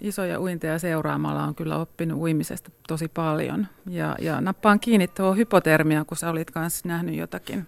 isoja 0.00 0.40
uinteja 0.40 0.78
seuraamalla 0.78 1.44
on 1.44 1.54
kyllä 1.54 1.76
oppinut 1.76 2.18
uimisesta 2.18 2.70
tosi 2.88 3.08
paljon. 3.08 3.66
Ja, 3.90 4.16
ja 4.20 4.40
nappaan 4.40 4.80
kiinni 4.80 5.08
tuohon 5.08 5.36
hypotermia, 5.36 6.04
kun 6.04 6.16
sä 6.16 6.30
olit 6.30 6.50
kanssa 6.50 6.88
nähnyt 6.88 7.14
jotakin. 7.14 7.66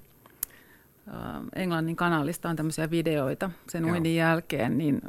Ä, 1.08 1.12
Englannin 1.54 1.96
kanalista 1.96 2.48
on 2.48 2.56
tämmöisiä 2.56 2.90
videoita 2.90 3.50
sen 3.68 3.82
Joo. 3.82 3.92
uinnin 3.92 4.16
jälkeen, 4.16 4.78
niin 4.78 5.00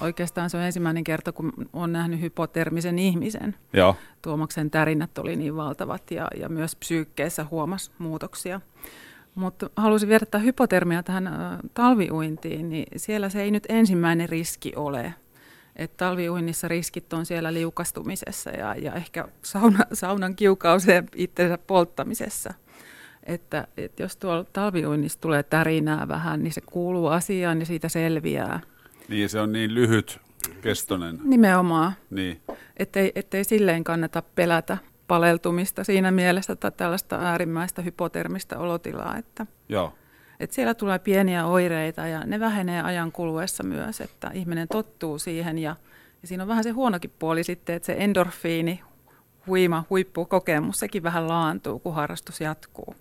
oikeastaan 0.00 0.50
se 0.50 0.56
on 0.56 0.62
ensimmäinen 0.62 1.04
kerta, 1.04 1.32
kun 1.32 1.52
on 1.72 1.92
nähnyt 1.92 2.20
hypotermisen 2.20 2.98
ihmisen. 2.98 3.54
Joo. 3.72 3.96
Tuomaksen 4.22 4.70
tärinät 4.70 5.18
oli 5.18 5.36
niin 5.36 5.56
valtavat 5.56 6.10
ja, 6.10 6.28
ja 6.36 6.48
myös 6.48 6.76
psyykkeessä 6.76 7.46
huomas 7.50 7.92
muutoksia. 7.98 8.60
Mutta 9.34 9.70
halusin 9.76 10.08
verrata 10.08 10.38
hypotermia 10.38 11.02
tähän 11.02 11.26
ä, 11.26 11.58
talviuintiin, 11.74 12.68
niin 12.68 12.86
siellä 12.96 13.28
se 13.28 13.42
ei 13.42 13.50
nyt 13.50 13.66
ensimmäinen 13.68 14.28
riski 14.28 14.72
ole. 14.76 15.14
Et 15.76 15.96
talviuinnissa 15.96 16.68
riskit 16.68 17.12
on 17.12 17.26
siellä 17.26 17.54
liukastumisessa 17.54 18.50
ja, 18.50 18.74
ja 18.74 18.92
ehkä 18.92 19.28
sauna, 19.42 19.78
saunan 19.92 20.36
kiukauseen 20.36 21.06
itsensä 21.16 21.58
polttamisessa. 21.58 22.54
Että, 23.24 23.66
et 23.76 24.00
jos 24.00 24.16
tuolla 24.16 24.44
talviuinnissa 24.44 25.20
tulee 25.20 25.42
tärinää 25.42 26.08
vähän, 26.08 26.42
niin 26.42 26.52
se 26.52 26.60
kuuluu 26.60 27.06
asiaan 27.06 27.60
ja 27.60 27.66
siitä 27.66 27.88
selviää. 27.88 28.60
Niin 29.08 29.28
se 29.28 29.40
on 29.40 29.52
niin 29.52 29.74
lyhyt 29.74 30.20
kestonen. 30.60 31.20
Nimenomaan. 31.24 31.92
Niin. 32.10 32.40
ettei, 32.76 33.12
ettei 33.14 33.44
silleen 33.44 33.84
kannata 33.84 34.22
pelätä 34.34 34.78
paleltumista 35.08 35.84
siinä 35.84 36.10
mielessä 36.10 36.56
tai 36.56 36.72
tällaista 36.76 37.16
äärimmäistä 37.16 37.82
hypotermistä 37.82 38.58
olotilaa, 38.58 39.16
että, 39.16 39.46
Joo. 39.68 39.94
että 40.40 40.54
siellä 40.54 40.74
tulee 40.74 40.98
pieniä 40.98 41.46
oireita 41.46 42.06
ja 42.06 42.26
ne 42.26 42.40
vähenee 42.40 42.82
ajan 42.82 43.12
kuluessa 43.12 43.62
myös, 43.62 44.00
että 44.00 44.30
ihminen 44.34 44.68
tottuu 44.68 45.18
siihen 45.18 45.58
ja, 45.58 45.76
ja 46.22 46.28
siinä 46.28 46.44
on 46.44 46.48
vähän 46.48 46.64
se 46.64 46.70
huonokin 46.70 47.12
puoli 47.18 47.44
sitten, 47.44 47.76
että 47.76 47.86
se 47.86 47.96
endorfiini, 47.98 48.80
huima, 49.46 49.84
huippukokemus, 49.90 50.78
sekin 50.78 51.02
vähän 51.02 51.28
laantuu, 51.28 51.78
kun 51.78 51.94
harrastus 51.94 52.40
jatkuu. 52.40 52.94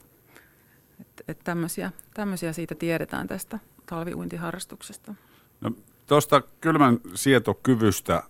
Että 1.20 1.24
et 1.28 1.39
tämmöisiä, 1.43 1.91
tämmöisiä 2.14 2.53
siitä 2.53 2.76
tiedetään 2.76 3.28
tästä 3.28 3.59
talviuintiharrastuksesta. 3.86 5.16
No, 5.61 5.72
Tuosta 6.07 6.41
kylmän 6.41 6.99
sietokyvystä 7.16 8.16
äh, 8.16 8.24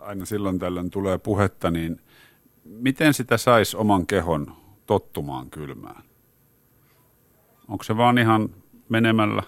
aina 0.00 0.24
silloin 0.24 0.58
tällöin 0.58 0.90
tulee 0.90 1.18
puhetta, 1.18 1.70
niin 1.70 2.00
miten 2.64 3.14
sitä 3.14 3.36
saisi 3.36 3.76
oman 3.76 4.06
kehon 4.06 4.56
tottumaan 4.86 5.50
kylmään? 5.50 6.02
Onko 7.68 7.84
se 7.84 7.96
vaan 7.96 8.18
ihan 8.18 8.48
menemällä, 8.88 9.42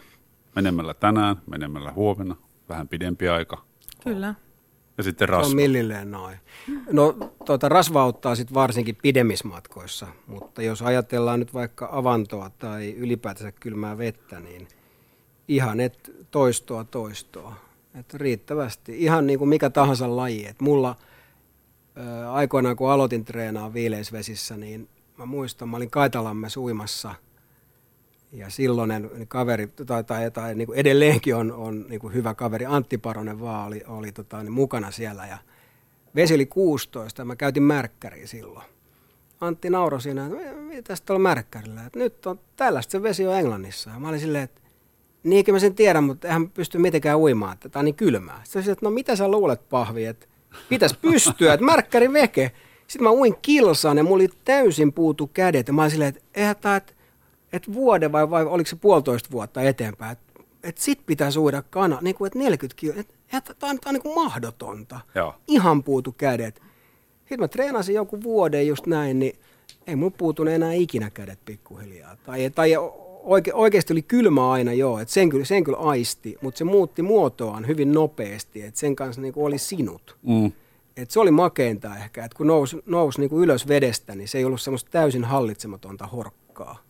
menemällä 0.55 0.95
tänään, 0.95 1.37
menemällä 1.51 1.93
huomenna, 1.93 2.37
vähän 2.69 2.89
pidempi 2.89 3.29
aika 3.29 3.65
Kyllä. 4.05 4.35
Ja 4.99 5.03
sitten 5.05 5.29
Se 5.29 5.35
on 5.35 5.39
rasva? 5.41 5.55
millilleen 5.55 6.11
noin. 6.11 6.39
No 6.93 7.17
tuota, 7.45 7.69
rasva 7.69 8.03
auttaa 8.03 8.35
sitten 8.35 8.55
varsinkin 8.55 8.97
pidemmissä 9.03 9.49
matkoissa, 9.49 10.07
mutta 10.27 10.63
jos 10.63 10.83
ajatellaan 10.83 11.41
nyt 11.41 11.55
vaikka 11.55 11.89
avantoa 11.93 12.51
tai 12.59 12.95
ylipäätänsä 12.99 13.53
kylmää 13.53 13.99
vettä, 13.99 14.41
niin 14.41 14.69
ihan 15.49 15.81
et 15.81 16.13
toistoa 16.31 16.85
toistoa. 16.85 17.55
Et 17.99 18.15
riittävästi. 18.15 19.03
Ihan 19.03 19.27
niin 19.27 19.39
kuin 19.39 19.49
mikä 19.49 19.71
tahansa 19.71 20.17
laji. 20.17 20.47
Et 20.47 20.61
mulla 20.61 20.97
Ö, 22.23 22.31
aikoinaan 22.31 22.77
kun 22.77 22.91
aloitin 22.91 23.25
treenaa 23.25 23.73
viileisvesissä, 23.73 24.57
niin 24.57 24.89
mä 25.19 25.27
muistan, 25.27 25.69
mä 25.69 25.77
olin 25.77 25.91
Kaitalamme 25.91 26.49
uimassa 26.57 27.15
ja 28.37 28.51
silloinen 28.51 29.11
kaveri, 29.29 29.67
tai, 29.67 30.05
tai, 30.05 30.31
tai 30.31 30.55
niin 30.55 30.67
kuin 30.67 30.79
edelleenkin 30.79 31.35
on, 31.35 31.53
on 31.53 31.85
niin 31.89 32.01
kuin 32.01 32.15
hyvä 32.15 32.35
kaveri, 32.35 32.67
Antti 32.67 32.99
Paronen 32.99 33.41
vaan 33.41 33.67
oli, 33.67 33.83
oli 33.87 34.13
tota, 34.13 34.43
niin 34.43 34.53
mukana 34.53 34.91
siellä 34.91 35.27
ja 35.27 35.39
vesi 36.15 36.35
oli 36.35 36.47
16 36.47 37.21
ja 37.21 37.25
mä 37.25 37.37
käytin 37.37 37.63
märkkäriä 37.63 38.27
silloin. 38.27 38.67
Antti 39.41 39.71
nauroi 39.71 40.01
siinä, 40.01 40.27
että 40.27 40.53
mitä 40.57 40.95
tuolla 41.07 41.23
märkkärillä, 41.23 41.87
että 41.87 41.99
nyt 41.99 42.27
on 42.27 42.41
tällaista 42.57 42.93
se 42.93 43.03
vesi 43.03 43.27
on 43.27 43.39
Englannissa. 43.39 43.91
Ja 43.91 43.99
mä 43.99 44.09
olin 44.09 44.21
silleen, 44.21 44.45
että 44.45 44.61
niinkö 45.23 45.53
mä 45.53 45.59
sen 45.59 45.75
tiedän, 45.75 46.05
mutta 46.05 46.29
eihän 46.29 46.51
pysty 46.51 46.79
mitenkään 46.79 47.19
uimaan, 47.19 47.53
että 47.53 47.69
tämä 47.69 47.81
on 47.81 47.85
niin 47.85 47.95
kylmää. 47.95 48.41
Sitten 48.45 48.63
sanoin, 48.63 48.73
että 48.73 48.87
no 48.87 48.91
mitä 48.91 49.17
sä 49.17 49.29
luulet 49.29 49.69
pahvi, 49.69 50.05
että 50.05 50.27
pitäisi 50.69 50.99
pystyä, 51.03 51.55
että 51.55 51.67
märkkäri 51.67 52.13
veke. 52.13 52.53
Sitten 52.87 53.03
mä 53.03 53.11
uin 53.11 53.37
kilsaan 53.43 53.97
ja 53.97 54.05
mulla 54.05 54.17
oli 54.17 54.29
täysin 54.45 54.93
puutu 54.93 55.27
kädet 55.27 55.67
ja 55.67 55.73
mä 55.73 55.83
olin 55.83 55.91
silleen, 55.91 56.09
että 56.09 56.21
eihän 56.35 56.57
tämä, 56.61 56.77
että, 56.77 56.93
että 57.57 57.73
vuoden 57.73 58.13
vai, 58.13 58.31
vai 58.31 58.45
oliko 58.45 58.71
se 58.71 58.77
puolitoista 58.77 59.31
vuotta 59.31 59.63
eteenpäin, 59.63 60.13
että, 60.13 60.43
että 60.63 60.83
sit 60.83 61.07
pitää 61.07 61.31
suida 61.31 61.63
kana, 61.63 61.99
niin 62.03 62.15
kuin, 62.15 62.27
että 62.27 62.39
40 62.39 62.81
kiloa, 62.81 63.01
että, 63.01 63.15
että 63.33 63.55
tämä 63.55 63.71
on, 63.71 63.79
tämä 63.81 63.91
on 63.91 63.95
niin 63.95 64.03
kuin 64.03 64.15
mahdotonta. 64.15 65.01
Joo. 65.15 65.35
Ihan 65.49 65.83
puutu 65.83 66.13
kädet. 66.13 66.63
Sitten 67.19 67.41
mä 67.41 67.49
treenasin 67.49 67.95
joku 67.95 68.23
vuoden 68.23 68.67
just 68.67 68.87
näin, 68.87 69.19
niin 69.19 69.39
ei 69.87 69.97
mun 69.97 70.13
puutunut 70.13 70.55
enää 70.55 70.73
ikinä 70.73 71.11
kädet 71.11 71.39
pikkuhiljaa. 71.45 72.17
Tai, 72.17 72.51
tai 72.51 72.73
oike, 73.27 73.55
oikeasti 73.55 73.93
oli 73.93 74.03
kylmä 74.03 74.51
aina 74.51 74.73
joo, 74.73 74.99
että 74.99 75.15
sen 75.15 75.29
kyllä, 75.29 75.45
sen 75.45 75.65
kyllä 75.65 75.79
aisti, 75.79 76.37
mutta 76.41 76.59
se 76.59 76.65
muutti 76.65 77.03
muotoaan 77.03 77.67
hyvin 77.67 77.93
nopeasti, 77.93 78.63
että 78.63 78.81
sen 78.81 78.97
kanssa 78.97 79.23
niin 79.23 79.33
oli 79.37 79.59
sinut. 79.59 80.17
Mm. 80.23 80.53
Et 80.97 81.11
se 81.11 81.21
oli 81.21 81.31
makeinta 81.31 81.97
ehkä, 81.97 82.25
että 82.25 82.37
kun 82.37 82.47
nousi, 82.47 82.77
nousi 82.87 83.21
niin 83.21 83.31
ylös 83.33 83.69
vedestä, 83.69 84.15
niin 84.15 84.29
se 84.29 84.39
ei 84.39 84.45
ollut 84.45 84.61
semmoista 84.61 84.91
täysin 84.91 85.25
hallitsematonta 85.25 86.07
horkkaa. 86.07 86.86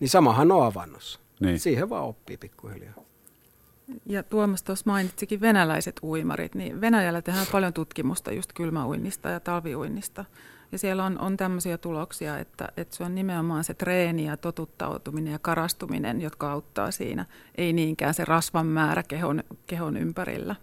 Niin 0.00 0.08
samahan 0.08 0.52
on 0.52 0.66
avannossa. 0.66 1.20
Niin. 1.40 1.58
Siihen 1.58 1.90
vaan 1.90 2.04
oppii 2.04 2.36
pikkuhiljaa. 2.36 2.94
Ja 4.06 4.22
Tuomas 4.22 4.62
tuossa 4.62 4.90
mainitsikin 4.90 5.40
venäläiset 5.40 6.00
uimarit, 6.02 6.54
niin 6.54 6.80
Venäjällä 6.80 7.22
tehdään 7.22 7.46
paljon 7.52 7.72
tutkimusta 7.72 8.32
just 8.32 8.52
kylmäuinnista 8.52 9.28
ja 9.28 9.40
talviuinnista. 9.40 10.24
Ja 10.72 10.78
siellä 10.78 11.04
on, 11.04 11.18
on 11.18 11.36
tämmöisiä 11.36 11.78
tuloksia, 11.78 12.38
että, 12.38 12.68
että 12.76 12.96
se 12.96 13.04
on 13.04 13.14
nimenomaan 13.14 13.64
se 13.64 13.74
treeni 13.74 14.24
ja 14.24 14.36
totuttautuminen 14.36 15.32
ja 15.32 15.38
karastuminen, 15.38 16.20
jotka 16.20 16.52
auttaa 16.52 16.90
siinä. 16.90 17.26
Ei 17.54 17.72
niinkään 17.72 18.14
se 18.14 18.24
rasvan 18.24 18.66
määrä 18.66 19.02
kehon, 19.02 19.44
kehon 19.66 19.96
ympärillä. 19.96 20.56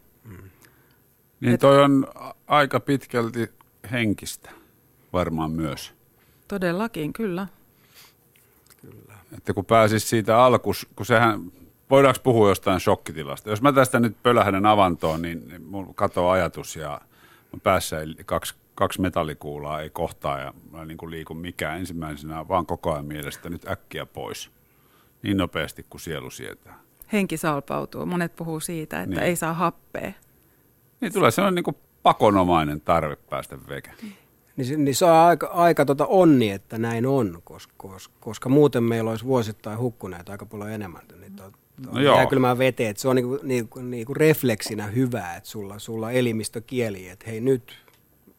Niin 1.39 1.59
toi 1.59 1.83
on 1.83 2.07
aika 2.47 2.79
pitkälti 2.79 3.49
henkistä 3.91 4.49
varmaan 5.13 5.51
myös. 5.51 5.93
Todellakin, 6.47 7.13
kyllä. 7.13 7.47
Että 9.37 9.53
kun 9.53 9.65
pääsis 9.65 10.09
siitä 10.09 10.43
alkus, 10.43 10.87
kun 10.95 11.05
sehän, 11.05 11.51
voidaanko 11.89 12.19
puhua 12.23 12.49
jostain 12.49 12.79
shokkitilasta? 12.79 13.49
Jos 13.49 13.61
mä 13.61 13.71
tästä 13.71 13.99
nyt 13.99 14.23
pölähden 14.23 14.65
avantoon, 14.65 15.21
niin, 15.21 15.47
niin 15.47 15.63
mulla 15.63 15.93
katoaa 15.95 16.33
ajatus 16.33 16.75
ja 16.75 17.01
mun 17.51 17.61
päässä 17.61 17.99
ei, 17.99 18.15
kaksi, 18.25 18.55
kaksi 18.75 19.01
metallikuulaa 19.01 19.81
ei 19.81 19.89
kohtaa 19.89 20.39
ja 20.39 20.53
mä 20.71 20.81
en 20.81 20.87
niin 20.87 20.97
kuin 20.97 21.11
liiku 21.11 21.33
mikään 21.33 21.79
ensimmäisenä, 21.79 22.47
vaan 22.47 22.65
koko 22.65 22.93
ajan 22.93 23.05
mielestä 23.05 23.49
nyt 23.49 23.67
äkkiä 23.67 24.05
pois. 24.05 24.51
Niin 25.23 25.37
nopeasti 25.37 25.85
kuin 25.89 26.01
sielu 26.01 26.29
sietää. 26.29 26.79
Henki 27.13 27.37
salpautuu. 27.37 28.05
Monet 28.05 28.35
puhuu 28.35 28.59
siitä, 28.59 29.01
että 29.01 29.15
Niin. 29.15 29.23
ei 29.23 29.35
saa 29.35 29.53
happea. 29.53 30.11
Niin 31.01 31.13
tulee 31.13 31.31
sellainen 31.31 31.55
niin 31.55 31.63
kuin 31.63 31.77
pakonomainen 32.03 32.81
tarve 32.81 33.15
päästä 33.15 33.57
veke. 33.69 33.91
Niin, 34.57 34.85
niin 34.85 34.95
se 34.95 35.05
on 35.05 35.11
aika, 35.11 35.47
aika 35.47 35.85
tota 35.85 36.05
onni, 36.05 36.51
että 36.51 36.77
näin 36.77 37.05
on, 37.05 37.41
koska, 37.43 37.73
koska, 37.77 38.13
koska 38.19 38.49
muuten 38.49 38.83
meillä 38.83 39.09
olisi 39.09 39.25
vuosittain 39.25 39.79
hukkuneet 39.79 40.29
aika 40.29 40.45
paljon 40.45 40.71
enemmän. 40.71 41.01
Niin 41.19 41.35
to, 41.35 41.43
to, 41.43 41.57
No 41.91 42.01
joo. 42.01 42.15
jääkylmään 42.15 42.57
veteen, 42.57 42.89
että 42.89 43.01
se 43.01 43.07
on 43.07 43.15
niinku, 43.15 43.39
niinku, 43.43 43.79
niinku 43.79 44.13
refleksinä 44.13 44.87
hyvä, 44.87 45.35
että 45.35 45.49
sulla, 45.49 45.79
sulla 45.79 46.11
elimistö 46.11 46.61
kieli, 46.61 47.09
että 47.09 47.25
hei 47.29 47.41
nyt 47.41 47.73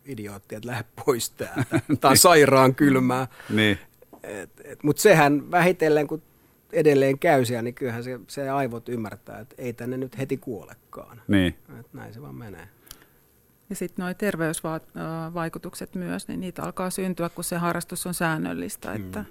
idiootti, 0.05 0.55
että 0.55 0.69
lähde 0.69 0.85
pois 1.05 1.31
täältä. 1.31 1.81
Tämä 2.01 2.11
on 2.11 2.17
sairaan 2.17 2.75
kylmää. 2.75 3.27
Niin, 3.51 3.79
Mutta 4.83 5.03
sehän 5.03 5.51
vähitellen, 5.51 6.07
kun 6.07 6.23
edelleen 6.73 7.19
käy 7.19 7.45
siellä, 7.45 7.63
niin 7.63 7.75
kyllähän 7.75 8.05
se, 8.05 8.21
se 8.27 8.51
aivot 8.51 8.89
ymmärtää, 8.89 9.41
että 9.41 9.55
ei 9.59 9.73
tänne 9.73 9.97
nyt 9.97 10.19
heti 10.19 10.37
kuolekaan. 10.37 11.23
niin. 11.29 11.55
Et 11.81 11.87
näin 11.93 12.15
se 12.15 12.23
vaan 12.23 12.35
menee. 12.35 12.69
Ja 13.71 13.77
sitten 13.77 14.05
nuo 14.05 14.15
terveysvaikutukset 14.15 15.95
myös, 15.95 16.29
niin 16.29 16.41
niitä 16.41 16.63
alkaa 16.63 16.91
syntyä, 16.91 17.29
kun 17.29 17.45
se 17.45 17.57
harrastus 17.57 18.07
on 18.07 18.15
säännöllistä. 18.15 18.93
Että 18.93 19.25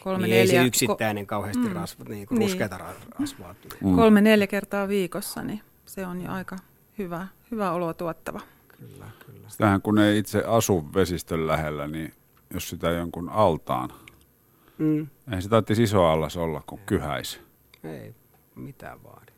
kolme, 0.00 0.26
Niin 0.26 0.36
ei 0.36 0.46
se 0.46 0.52
neljä, 0.52 0.66
yksittäinen 0.66 1.26
kauheasti 1.26 1.68
Mm. 1.68 1.72
rasvat, 1.72 2.08
niin 2.08 2.26
kuin 2.26 2.38
Niin. 2.38 2.48
ruskeita 2.50 2.78
ra- 2.78 3.20
rasvaa 3.20 3.54
ko- 3.74 3.96
kolme 3.96 4.20
neljä 4.20 4.46
kertaa 4.46 4.88
viikossa, 4.88 5.42
niin 5.42 5.60
se 5.86 6.06
on 6.06 6.20
jo 6.22 6.30
aika 6.32 6.56
hyvä, 6.98 7.26
hyvä 7.50 7.70
oloa 7.70 7.94
tuottava. 7.94 8.40
Kyllä, 8.78 9.06
kyllä. 9.26 9.48
Sitähän 9.48 9.82
kun 9.82 9.98
ei 9.98 10.18
itse 10.18 10.42
asu 10.46 10.88
vesistön 10.94 11.46
lähellä, 11.46 11.86
niin 11.88 12.14
jos 12.54 12.68
sitä 12.68 12.90
jonkun 12.90 13.28
altaan, 13.28 13.90
Mm. 14.78 15.06
ei 15.32 15.42
se 15.42 15.48
tarvitsisi 15.48 15.82
iso 15.82 16.04
allas 16.04 16.36
olla 16.36 16.62
kuin 16.66 16.80
kyhäisi. 16.86 17.40
Ei 17.84 18.14
mitään 18.54 19.02
vaadi. 19.04 19.32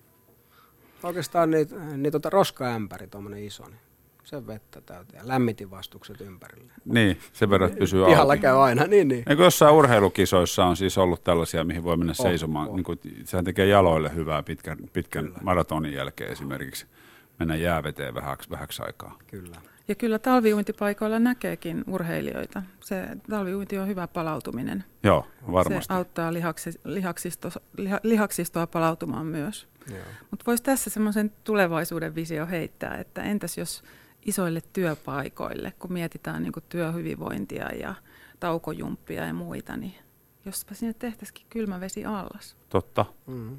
Oikeastaan 1.03 1.51
niin, 1.51 1.69
niin 2.03 2.13
tota 2.13 2.31
roskaämpäri, 2.31 3.07
tuommoinen 3.07 3.45
iso, 3.45 3.65
niin 3.69 3.81
sen 4.29 4.47
vettä 4.47 4.81
täyteen 4.81 5.23
ja 5.23 5.29
lämmitinvastukset 5.29 6.21
ympärille. 6.21 6.73
Niin, 6.85 7.19
sen 7.33 7.51
verran 7.51 7.71
pysyy 7.71 8.05
Pihalla 8.05 8.33
auki. 8.33 8.43
käy 8.43 8.57
aina, 8.65 8.87
niin 8.87 9.09
niin. 9.09 9.23
Eikö 9.27 9.43
jossain 9.43 9.75
urheilukisoissa 9.75 10.65
on 10.65 10.77
siis 10.77 10.99
ollut 10.99 11.25
tällaisia, 11.25 11.65
mihin 11.65 11.85
voi 11.85 11.97
mennä 11.97 12.11
On, 12.11 12.15
seisomaan? 12.15 12.69
on. 12.69 12.77
Niin 12.77 12.85
kuin, 12.85 12.99
sehän 13.25 13.45
tekee 13.45 13.67
jaloille 13.67 14.15
hyvää 14.15 14.43
pitkän, 14.43 14.79
pitkän 14.93 15.25
Kyllä. 15.25 15.39
maratonin 15.43 15.93
jälkeen 15.93 16.33
esimerkiksi. 16.33 16.87
Mennä 17.39 17.57
jääveteen 17.57 18.15
vähäksi, 18.15 18.51
vähäksi 18.51 18.83
aikaa. 18.87 19.19
Kyllä. 19.27 19.57
Ja 19.89 19.95
kyllä 19.95 20.19
talviuintipaikoilla 20.19 21.19
näkeekin 21.19 21.85
urheilijoita. 21.87 22.63
Se 22.81 23.09
talviuinti 23.31 23.79
on 23.79 23.89
hyvä 23.89 24.07
palautuminen. 24.07 24.85
Joo, 25.03 25.27
varmasti. 25.53 25.87
Se 25.87 25.93
auttaa 25.93 26.33
lihaksi, 26.33 26.71
lihaksisto, 26.85 27.49
liha, 27.77 28.01
lihaksistoa 28.03 28.67
palautumaan 28.67 29.27
myös. 29.27 29.69
Joo. 29.91 29.99
Mutta 30.31 30.45
voisi 30.47 30.63
tässä 30.63 30.91
semmoisen 30.91 31.33
tulevaisuuden 31.45 32.15
visio 32.15 32.47
heittää, 32.47 32.97
että 32.99 33.23
entäs 33.23 33.59
jos 33.59 33.83
isoille 34.29 34.63
työpaikoille, 34.73 35.73
kun 35.79 35.93
mietitään 35.93 36.43
niin 36.43 36.53
työhyvinvointia 36.69 37.75
ja 37.75 37.95
taukojumppia 38.41 39.25
ja 39.27 39.35
muita, 39.35 39.77
niin 39.77 39.95
jospa 40.45 40.75
sinne 40.75 40.95
tehtäisikin 40.95 41.47
kylmä 41.51 41.81
vesi 41.81 42.05
allas. 42.05 42.57
Totta. 42.69 43.05
Mm. 43.27 43.59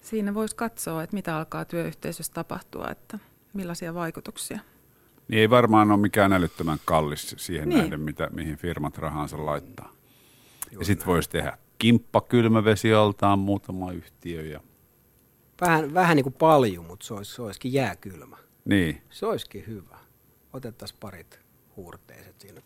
Siinä 0.00 0.34
voisi 0.34 0.56
katsoa, 0.56 1.02
että 1.02 1.16
mitä 1.16 1.36
alkaa 1.36 1.64
työyhteisössä 1.64 2.32
tapahtua, 2.32 2.88
että 2.90 3.18
millaisia 3.52 3.94
vaikutuksia. 3.94 4.58
Niin 5.28 5.40
ei 5.40 5.50
varmaan 5.50 5.90
ole 5.90 6.00
mikään 6.00 6.32
älyttömän 6.32 6.78
kallis 6.84 7.34
siihen 7.38 7.68
Niin. 7.68 7.78
nähden, 7.80 8.00
mitä, 8.00 8.28
mihin 8.32 8.56
firmat 8.56 8.98
rahansa 8.98 9.46
laittaa. 9.46 9.92
ja 10.78 10.84
sitten 10.84 11.06
voisi 11.06 11.30
tehdä 11.30 11.58
kimppakylmävesialtaan 11.78 13.38
muutama 13.38 13.92
yhtiö. 13.92 14.42
Ja, 14.42 14.60
Vähän, 15.60 15.94
vähän 15.94 16.16
niin 16.16 16.24
kuin 16.24 16.32
palju, 16.32 16.82
mutta 16.82 17.06
se, 17.06 17.14
olisi, 17.14 17.34
se 17.34 17.42
olisikin 17.42 17.72
jääkylmä. 17.72 18.36
niin, 18.64 19.02
Se 19.10 19.26
olisikin 19.26 19.64
hyvä. 19.66 19.95
Otettaisiin 20.56 20.98
parit 21.00 21.40
huurteiset 21.76 22.40
siinä. 22.40 22.60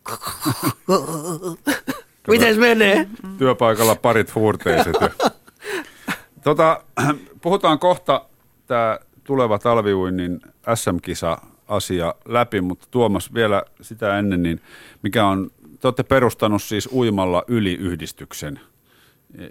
Mites 2.28 2.58
menee? 2.58 3.08
työpaikalla 3.38 3.94
parit 3.94 4.34
huurteiset. 4.34 4.96
tota, 6.44 6.84
puhutaan 7.42 7.78
kohta 7.78 8.24
tämä 8.66 8.98
tuleva 9.24 9.58
talviuinnin 9.58 10.40
SM-kisa-asia 10.74 12.14
läpi, 12.24 12.60
mutta 12.60 12.86
Tuomas 12.90 13.34
vielä 13.34 13.62
sitä 13.80 14.18
ennen, 14.18 14.42
niin 14.42 14.60
mikä 15.02 15.26
on, 15.26 15.50
te 15.80 15.88
olette 15.88 16.02
perustanut 16.02 16.62
siis 16.62 16.88
uimalla 16.92 17.44
yli-yhdistyksen, 17.48 18.60
e, 19.38 19.46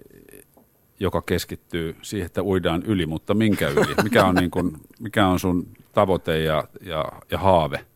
joka 0.99 1.21
keskittyy 1.21 1.95
siihen, 2.01 2.25
että 2.25 2.43
uidaan 2.43 2.83
yli, 2.83 3.05
mutta 3.05 3.33
minkä 3.33 3.67
yli? 3.67 4.03
Mikä 4.03 4.25
on, 4.25 4.35
niin 4.35 4.51
kun, 4.51 4.77
mikä 4.99 5.27
on 5.27 5.39
sun 5.39 5.67
tavoite 5.91 6.39
ja, 6.39 6.63
ja, 6.81 7.05
ja 7.31 7.37
haave? 7.37 7.88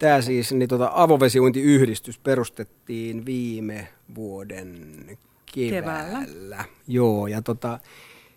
Tämä 0.00 0.20
siis, 0.20 0.52
niin 0.52 0.68
tota, 0.68 0.90
avovesiuintiyhdistys 0.94 2.18
perustettiin 2.18 3.26
viime 3.26 3.88
vuoden 4.14 4.78
keväällä. 5.54 6.18
Keväällä. 6.20 6.64
Joo, 6.88 7.26
ja 7.26 7.42
tota, 7.42 7.78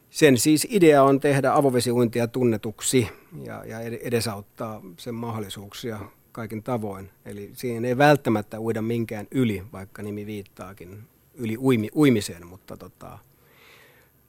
sen 0.09 0.38
siis 0.38 0.68
idea 0.70 1.03
on 1.03 1.20
tehdä 1.20 1.53
avovesiuintia 1.53 2.28
tunnetuksi 2.28 3.07
ja, 3.43 3.66
ja 3.66 3.80
ed- 3.80 3.99
edesauttaa 4.01 4.82
sen 4.97 5.16
mahdollisuuksia 5.16 5.99
kaikin 6.32 6.64
tavoin. 6.64 7.09
Eli 7.26 7.51
siihen 7.53 7.86
ei 7.86 7.97
välttämättä 7.97 8.59
uida 8.59 8.82
minkään 8.82 9.28
yli, 9.32 9.64
vaikka 9.74 10.01
nimi 10.01 10.26
viittaakin 10.26 11.03
yli 11.34 11.57
uimi, 11.57 11.89
uimiseen, 11.95 12.47
mutta 12.47 12.78
tota, 12.78 13.20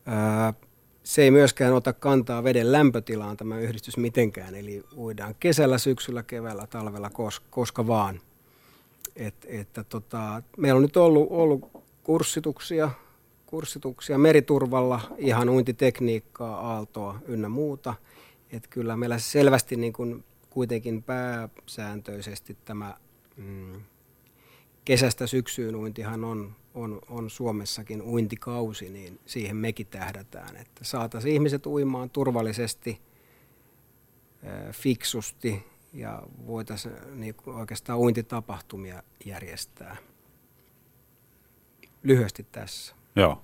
ää, 0.07 0.55
se 1.05 1.23
ei 1.23 1.31
myöskään 1.31 1.73
ota 1.73 1.93
kantaa 1.93 2.45
veden 2.45 2.73
lämpötilaan 2.73 3.37
tämä 3.37 3.59
yhdistys 3.59 3.97
mitenkään, 3.97 4.55
eli 4.55 4.85
uidaan 4.97 5.35
kesällä, 5.41 5.79
syksyllä, 5.79 6.23
keväällä, 6.23 6.67
talvella, 6.67 7.11
koska, 7.51 7.87
vaan. 7.87 8.21
Et, 9.17 9.35
että 9.47 9.85
tota, 9.85 10.43
meillä 10.57 10.77
on 10.77 10.83
nyt 10.83 10.97
ollut, 10.97 11.27
ollut 11.31 11.71
kurssituksia, 12.03 12.91
kurssituksia 13.47 14.19
meriturvalla, 14.19 15.01
ihan 15.19 15.49
uintitekniikkaa, 15.49 16.73
aaltoa 16.73 17.19
ynnä 17.27 17.49
muuta. 17.49 17.95
Et 18.51 18.69
kyllä 18.69 18.97
meillä 18.97 19.19
selvästi 19.19 19.77
niin 19.77 19.93
kuin 19.93 20.25
kuitenkin 20.51 21.03
pääsääntöisesti 21.03 22.57
tämä 22.65 22.97
mm, 23.37 23.81
kesästä 24.85 25.27
syksyyn 25.27 25.77
uintihan 25.77 26.25
on, 26.25 26.57
on, 26.75 27.01
on 27.09 27.31
Suomessakin 27.31 28.03
uintikausi, 28.03 28.91
niin 28.91 29.21
siihen 29.27 29.57
mekin 29.57 29.87
tähdätään, 29.87 30.57
että 30.57 30.85
saataisiin 30.85 31.35
ihmiset 31.35 31.67
uimaan 31.67 32.11
turvallisesti, 32.11 33.01
fiksusti 34.73 35.65
ja 35.93 36.23
voitaisiin 36.47 36.95
niin 37.15 37.35
oikeastaan 37.47 37.99
uintitapahtumia 37.99 39.03
järjestää. 39.25 39.97
Lyhyesti 42.03 42.47
tässä. 42.53 42.95
Joo. 43.17 43.43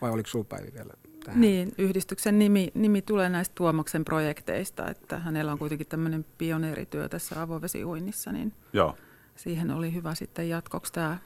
Vai 0.00 0.10
oliko 0.10 0.28
sinulla 0.28 0.48
Päivi 0.48 0.72
vielä 0.74 0.92
tähän? 1.24 1.40
Niin, 1.40 1.72
yhdistyksen 1.78 2.38
nimi, 2.38 2.70
nimi 2.74 3.02
tulee 3.02 3.28
näistä 3.28 3.54
Tuomaksen 3.54 4.04
projekteista, 4.04 4.90
että 4.90 5.18
hänellä 5.18 5.52
on 5.52 5.58
kuitenkin 5.58 5.86
tämmöinen 5.86 6.24
pioneerityö 6.38 7.08
tässä 7.08 7.42
avovesiuinnissa, 7.42 8.32
niin 8.32 8.52
Joo. 8.72 8.96
siihen 9.36 9.70
oli 9.70 9.94
hyvä 9.94 10.14
sitten 10.14 10.48
jatkoksi 10.48 10.92
tämä, 10.92 11.18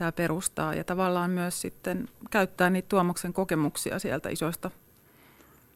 tämä 0.00 0.12
perustaa 0.12 0.74
ja 0.74 0.84
tavallaan 0.84 1.30
myös 1.30 1.60
sitten 1.60 2.08
käyttää 2.30 2.70
niitä 2.70 2.88
Tuomaksen 2.88 3.32
kokemuksia 3.32 3.98
sieltä 3.98 4.28
isoista 4.28 4.70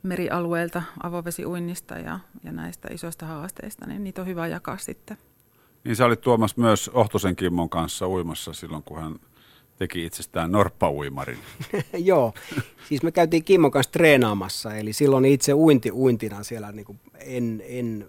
merialueilta, 0.03 0.83
avovesiuinnista 1.03 1.99
ja, 1.99 2.21
ja 2.45 2.53
näistä 2.53 2.89
isoista 2.93 3.27
haasteista, 3.27 3.87
niin 3.87 4.05
niitä 4.05 4.21
on 4.21 4.27
hyvä 4.27 4.47
jakaa 4.47 4.79
sitten. 4.79 5.19
Niin 5.85 5.97
sä 5.97 6.05
olit 6.07 6.21
Tuomas 6.21 6.57
myös 6.57 6.91
Ohtosen 6.95 7.37
Kimmon 7.37 7.71
kanssa 7.71 8.09
uimassa 8.09 8.53
silloin, 8.53 8.83
kun 8.83 9.01
hän 9.01 9.17
teki 9.77 10.05
itsestään 10.05 10.53
norppauimarin. 10.53 11.39
Joo, 11.93 12.35
siis 12.89 13.03
me 13.03 13.13
käytiin 13.13 13.45
Kimmon 13.45 13.71
kanssa 13.71 13.93
treenaamassa, 13.93 14.75
eli 14.75 14.93
silloin 14.93 15.25
itse 15.25 15.55
uinti 15.55 15.91
uintina 15.93 16.43
siellä 16.43 16.73
niin 16.73 16.87
kuin 16.87 17.01
en, 17.19 17.63
en 17.67 18.07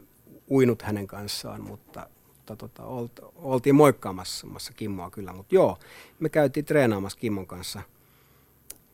uinut 0.52 0.82
hänen 0.82 1.08
kanssaan, 1.08 1.62
mutta, 1.62 2.08
mutta 2.50 2.68
tota, 2.68 2.84
olt, 2.84 3.20
oltiin 3.36 3.76
moikkaamassa 3.76 4.74
Kimmoa 4.76 5.10
kyllä, 5.10 5.34
mutta 5.34 5.56
joo, 5.56 5.78
me 6.20 6.30
käytiin 6.30 6.66
treenaamassa 6.66 7.20
Kimmon 7.20 7.48
kanssa, 7.48 7.82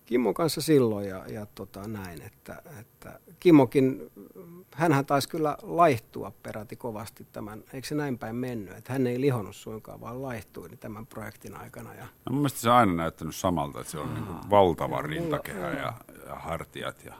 Kimmon 0.05 0.33
kanssa 0.33 0.61
silloin 0.61 1.09
ja, 1.09 1.27
ja 1.27 1.45
tota, 1.45 1.87
näin, 1.87 2.21
että, 2.21 2.61
että 2.79 3.19
Kimmokin, 3.39 4.11
hänhän 4.73 5.05
taisi 5.05 5.29
kyllä 5.29 5.57
laihtua 5.61 6.31
peräti 6.43 6.75
kovasti 6.75 7.27
tämän, 7.31 7.63
eikö 7.73 7.87
se 7.87 7.95
näin 7.95 8.17
päin 8.17 8.35
mennyt, 8.35 8.77
että 8.77 8.93
hän 8.93 9.07
ei 9.07 9.21
lihonnut 9.21 9.55
suinkaan, 9.55 10.01
vaan 10.01 10.21
laihtui 10.21 10.69
niin 10.69 10.79
tämän 10.79 11.05
projektin 11.05 11.55
aikana. 11.55 11.93
Ja, 11.93 12.03
No, 12.03 12.31
mun 12.31 12.37
mielestä 12.37 12.59
se 12.59 12.69
on 12.69 12.75
aina 12.75 12.93
näyttänyt 12.93 13.35
samalta, 13.35 13.79
että 13.79 13.91
se 13.91 13.99
on 13.99 14.13
niin 14.13 14.49
valtava 14.49 15.01
rintakehä 15.01 15.69
ja, 15.71 15.93
ja 16.27 16.35
hartiat. 16.35 17.05
Ja, 17.05 17.13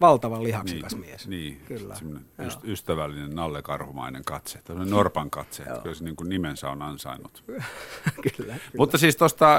valtavan 0.00 0.42
lihaksikas 0.44 0.96
mies. 0.96 1.28
Niin, 1.28 1.60
Kyllä, 1.68 1.94
yst- 2.42 2.68
ystävällinen 2.68 3.30
Nalle 3.30 3.62
Karhumainen 3.62 4.24
katse, 4.24 4.60
tämmöinen 4.64 4.90
Norpan 4.94 5.30
katse, 5.30 5.62
että 5.62 5.80
kyllä 5.82 5.94
se 5.94 6.04
niin 6.04 6.16
kuin 6.16 6.28
nimensä 6.28 6.70
on 6.70 6.82
ansainnut. 6.82 7.44
kyllä. 8.36 8.54
Mutta 8.78 8.98
siis 8.98 9.16
tuosta 9.16 9.58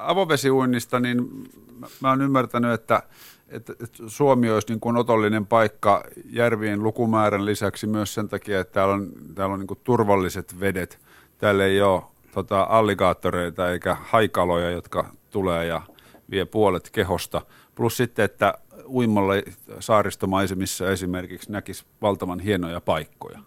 avovesiuinnista, 0.00 1.00
niin 1.00 1.48
mä- 1.78 1.86
mä 2.00 2.08
oon 2.08 2.22
ymmärtänyt, 2.22 2.72
että, 2.72 3.02
että, 3.48 3.72
että 3.72 4.02
Suomi 4.06 4.50
olisi 4.50 4.68
niin 4.68 4.80
kuin 4.80 4.96
otollinen 4.96 5.46
paikka 5.46 6.04
järvien 6.30 6.82
lukumäärän 6.82 7.46
lisäksi 7.46 7.86
myös 7.86 8.14
sen 8.14 8.28
takia, 8.28 8.60
että 8.60 8.72
täällä 8.72 8.94
on, 8.94 9.12
täällä 9.34 9.52
on 9.52 9.60
niin 9.60 9.66
kuin 9.66 9.80
turvalliset 9.84 10.60
vedet. 10.60 10.98
Täällä 11.38 11.64
ei 11.64 11.82
ole 11.82 12.02
tota, 12.34 12.62
alligaattoreita 12.62 13.70
eikä 13.70 13.96
haikaloja, 14.02 14.70
jotka 14.70 15.10
tulee 15.30 15.66
ja 15.66 15.82
vie 16.30 16.44
puolet 16.44 16.90
kehosta. 16.90 17.42
Plus 17.74 17.96
sitten, 17.96 18.24
että 18.24 18.54
uimalla 18.88 19.32
saaristomaisemissa 19.80 20.90
esimerkiksi 20.90 21.52
näkisi 21.52 21.84
valtavan 22.02 22.40
hienoja 22.40 22.80
paikkoja. 22.80 23.38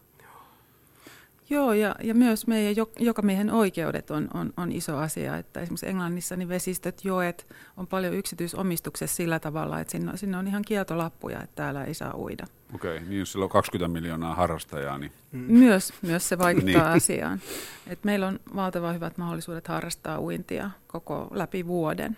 Joo, 1.50 1.74
ja, 1.74 1.96
ja 2.04 2.14
myös 2.14 2.48
meidän 2.48 2.76
jo, 2.76 2.90
jokamiehen 3.00 3.52
oikeudet 3.52 4.12
on, 4.12 4.28
on, 4.34 4.54
on 4.58 4.72
iso 4.72 4.98
asia. 4.98 5.38
Että 5.38 5.60
esimerkiksi 5.60 5.88
Englannissa 5.88 6.36
niin 6.36 6.50
vesistöt, 6.50 7.06
joet 7.06 7.48
on 7.78 7.88
paljon 7.88 8.14
yksityisomistuksessa 8.14 9.16
sillä 9.16 9.40
tavalla, 9.40 9.80
että 9.80 9.92
sinne, 9.92 10.18
sinne 10.18 10.38
on 10.38 10.48
ihan 10.48 10.62
kieltolappuja, 10.62 11.44
että 11.44 11.56
täällä 11.56 11.84
ei 11.84 11.94
saa 11.94 12.18
uida. 12.18 12.46
Okei, 12.76 13.00
niin 13.00 13.20
jos 13.20 13.32
sillä 13.32 13.44
on 13.44 13.50
20 13.50 13.94
miljoonaa 13.94 14.36
harrastajaa, 14.36 14.98
niin 14.98 15.12
Myös, 15.32 15.94
myös 16.02 16.30
se 16.30 16.38
vaikuttaa 16.38 16.72
niin. 16.72 16.98
asiaan. 16.98 17.42
Et 17.88 18.04
meillä 18.04 18.28
on 18.28 18.40
valtavan 18.56 18.96
hyvät 18.96 19.18
mahdollisuudet 19.18 19.68
harrastaa 19.68 20.20
uintia 20.20 20.72
koko 20.88 21.28
läpi 21.32 21.68
vuoden. 21.68 22.18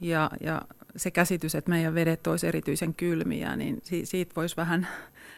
Ja, 0.00 0.30
ja 0.40 0.62
se 0.96 1.10
käsitys, 1.10 1.54
että 1.54 1.70
meidän 1.70 1.94
vedet 1.94 2.26
olisi 2.26 2.46
erityisen 2.46 2.94
kylmiä, 2.94 3.56
niin 3.56 3.80
si, 3.82 4.06
siitä 4.06 4.32
voisi 4.36 4.56
vähän, 4.56 4.88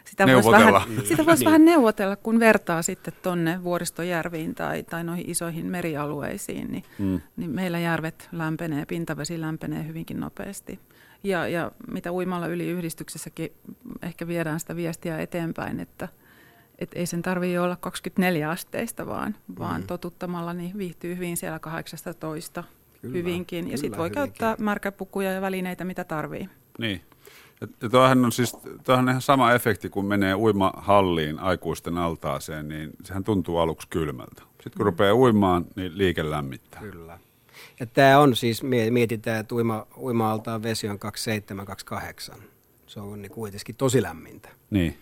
sitä 0.05 0.27
voisi 0.27 0.51
Neuvotella. 0.51 0.87
vähän, 0.89 1.07
sitä 1.09 1.27
voisi 1.27 1.45
vähän 1.45 1.65
neuvotella, 1.65 2.17
kun 2.17 2.41
vertaa 2.41 2.83
sitten 2.83 3.15
tonne 3.23 3.65
vuoristojärviin 3.65 4.55
tai, 4.55 4.83
tai 4.83 5.05
noihin 5.05 5.31
isoihin 5.31 5.67
merialueisiin, 5.67 6.73
niin, 6.73 6.85
mm. 6.99 7.21
niin 7.37 7.51
meillä 7.51 7.79
järvet 7.79 8.29
lämpenee, 8.33 8.87
pintavesi 8.87 9.41
lämpenee 9.41 9.87
hyvinkin 9.87 10.21
nopeasti. 10.21 10.81
Ja, 11.25 11.49
ja 11.49 11.73
mitä 11.91 12.13
uimalla 12.13 12.47
yli 12.47 12.67
yhdistyksessäkin 12.67 13.53
ehkä 14.03 14.27
viedään 14.27 14.61
sitä 14.61 14.77
viestiä 14.77 15.19
eteenpäin, 15.19 15.81
että 15.81 16.09
et 16.79 16.91
ei 16.95 17.07
sen 17.07 17.23
tarvitse 17.23 17.61
olla 17.61 17.77
24 17.77 18.51
asteista, 18.51 19.07
vaan, 19.07 19.35
vaan 19.59 19.83
totuttamalla 19.83 20.55
niin 20.55 20.79
viihtyy 20.79 21.17
hyvin 21.17 21.37
siellä 21.37 21.59
18 21.59 22.65
Kyllä, 23.03 23.15
hyvinkin. 23.17 23.65
kyllä 23.65 23.75
ja 23.75 23.79
sitten 23.79 23.99
voi 23.99 24.11
hyvinkin. 24.11 24.33
käyttää 24.39 24.65
märkäpukuja 24.65 25.33
ja 25.33 25.41
välineitä, 25.41 25.85
mitä 25.85 26.05
tarvii. 26.05 26.49
Niin. 26.79 27.01
Ja, 27.61 27.89
tuohan 27.91 28.25
on 28.25 28.33
siis 28.33 28.57
tuohan 28.85 29.05
on 29.05 29.09
ihan 29.09 29.23
sama 29.23 29.53
efekti, 29.53 29.89
kun 29.89 30.05
menee 30.07 30.35
uimahalliin 30.35 31.39
aikuisten 31.39 31.99
altaaseen, 31.99 32.69
niin 32.69 32.91
sehän 33.05 33.25
tuntuu 33.25 33.59
aluksi 33.59 33.89
kylmältä. 33.89 34.43
Sitten 34.43 34.73
kun 34.77 34.87
rupeaa 34.87 35.15
uimaan, 35.15 35.67
niin 35.77 35.99
liike 35.99 36.31
lämmittää. 36.31 36.81
Kyllä. 36.81 37.19
Ja 37.81 37.87
tämä 37.87 38.19
on 38.19 38.37
siis, 38.37 38.63
mie- 38.63 38.91
mietitään, 38.91 39.41
että 39.41 39.55
uima, 39.55 39.87
uima-altaan 39.97 40.63
vesi 40.63 40.89
on 40.89 40.99
27-28. 42.35 42.41
Se 42.87 43.01
on 43.01 43.23
niin 43.23 43.33
kuitenkin 43.33 43.75
tosi 43.75 44.03
lämmintä. 44.03 44.49
Niin. 44.71 44.99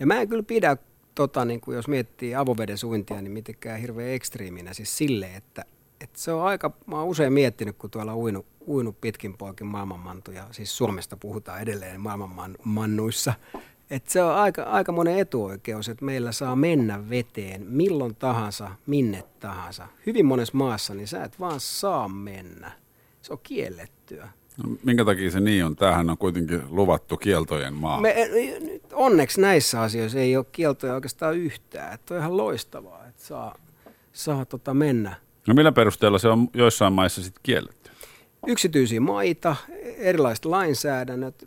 Ja 0.00 0.06
mä 0.06 0.20
en 0.20 0.28
kyllä 0.28 0.42
pidä, 0.42 0.76
tota, 1.14 1.44
niin 1.44 1.60
kuin 1.60 1.74
jos 1.74 1.88
miettii 1.88 2.34
avoveden 2.34 2.78
suintia, 2.78 3.22
niin 3.22 3.32
mitenkään 3.32 3.80
hirveän 3.80 4.10
ekstriiminä 4.10 4.72
siis 4.74 4.98
silleen, 4.98 5.34
että, 5.34 5.64
että 6.00 6.20
se 6.20 6.32
on 6.32 6.44
aika, 6.44 6.72
mä 6.86 6.96
oon 6.96 7.08
usein 7.08 7.32
miettinyt, 7.32 7.76
kun 7.76 7.90
tuolla 7.90 8.16
uinut, 8.16 8.46
uinut 8.66 9.00
pitkin 9.00 9.36
poikin 9.36 9.66
maailmanmantuja, 9.66 10.44
siis 10.50 10.76
Suomesta 10.76 11.16
puhutaan 11.16 11.60
edelleen 11.60 12.00
maailmanmannuissa, 12.00 13.34
että 13.90 14.12
se 14.12 14.22
on 14.22 14.34
aika, 14.34 14.62
aika 14.62 14.92
monen 14.92 15.18
etuoikeus, 15.18 15.88
että 15.88 16.04
meillä 16.04 16.32
saa 16.32 16.56
mennä 16.56 17.10
veteen 17.10 17.66
milloin 17.68 18.16
tahansa, 18.16 18.70
minne 18.86 19.24
tahansa. 19.40 19.88
Hyvin 20.06 20.26
monessa 20.26 20.56
maassa, 20.56 20.94
niin 20.94 21.08
sä 21.08 21.24
et 21.24 21.40
vaan 21.40 21.60
saa 21.60 22.08
mennä. 22.08 22.72
Se 23.22 23.32
on 23.32 23.38
kiellettyä. 23.42 24.28
No, 24.56 24.76
minkä 24.84 25.04
takia 25.04 25.30
se 25.30 25.40
niin 25.40 25.64
on? 25.64 25.76
Tämähän 25.76 26.10
on 26.10 26.18
kuitenkin 26.18 26.62
luvattu 26.68 27.16
kieltojen 27.16 27.74
maa. 27.74 28.00
Me, 28.00 28.14
nyt 28.60 28.82
onneksi 28.92 29.40
näissä 29.40 29.80
asioissa 29.80 30.18
ei 30.18 30.36
ole 30.36 30.46
kieltoja 30.52 30.94
oikeastaan 30.94 31.36
yhtään. 31.36 31.94
Että 31.94 32.14
on 32.14 32.20
ihan 32.20 32.36
loistavaa, 32.36 33.06
että 33.06 33.24
saa, 33.24 33.58
saa 34.12 34.44
tota 34.44 34.74
mennä. 34.74 35.14
No 35.48 35.54
millä 35.54 35.72
perusteella 35.72 36.18
se 36.18 36.28
on 36.28 36.48
joissain 36.54 36.92
maissa 36.92 37.22
sitten 37.22 37.40
kielletty? 37.42 37.90
Yksityisiä 38.46 39.00
maita, 39.00 39.56
erilaiset 39.96 40.44
lainsäädännöt, 40.44 41.44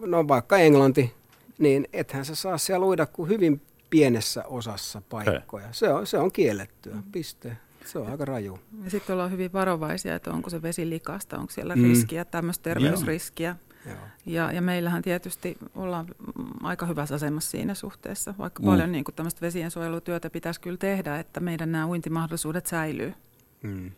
no 0.00 0.28
vaikka 0.28 0.58
Englanti, 0.58 1.14
niin 1.58 1.88
ethän 1.92 2.24
sä 2.24 2.34
saa 2.34 2.58
siellä 2.58 2.86
uida 2.86 3.06
kuin 3.06 3.28
hyvin 3.28 3.60
pienessä 3.90 4.44
osassa 4.46 5.02
paikkoja. 5.08 5.68
Se 5.72 5.88
on, 5.88 6.06
se 6.06 6.18
on 6.18 6.32
kiellettyä, 6.32 6.96
piste. 7.12 7.56
Se 7.84 7.98
on 7.98 8.10
aika 8.10 8.24
raju. 8.24 8.58
Ja 8.84 8.90
sitten 8.90 9.12
ollaan 9.14 9.30
hyvin 9.30 9.52
varovaisia, 9.52 10.14
että 10.14 10.30
onko 10.30 10.50
se 10.50 10.62
vesi 10.62 10.90
likasta, 10.90 11.38
onko 11.38 11.52
siellä 11.52 11.76
Mm. 11.76 11.82
riskiä, 11.82 12.24
tämmöistä 12.24 12.62
terveysriskiä. 12.62 13.56
Joo. 13.86 13.96
Ja, 14.26 14.52
ja 14.52 14.62
meillähän 14.62 15.02
tietysti 15.02 15.58
ollaan 15.74 16.06
mm, 16.06 16.44
aika 16.62 16.86
hyvässä 16.86 17.14
asemassa 17.14 17.50
siinä 17.50 17.74
suhteessa, 17.74 18.34
vaikka 18.38 18.62
Mm. 18.62 18.66
paljon 18.66 18.92
niin 18.92 19.04
kuin 19.04 19.14
tämmöistä 19.14 19.40
vesiensuojelutyötä 19.40 20.30
pitäisi 20.30 20.60
kyllä 20.60 20.76
tehdä, 20.76 21.18
että 21.18 21.40
meidän 21.40 21.72
nämä 21.72 21.86
uintimahdollisuudet 21.86 22.66
säilyy. 22.66 23.14
Mm. 23.62 23.90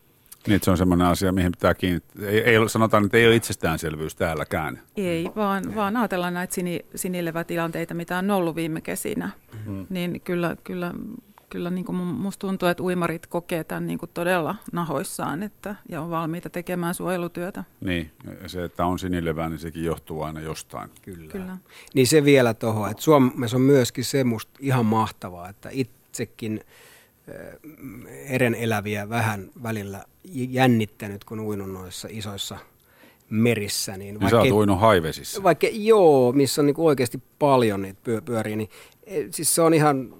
Niin, 0.46 0.60
se 0.62 0.70
on 0.70 0.78
semmoinen 0.78 1.06
asia, 1.06 1.32
mihin 1.32 1.52
pitää 1.52 1.74
kiinnittää. 1.74 2.28
Ei, 2.28 2.40
ei, 2.40 2.68
sanotaan, 2.68 3.04
että 3.04 3.16
ei 3.16 3.26
ole 3.26 3.36
itsestäänselvyys 3.36 4.14
täälläkään. 4.14 4.80
Ei, 4.96 5.30
vaan, 5.36 5.74
vaan 5.74 5.96
ajatellaan 5.96 6.34
näitä 6.34 6.54
sini, 6.54 6.80
sinilevätilanteita, 6.94 7.94
mitä 7.94 8.18
on 8.18 8.30
ollut 8.30 8.56
viime 8.56 8.80
kesinä. 8.80 9.30
Mm. 9.66 9.86
Niin 9.90 10.20
kyllä, 10.20 10.56
kyllä, 10.64 10.94
kyllä 11.50 11.70
niin 11.70 11.84
kuin 11.84 11.96
musta 11.96 12.46
tuntuu, 12.46 12.68
että 12.68 12.82
uimarit 12.82 13.26
kokee 13.26 13.64
tämän 13.64 13.86
niin 13.86 13.98
kuin 13.98 14.10
todella 14.14 14.54
nahoissaan 14.72 15.42
että, 15.42 15.74
ja 15.88 16.00
on 16.00 16.10
valmiita 16.10 16.50
tekemään 16.50 16.94
suojelutyötä. 16.94 17.64
Niin, 17.80 18.10
ja 18.42 18.48
se, 18.48 18.64
että 18.64 18.86
on 18.86 18.98
sinilevää, 18.98 19.48
niin 19.48 19.58
sekin 19.58 19.84
johtuu 19.84 20.22
aina 20.22 20.40
jostain. 20.40 20.90
Kyllä. 21.02 21.32
kyllä. 21.32 21.56
Niin 21.94 22.06
se 22.06 22.24
vielä 22.24 22.54
tuohon, 22.54 22.90
että 22.90 23.02
Suomessa 23.02 23.56
on 23.56 23.60
myöskin 23.60 24.04
se 24.04 24.24
musta 24.24 24.52
ihan 24.60 24.86
mahtavaa, 24.86 25.48
että 25.48 25.68
itsekin 25.72 26.60
eren 28.28 28.54
eläviä 28.54 29.08
vähän 29.08 29.50
välillä 29.62 30.04
jännittänyt, 30.48 31.24
kun 31.24 31.40
uinut 31.40 31.72
noissa 31.72 32.08
isoissa 32.10 32.58
merissä. 33.30 33.92
Niin, 33.92 33.98
niin 33.98 34.20
vaikka, 34.20 34.36
sä 34.36 34.42
oot 34.42 34.50
uinut 34.50 34.80
haivesissä. 34.80 35.42
Vaikka 35.42 35.66
joo, 35.70 36.32
missä 36.32 36.62
on 36.62 36.66
niin 36.66 36.74
oikeasti 36.78 37.22
paljon 37.38 37.82
niitä 37.82 38.00
pyöriä, 38.24 38.56
niin 38.56 38.68
e, 39.06 39.24
siis 39.30 39.54
se 39.54 39.62
on 39.62 39.74
ihan 39.74 40.14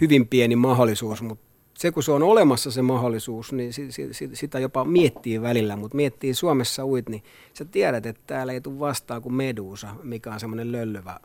hyvin 0.00 0.28
pieni 0.28 0.56
mahdollisuus, 0.56 1.22
mutta 1.22 1.48
se 1.78 1.90
kun 1.90 2.02
se 2.02 2.12
on 2.12 2.22
olemassa 2.22 2.70
se 2.70 2.82
mahdollisuus, 2.82 3.52
niin 3.52 3.72
sitä 4.32 4.58
jopa 4.58 4.84
miettii 4.84 5.42
välillä, 5.42 5.76
mutta 5.76 5.96
miettii 5.96 6.34
Suomessa 6.34 6.84
uit, 6.86 7.08
niin 7.08 7.22
sä 7.54 7.64
tiedät, 7.64 8.06
että 8.06 8.22
täällä 8.26 8.52
ei 8.52 8.60
tule 8.60 8.78
vastaan 8.78 9.22
kuin 9.22 9.34
medusa, 9.34 9.88
mikä 10.02 10.32
on 10.32 10.40
semmoinen 10.40 10.72
löllyvä, 10.72 11.20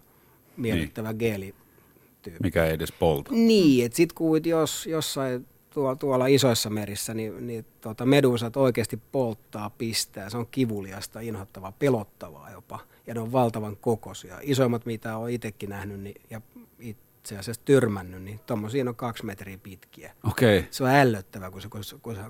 miellyttävä 0.58 1.10
niin. 1.10 1.20
geeli. 1.20 1.56
Mikä 2.44 2.66
ei 2.66 2.74
edes 2.74 2.92
polta. 2.92 3.32
Niin, 3.32 3.86
että 3.86 3.96
sit 3.96 4.14
kun 4.14 4.46
jos 4.46 4.88
jossain 4.88 5.46
tuolla, 5.70 5.96
tuolla 5.96 6.28
isoissa 6.28 6.70
merissä, 6.70 7.14
niin, 7.14 7.48
niin 7.48 7.66
tuota, 7.82 8.06
medusat 8.06 8.58
oikeasti 8.58 9.00
polttaa, 9.12 9.70
pistää. 9.70 10.30
Se 10.30 10.38
on 10.38 10.48
kivuliasta, 10.52 11.20
inhottavaa, 11.20 11.72
pelottavaa 11.72 12.52
jopa. 12.52 12.80
Ja 13.08 13.14
ne 13.14 13.20
on 13.20 13.32
valtavan 13.32 13.78
kokoisia. 13.78 14.40
Isoimmat, 14.42 14.86
mitä 14.86 15.18
olen 15.18 15.34
itsekin 15.34 15.70
nähnyt 15.70 16.00
niin, 16.00 16.22
ja 16.30 16.42
itse 17.24 17.38
asiassa 17.38 17.62
törmännyt, 17.66 18.24
niin 18.24 18.40
tuommoisia 18.46 18.86
on 18.88 18.96
kaksi 18.96 19.26
metriä 19.26 19.58
pitkiä. 19.58 20.12
Okay. 20.24 20.64
Se 20.72 20.84
on 20.84 20.90
ällöttävä, 20.90 21.52
kun 21.52 21.62
se, 21.62 21.68
kun 21.70 21.84
se, 21.84 21.96
kun 22.02 22.16
se 22.16 22.22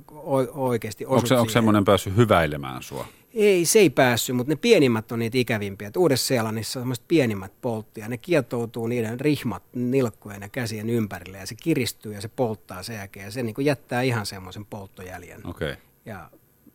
oikeasti 0.51 1.05
osut 1.05 1.15
Onko, 1.15 1.27
se, 1.27 1.35
onko 1.35 1.49
semmoinen 1.49 1.85
päässyt 1.85 2.15
hyväilemään 2.15 2.83
sua? 2.83 3.07
Ei, 3.33 3.65
se 3.65 3.79
ei 3.79 3.89
päässyt, 3.89 4.35
mutta 4.35 4.51
ne 4.51 4.55
pienimmät 4.55 5.11
on 5.11 5.19
niitä 5.19 5.37
ikävimpiä. 5.37 5.91
Uudessa-Seelannissa 5.97 6.79
on 6.79 6.93
pienimmät 7.07 7.53
polttia. 7.61 8.09
Ne 8.09 8.17
kietoutuu 8.17 8.87
niiden 8.87 9.19
rihmat 9.19 9.63
nilkkujen 9.75 10.41
ja 10.41 10.49
käsien 10.49 10.89
ympärille 10.89 11.37
ja 11.37 11.47
se 11.47 11.55
kiristyy 11.55 12.13
ja 12.13 12.21
se 12.21 12.27
polttaa 12.27 12.83
sen 12.83 12.95
jälkeen. 12.95 13.25
Ja 13.25 13.31
se 13.31 13.43
niin 13.43 13.55
kuin 13.55 13.65
jättää 13.65 14.01
ihan 14.01 14.25
semmoisen 14.25 14.65
polttojäljen. 14.65 15.47
Okay. 15.47 15.75
Ja 16.05 16.29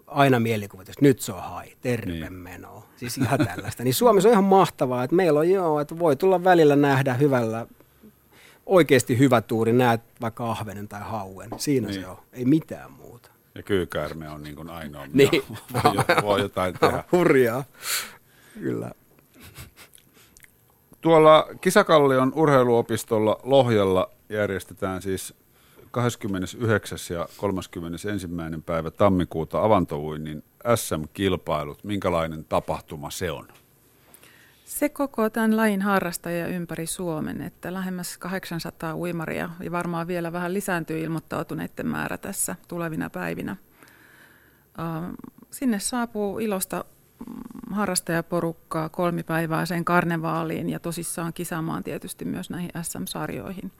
aina 0.07 0.41
mielikuvat, 0.41 0.89
että 0.89 1.03
nyt 1.03 1.21
se 1.21 1.33
on 1.33 1.43
hai, 1.43 1.73
terve 1.81 2.13
niin. 2.13 2.33
meno. 2.33 2.85
Siis 2.97 3.19
ihan 3.19 3.39
tällaista. 3.39 3.85
niin 3.85 3.95
Suomessa 3.95 4.29
on 4.29 4.33
ihan 4.33 4.45
mahtavaa, 4.45 5.05
että 5.05 5.17
meillä 5.17 5.41
on 5.41 5.51
joo, 5.51 5.81
että 5.81 5.99
voi 5.99 6.17
tulla 6.17 6.45
välillä 6.45 6.77
nähdä 6.77 7.15
hyvällä 7.15 7.67
oikeasti 8.69 9.19
hyvä 9.19 9.41
tuuri, 9.41 9.73
näet 9.73 10.01
vaikka 10.21 10.51
ahvenen 10.51 10.89
tai 10.89 11.01
hauen. 11.01 11.51
Siinä 11.57 11.87
niin. 11.89 12.01
se 12.01 12.07
on, 12.07 12.17
ei 12.33 12.45
mitään 12.45 12.93
muuta. 12.93 13.31
Ja 13.55 13.63
kyykäärme 13.63 14.29
on 14.29 14.43
niin 14.43 14.57
kuin 14.57 14.71
ainoa, 14.71 15.07
niin. 15.13 15.43
voi, 15.85 16.23
voi 16.23 16.41
jotain 16.41 16.75
tehdä. 16.81 17.05
Hurjaa, 17.13 17.65
kyllä. 18.55 18.91
Tuolla 21.01 21.49
Kisakallion 21.61 22.33
urheiluopistolla 22.35 23.41
Lohjalla 23.43 24.11
järjestetään 24.29 25.03
siis 25.03 25.35
29. 25.91 26.99
ja 27.11 27.29
31. 27.37 28.29
päivä 28.67 28.91
tammikuuta 28.91 29.65
avantouinnin 29.65 30.45
SM-kilpailut. 30.75 31.85
Minkälainen 31.85 32.45
tapahtuma 32.45 33.11
se 33.11 33.31
on? 33.31 33.49
Se 34.69 34.89
koko 34.89 35.31
tämän 35.31 35.57
lajin 35.57 35.83
harrastajia 35.83 36.47
ympäri 36.47 36.87
Suomen, 36.87 37.43
että 37.43 37.73
lähemmäs 37.75 38.19
800 38.19 38.97
uimaria 38.97 39.51
ja 39.61 39.73
varmaan 39.73 40.07
vielä 40.07 40.33
vähän 40.33 40.55
lisääntyy 40.55 41.01
ilmoittautuneiden 41.01 41.87
määrä 41.87 42.19
tässä 42.19 42.57
tulevina 42.69 43.11
päivinä. 43.11 43.57
Sinne 45.51 45.79
saapuu 45.79 46.39
ilosta 46.39 46.85
mm, 47.27 47.75
harrastajaporukkaa 47.75 48.89
kolmipäiväiseen 48.89 49.85
karnevaaliin 49.85 50.71
ja 50.71 50.81
tosissaan 50.81 51.33
kisaamaan 51.33 51.85
tietysti 51.85 52.25
myös 52.25 52.51
näihin 52.51 52.71
SM-sarjoihin. 52.83 53.73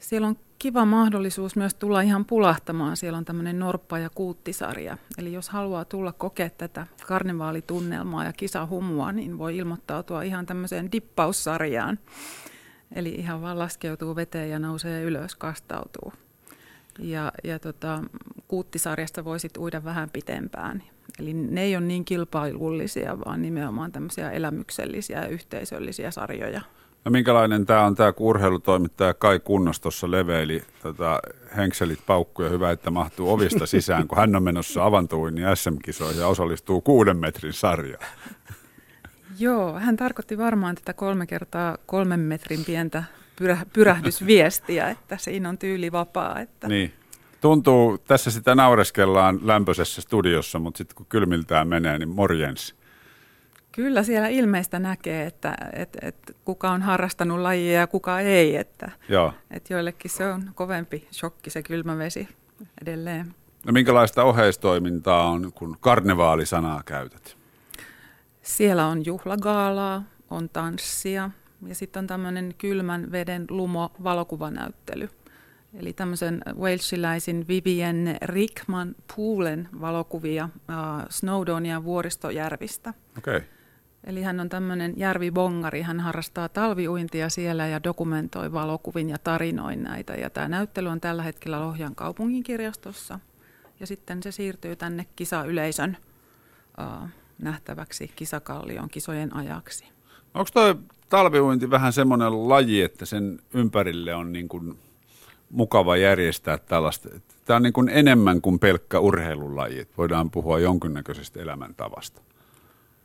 Siellä 0.00 0.26
on 0.28 0.36
kiva 0.58 0.84
mahdollisuus 0.84 1.56
myös 1.56 1.74
tulla 1.74 2.00
ihan 2.00 2.24
pulahtamaan. 2.24 2.96
Siellä 2.96 3.18
on 3.18 3.24
tämmöinen 3.24 3.58
Norppa- 3.58 3.98
ja 3.98 4.10
Kuuttisarja. 4.14 4.98
Eli 5.18 5.32
jos 5.32 5.48
haluaa 5.48 5.84
tulla 5.84 6.12
kokea 6.12 6.50
tätä 6.50 6.86
karnevaalitunnelmaa 7.06 8.24
ja 8.24 8.32
kisahumua, 8.32 9.12
niin 9.12 9.38
voi 9.38 9.56
ilmoittautua 9.56 10.22
ihan 10.22 10.46
tämmöiseen 10.46 10.92
dippaussarjaan. 10.92 11.98
Eli 12.94 13.08
ihan 13.10 13.42
vaan 13.42 13.58
laskeutuu 13.58 14.16
veteen 14.16 14.50
ja 14.50 14.58
nousee 14.58 15.02
ylös, 15.02 15.36
kastautuu. 15.36 16.12
Ja, 16.98 17.32
ja 17.44 17.58
tota, 17.58 18.02
Kuuttisarjasta 18.48 19.24
voisit 19.24 19.56
uida 19.56 19.84
vähän 19.84 20.10
pitempään. 20.10 20.82
Eli 21.18 21.34
ne 21.34 21.62
ei 21.62 21.76
ole 21.76 21.84
niin 21.84 22.04
kilpailullisia, 22.04 23.18
vaan 23.24 23.42
nimenomaan 23.42 23.92
tämmöisiä 23.92 24.30
elämyksellisiä 24.30 25.20
ja 25.20 25.28
yhteisöllisiä 25.28 26.10
sarjoja. 26.10 26.60
No 27.04 27.10
minkälainen 27.10 27.66
tämä 27.66 27.84
on 27.84 27.94
tämä, 27.94 28.12
kun 28.12 28.26
urheilutoimittaja 28.26 29.14
Kai 29.14 29.38
Kunnos 29.38 29.80
tuossa 29.80 30.10
leveili 30.10 30.62
tota, 30.82 31.20
henkselit 31.56 32.06
paukkuja, 32.06 32.48
hyvä, 32.48 32.70
että 32.70 32.90
mahtuu 32.90 33.32
ovista 33.32 33.66
sisään, 33.66 34.08
kun 34.08 34.18
hän 34.18 34.36
on 34.36 34.42
menossa 34.42 34.84
avantuin 34.84 35.34
SM-kisoihin 35.54 36.20
ja 36.20 36.26
osallistuu 36.26 36.80
kuuden 36.80 37.16
metrin 37.16 37.52
sarjaan. 37.52 38.06
Joo, 39.38 39.78
hän 39.78 39.96
tarkoitti 39.96 40.38
varmaan 40.38 40.74
tätä 40.74 40.92
kolme 40.92 41.26
kertaa 41.26 41.78
kolmen 41.86 42.20
metrin 42.20 42.64
pientä 42.64 43.04
pyrä, 43.36 43.58
pyrähdysviestiä, 43.72 44.88
että 44.88 45.16
siinä 45.16 45.48
on 45.48 45.58
tyyli 45.58 45.92
vapaa. 45.92 46.40
Että... 46.40 46.68
Niin. 46.68 46.92
Tuntuu, 47.40 47.98
tässä 47.98 48.30
sitä 48.30 48.54
naureskellaan 48.54 49.40
lämpöisessä 49.42 50.02
studiossa, 50.02 50.58
mutta 50.58 50.78
sitten 50.78 50.96
kun 50.96 51.06
kylmiltään 51.08 51.68
menee, 51.68 51.98
niin 51.98 52.08
morjens. 52.08 52.74
Kyllä 53.72 54.02
siellä 54.02 54.28
ilmeistä 54.28 54.78
näkee, 54.78 55.26
että, 55.26 55.54
että, 55.72 55.98
että 56.02 56.32
kuka 56.44 56.70
on 56.70 56.82
harrastanut 56.82 57.38
lajia 57.38 57.80
ja 57.80 57.86
kuka 57.86 58.20
ei. 58.20 58.56
Että, 58.56 58.90
Joo. 59.08 59.32
että 59.50 59.72
joillekin 59.72 60.10
se 60.10 60.26
on 60.26 60.50
kovempi 60.54 61.08
shokki 61.12 61.50
se 61.50 61.62
kylmä 61.62 61.98
vesi 61.98 62.28
edelleen. 62.82 63.34
No 63.66 63.72
minkälaista 63.72 64.24
oheistoimintaa 64.24 65.28
on, 65.28 65.52
kun 65.54 65.76
karnevaalisanaa 65.80 66.82
käytät? 66.84 67.36
Siellä 68.42 68.86
on 68.86 69.06
juhlagaalaa, 69.06 70.02
on 70.30 70.48
tanssia 70.48 71.30
ja 71.66 71.74
sitten 71.74 72.00
on 72.00 72.06
tämmöinen 72.06 72.54
kylmän 72.58 73.12
veden 73.12 73.44
lumo 73.50 73.92
valokuvanäyttely. 74.04 75.08
Eli 75.74 75.92
tämmöisen 75.92 76.42
walesiläisin 76.58 77.48
Vivienne 77.48 78.16
Rickman 78.22 78.94
Poolen 79.16 79.68
valokuvia 79.80 80.48
Snowdonia 81.08 81.84
vuoristojärvistä. 81.84 82.94
Okay. 83.18 83.40
Eli 84.04 84.22
hän 84.22 84.40
on 84.40 84.48
tämmöinen 84.48 84.94
järvibongari, 84.96 85.82
hän 85.82 86.00
harrastaa 86.00 86.48
talviuintia 86.48 87.28
siellä 87.28 87.66
ja 87.66 87.84
dokumentoi 87.84 88.52
valokuvin 88.52 89.08
ja 89.08 89.18
tarinoin 89.18 89.82
näitä. 89.82 90.12
Ja 90.12 90.30
tämä 90.30 90.48
näyttely 90.48 90.88
on 90.88 91.00
tällä 91.00 91.22
hetkellä 91.22 91.60
Lohjan 91.60 91.94
kaupunginkirjastossa. 91.94 93.20
Ja 93.80 93.86
sitten 93.86 94.22
se 94.22 94.32
siirtyy 94.32 94.76
tänne 94.76 95.06
kisayleisön 95.16 95.96
uh, 96.78 97.08
nähtäväksi 97.38 98.12
kisakallion 98.16 98.88
kisojen 98.88 99.36
ajaksi. 99.36 99.84
Onko 100.34 100.50
tuo 100.52 100.74
talviuinti 101.08 101.70
vähän 101.70 101.92
semmoinen 101.92 102.48
laji, 102.48 102.82
että 102.82 103.06
sen 103.06 103.38
ympärille 103.54 104.14
on 104.14 104.32
niin 104.32 104.48
kuin 104.48 104.78
mukava 105.50 105.96
järjestää 105.96 106.58
tällaista? 106.58 107.08
Tämä 107.44 107.56
on 107.56 107.62
niin 107.62 107.72
kuin 107.72 107.88
enemmän 107.88 108.40
kuin 108.40 108.58
pelkkä 108.58 109.00
urheilulaji, 109.00 109.88
voidaan 109.98 110.30
puhua 110.30 110.58
jonkinnäköisestä 110.58 111.40
elämäntavasta. 111.40 112.22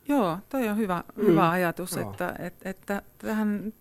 Joo, 0.08 0.38
toi 0.48 0.68
on 0.68 0.76
hyvä, 0.76 1.04
mm. 1.16 1.26
hyvä 1.26 1.50
ajatus, 1.50 1.92
Joo. 1.92 2.10
että, 2.10 2.34
että, 2.38 2.70
että 2.70 3.02
tähän, 3.18 3.72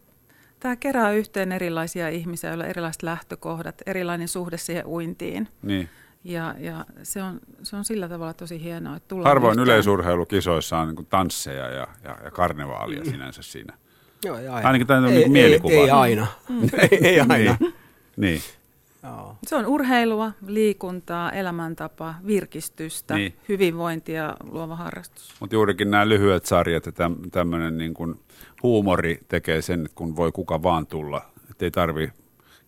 tämä 0.60 0.76
kerää 0.76 1.12
yhteen 1.12 1.52
erilaisia 1.52 2.10
ihmisiä, 2.10 2.50
joilla 2.50 2.64
on 2.64 2.70
erilaiset 2.70 3.04
lähtökohdat, 3.04 3.82
erilainen 3.86 4.28
suhde 4.28 4.58
siihen 4.58 4.86
uintiin. 4.86 5.48
Niin. 5.62 5.90
Ja, 6.24 6.56
ja 6.60 6.86
se, 7.04 7.24
on, 7.24 7.40
se 7.64 7.76
on 7.76 7.86
sillä 7.86 8.10
tavalla 8.10 8.34
tosi 8.34 8.64
hienoa, 8.64 8.96
että 8.96 9.08
tullaan 9.08 9.30
Harvoin 9.30 9.52
yhteen. 9.52 9.64
yleisurheilukisoissa 9.64 10.78
on 10.78 10.96
niin 10.96 11.06
tansseja 11.06 11.70
ja, 11.70 11.88
ja, 12.04 12.18
ja 12.24 12.32
karnevaalia 12.32 13.04
mm. 13.04 13.12
sinänsä 13.12 13.42
siinä. 13.42 13.78
Joo, 14.26 14.38
ei 14.38 14.48
aina. 14.48 14.68
Ainakin 14.68 14.88
tämä 14.88 15.00
on 15.00 15.06
ei, 15.06 15.20
niin 15.20 15.32
mielikuva. 15.32 15.74
Ei, 15.74 15.80
ei 15.80 15.92
aina. 15.92 16.28
Mm. 16.50 16.62
ei, 16.92 17.08
ei 17.08 17.20
aina. 17.20 17.58
niin. 17.60 17.74
niin. 18.18 18.42
Joo. 19.06 19.38
Se 19.48 19.56
on 19.56 19.66
urheilua, 19.66 20.32
liikuntaa, 20.48 21.32
elämäntapaa, 21.32 22.20
virkistystä, 22.28 23.16
niin. 23.16 23.36
hyvinvointia, 23.50 24.36
luova 24.52 24.76
harrastus. 24.76 25.34
Mutta 25.40 25.56
juurikin 25.56 25.92
nämä 25.92 26.10
lyhyet 26.10 26.46
sarjat 26.46 26.86
ja 26.86 26.92
tämmöinen 27.32 27.78
niin 27.78 27.94
huumori 28.64 29.20
tekee 29.28 29.62
sen, 29.62 29.86
että 29.86 29.96
kun 29.96 30.16
voi 30.16 30.32
kuka 30.32 30.64
vaan 30.64 30.88
tulla, 30.88 31.22
että 31.52 31.66
ei 31.66 31.72
tarvi 31.72 32.12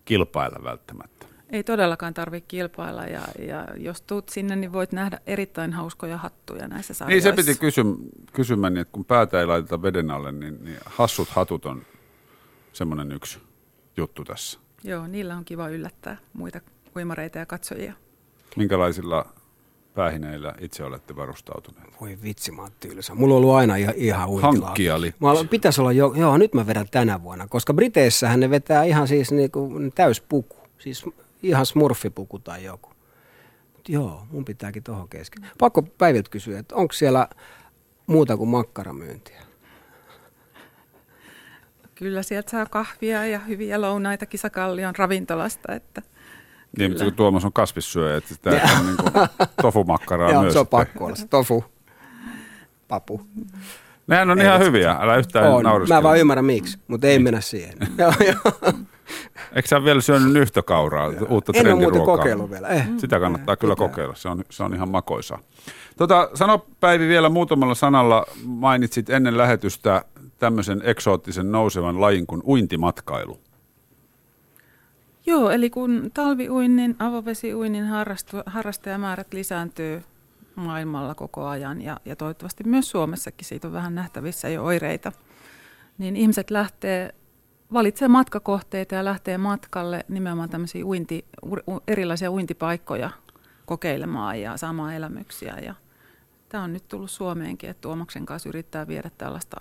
kilpailla 0.05 0.63
välttämättä. 0.63 1.25
Ei 1.49 1.63
todellakaan 1.63 2.13
tarvitse 2.13 2.47
kilpailla 2.47 3.05
ja, 3.05 3.21
ja 3.39 3.67
jos 3.75 4.01
tuut 4.01 4.29
sinne, 4.29 4.55
niin 4.55 4.73
voit 4.73 4.91
nähdä 4.91 5.19
erittäin 5.25 5.73
hauskoja 5.73 6.17
hattuja 6.17 6.67
näissä 6.67 6.93
sarjoissa. 6.93 7.29
Niin 7.29 7.37
se 7.37 7.43
piti 7.45 7.59
kysy, 7.59 7.81
kysymäni, 8.33 8.79
että 8.79 8.91
kun 8.91 9.05
päätä 9.05 9.39
ei 9.39 9.45
laiteta 9.45 9.81
veden 9.81 10.11
alle, 10.11 10.31
niin, 10.31 10.63
niin 10.63 10.77
hassut 10.85 11.29
hatut 11.29 11.65
on 11.65 11.81
semmoinen 12.73 13.11
yksi 13.11 13.39
juttu 13.97 14.23
tässä. 14.23 14.59
Joo, 14.87 15.07
niillä 15.07 15.37
on 15.37 15.45
kiva 15.45 15.69
yllättää 15.69 16.17
muita 16.33 16.61
uimareita 16.95 17.37
ja 17.37 17.45
katsojia. 17.45 17.93
Minkälaisilla 18.55 19.25
päähineillä 19.93 20.55
itse 20.59 20.83
olette 20.83 21.15
varustautuneet? 21.15 21.87
Voi 22.01 22.17
vitsi, 22.23 22.51
mä 22.51 22.61
oon 22.61 22.71
tylsä. 22.79 23.15
Mulla 23.15 23.33
on 23.33 23.37
ollut 23.37 23.55
aina 23.55 23.75
ihan, 23.75 23.93
ihan 23.97 24.29
uintilauta. 24.29 24.65
Hankkia 24.65 24.95
aloin- 24.95 25.47
pitäisi 25.47 25.81
olla 25.81 25.91
jo, 25.91 26.13
joo, 26.15 26.37
nyt 26.37 26.53
mä 26.53 26.67
vedän 26.67 26.87
tänä 26.91 27.23
vuonna, 27.23 27.47
koska 27.47 27.73
Briteissähän 27.73 28.39
ne 28.39 28.49
vetää 28.49 28.83
ihan 28.83 29.07
siis 29.07 29.31
niinku 29.31 29.71
täyspuku, 29.95 30.55
siis 30.79 31.05
ihan 31.43 31.65
smurfipuku 31.65 32.39
tai 32.39 32.63
joku. 32.63 32.89
Mut 33.73 33.89
joo, 33.89 34.27
mun 34.31 34.45
pitääkin 34.45 34.83
tohon 34.83 35.09
kesken. 35.09 35.47
Pakko 35.59 35.81
päiviltä 35.81 36.29
kysyä, 36.29 36.59
että 36.59 36.75
onko 36.75 36.93
siellä 36.93 37.27
muuta 38.07 38.37
kuin 38.37 38.49
makkaramyyntiä? 38.49 39.46
Kyllä 41.99 42.23
sieltä 42.23 42.51
saa 42.51 42.65
kahvia 42.65 43.25
ja 43.25 43.39
hyviä 43.39 43.81
lounaita 43.81 44.25
Kisakallion 44.25 44.95
ravintolasta, 44.95 45.73
että 45.75 46.01
Niin, 46.77 46.91
mutta 46.91 47.03
kun 47.03 47.13
Tuomas 47.13 47.45
on 47.45 47.53
kasvissyöjä, 47.53 48.17
että 48.17 48.33
sitä 48.33 48.49
on 48.79 48.85
niin 48.85 48.97
kuin 48.97 49.11
tofumakkaraa 49.61 50.31
Joo, 50.33 50.41
myös. 50.41 50.53
se 50.53 50.59
on 50.59 50.67
pakko 50.67 51.05
olla 51.05 51.15
se 51.15 51.27
tofu, 51.27 51.65
papu. 52.87 53.21
Nehän 54.07 54.29
on 54.29 54.39
Ei, 54.39 54.45
ihan 54.45 54.59
hyviä, 54.59 54.91
älä 54.99 55.15
yhtään 55.15 55.51
On. 55.51 55.63
nauriskele. 55.63 55.99
Mä 55.99 56.03
vaan 56.03 56.17
ymmärrän 56.19 56.45
miksi, 56.45 56.77
mutta 56.87 57.07
ei 57.07 57.19
mennä 57.19 57.41
siihen. 57.41 57.77
joo, 57.97 58.13
joo. 58.19 58.75
Eikö 59.55 59.67
sä 59.67 59.77
ole 59.77 59.85
vielä 59.85 60.01
syönyt 60.01 60.33
nyhtökauraa, 60.33 61.07
uutta 61.07 61.21
En 61.21 61.27
ole 61.27 61.39
muuten 61.39 61.55
trendiruokaa? 61.55 62.17
kokeillut 62.17 62.51
vielä. 62.51 62.67
Eh. 62.67 62.87
Sitä 62.97 63.19
kannattaa 63.19 63.55
kyllä 63.55 63.75
kokeilla, 63.75 64.15
se 64.15 64.29
on, 64.29 64.43
se 64.49 64.63
on 64.63 64.73
ihan 64.75 64.89
makoisaa. 64.89 65.39
Tota, 65.97 66.29
sano 66.33 66.65
Päivi 66.79 67.07
vielä 67.07 67.29
muutamalla 67.29 67.75
sanalla, 67.75 68.25
mainitsit 68.45 69.09
ennen 69.09 69.37
lähetystä 69.37 70.05
tämmöisen 70.39 70.81
eksoottisen 70.83 71.51
nousevan 71.51 72.01
lajin 72.01 72.27
kuin 72.27 72.41
uintimatkailu. 72.45 73.39
Joo, 75.25 75.49
eli 75.49 75.69
kun 75.69 76.11
talviuinnin, 76.13 76.95
avovesiuinnin 76.99 77.85
harrastu, 77.85 78.37
harrastajamäärät 78.45 79.33
lisääntyy 79.33 80.01
maailmalla 80.55 81.15
koko 81.15 81.45
ajan 81.45 81.81
ja, 81.81 81.99
ja 82.05 82.15
toivottavasti 82.15 82.63
myös 82.63 82.89
Suomessakin 82.89 83.47
siitä 83.47 83.67
on 83.67 83.73
vähän 83.73 83.95
nähtävissä 83.95 84.49
jo 84.49 84.63
oireita, 84.63 85.11
niin 85.97 86.15
ihmiset 86.15 86.51
lähtee 86.51 87.15
valitsee 87.73 88.07
matkakohteita 88.07 88.95
ja 88.95 89.05
lähtee 89.05 89.37
matkalle 89.37 90.05
nimenomaan 90.07 90.49
tämmöisiä 90.49 90.85
uinti, 90.85 91.25
u, 91.45 91.55
erilaisia 91.87 92.31
uintipaikkoja 92.31 93.09
kokeilemaan 93.65 94.41
ja 94.41 94.57
saamaan 94.57 94.93
elämyksiä. 94.93 95.57
Ja 95.65 95.75
tämä 96.49 96.63
on 96.63 96.73
nyt 96.73 96.87
tullut 96.87 97.11
Suomeenkin, 97.11 97.69
että 97.69 97.81
Tuomaksen 97.81 98.25
kanssa 98.25 98.49
yrittää 98.49 98.87
viedä 98.87 99.11
tällaista 99.17 99.57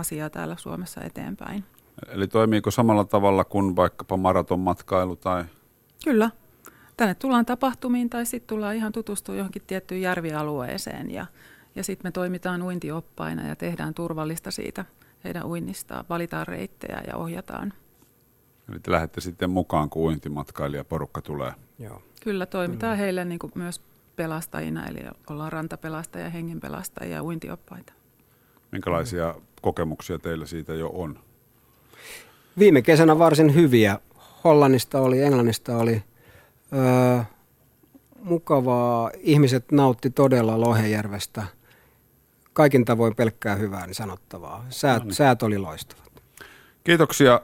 asiaa 0.00 0.30
täällä 0.30 0.56
Suomessa 0.58 1.00
eteenpäin. 1.00 1.64
Eli 2.08 2.28
toimiiko 2.28 2.70
samalla 2.70 3.04
tavalla 3.04 3.44
kuin 3.44 3.76
vaikkapa 3.76 4.16
maratonmatkailu 4.16 5.16
tai 5.16 5.44
Kyllä. 6.04 6.30
Tänne 6.96 7.14
tullaan 7.14 7.46
tapahtumiin 7.46 8.10
tai 8.10 8.26
sitten 8.26 8.48
tullaan 8.48 8.76
ihan 8.76 8.92
tutustua 8.92 9.34
johonkin 9.34 9.62
tiettyyn 9.66 10.00
järvialueeseen 10.00 11.10
ja, 11.10 11.26
ja 11.74 11.84
sitten 11.84 12.06
me 12.08 12.10
toimitaan 12.12 12.62
uintioppaina 12.62 13.48
ja 13.48 13.56
tehdään 13.56 13.94
turvallista 13.94 14.50
siitä 14.50 14.84
heidän 15.24 15.46
uinnistaan, 15.46 16.04
valitaan 16.08 16.46
reittejä 16.46 17.02
ja 17.06 17.16
ohjataan. 17.16 17.72
eli 18.68 18.80
te 18.80 18.90
lähdette 18.90 19.20
sitten 19.20 19.50
mukaan, 19.50 19.90
kun 19.90 20.02
uintimatkailijaporukka 20.02 21.22
tulee. 21.22 21.52
Joo. 21.78 22.02
Kyllä 22.22 22.46
toimitaan 22.46 22.98
heille 22.98 23.24
niin 23.24 23.38
kuin 23.38 23.52
myös 23.54 23.82
pelastajina, 24.16 24.86
eli 24.86 25.00
ollaan 25.30 25.52
rantapelastajia, 25.52 26.30
hengenpelastajia 26.30 27.16
ja 27.16 27.24
uintioppaita. 27.24 27.92
Minkälaisia 28.72 29.34
kokemuksia 29.62 30.18
teillä 30.18 30.46
siitä 30.46 30.74
jo 30.74 30.88
on? 30.88 31.18
Viime 32.58 32.82
kesänä 32.82 33.18
varsin 33.18 33.54
hyviä. 33.54 33.98
Hollannista 34.44 35.00
oli, 35.00 35.22
Englannista 35.22 35.76
oli. 35.76 36.02
Öö, 36.72 37.22
mukavaa. 38.22 39.10
Ihmiset 39.18 39.72
nautti 39.72 40.10
todella 40.10 40.60
Lohejärvestä. 40.60 41.42
Kaikin 42.52 42.84
tavoin 42.84 43.16
pelkkää 43.16 43.54
hyvää 43.54 43.86
niin 43.86 43.94
sanottavaa. 43.94 44.66
Säät, 44.68 45.02
säät 45.10 45.42
oli 45.42 45.58
loistavat. 45.58 46.22
Kiitoksia 46.84 47.40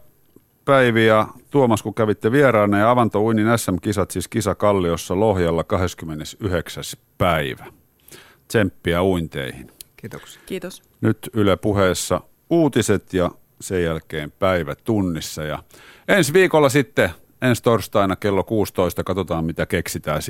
Päivi 0.65 1.07
ja 1.07 1.29
Tuomas, 1.51 1.83
kun 1.83 1.95
kävitte 1.95 2.33
vieraana 2.33 2.79
ja 2.79 2.91
Avantouinnin 2.91 3.59
SM-kisat, 3.59 4.11
siis 4.11 4.29
kisakalliossa 4.29 5.21
Lohjalla 5.21 5.65
29. 5.65 6.85
päivä. 7.19 7.67
Tsemppiä 8.49 9.03
uinteihin. 9.03 9.76
Kiitoksia. 9.97 10.43
Kiitos. 10.47 10.83
Nyt 11.01 11.31
Yle 11.33 11.57
puheessa 11.57 12.21
uutiset 12.51 13.15
ja 13.15 13.31
sen 13.61 13.85
jälkeen 13.85 14.33
päivä 14.33 14.75
tunnissa. 14.75 15.43
Ja 15.43 15.63
ensi 16.09 16.33
viikolla 16.33 16.69
sitten, 16.69 17.11
ensi 17.43 17.63
torstaina 17.63 18.17
kello 18.17 18.45
16, 18.45 19.05
katsotaan 19.05 19.45
mitä 19.45 19.67
keksitään 19.67 20.23
silloin. 20.23 20.25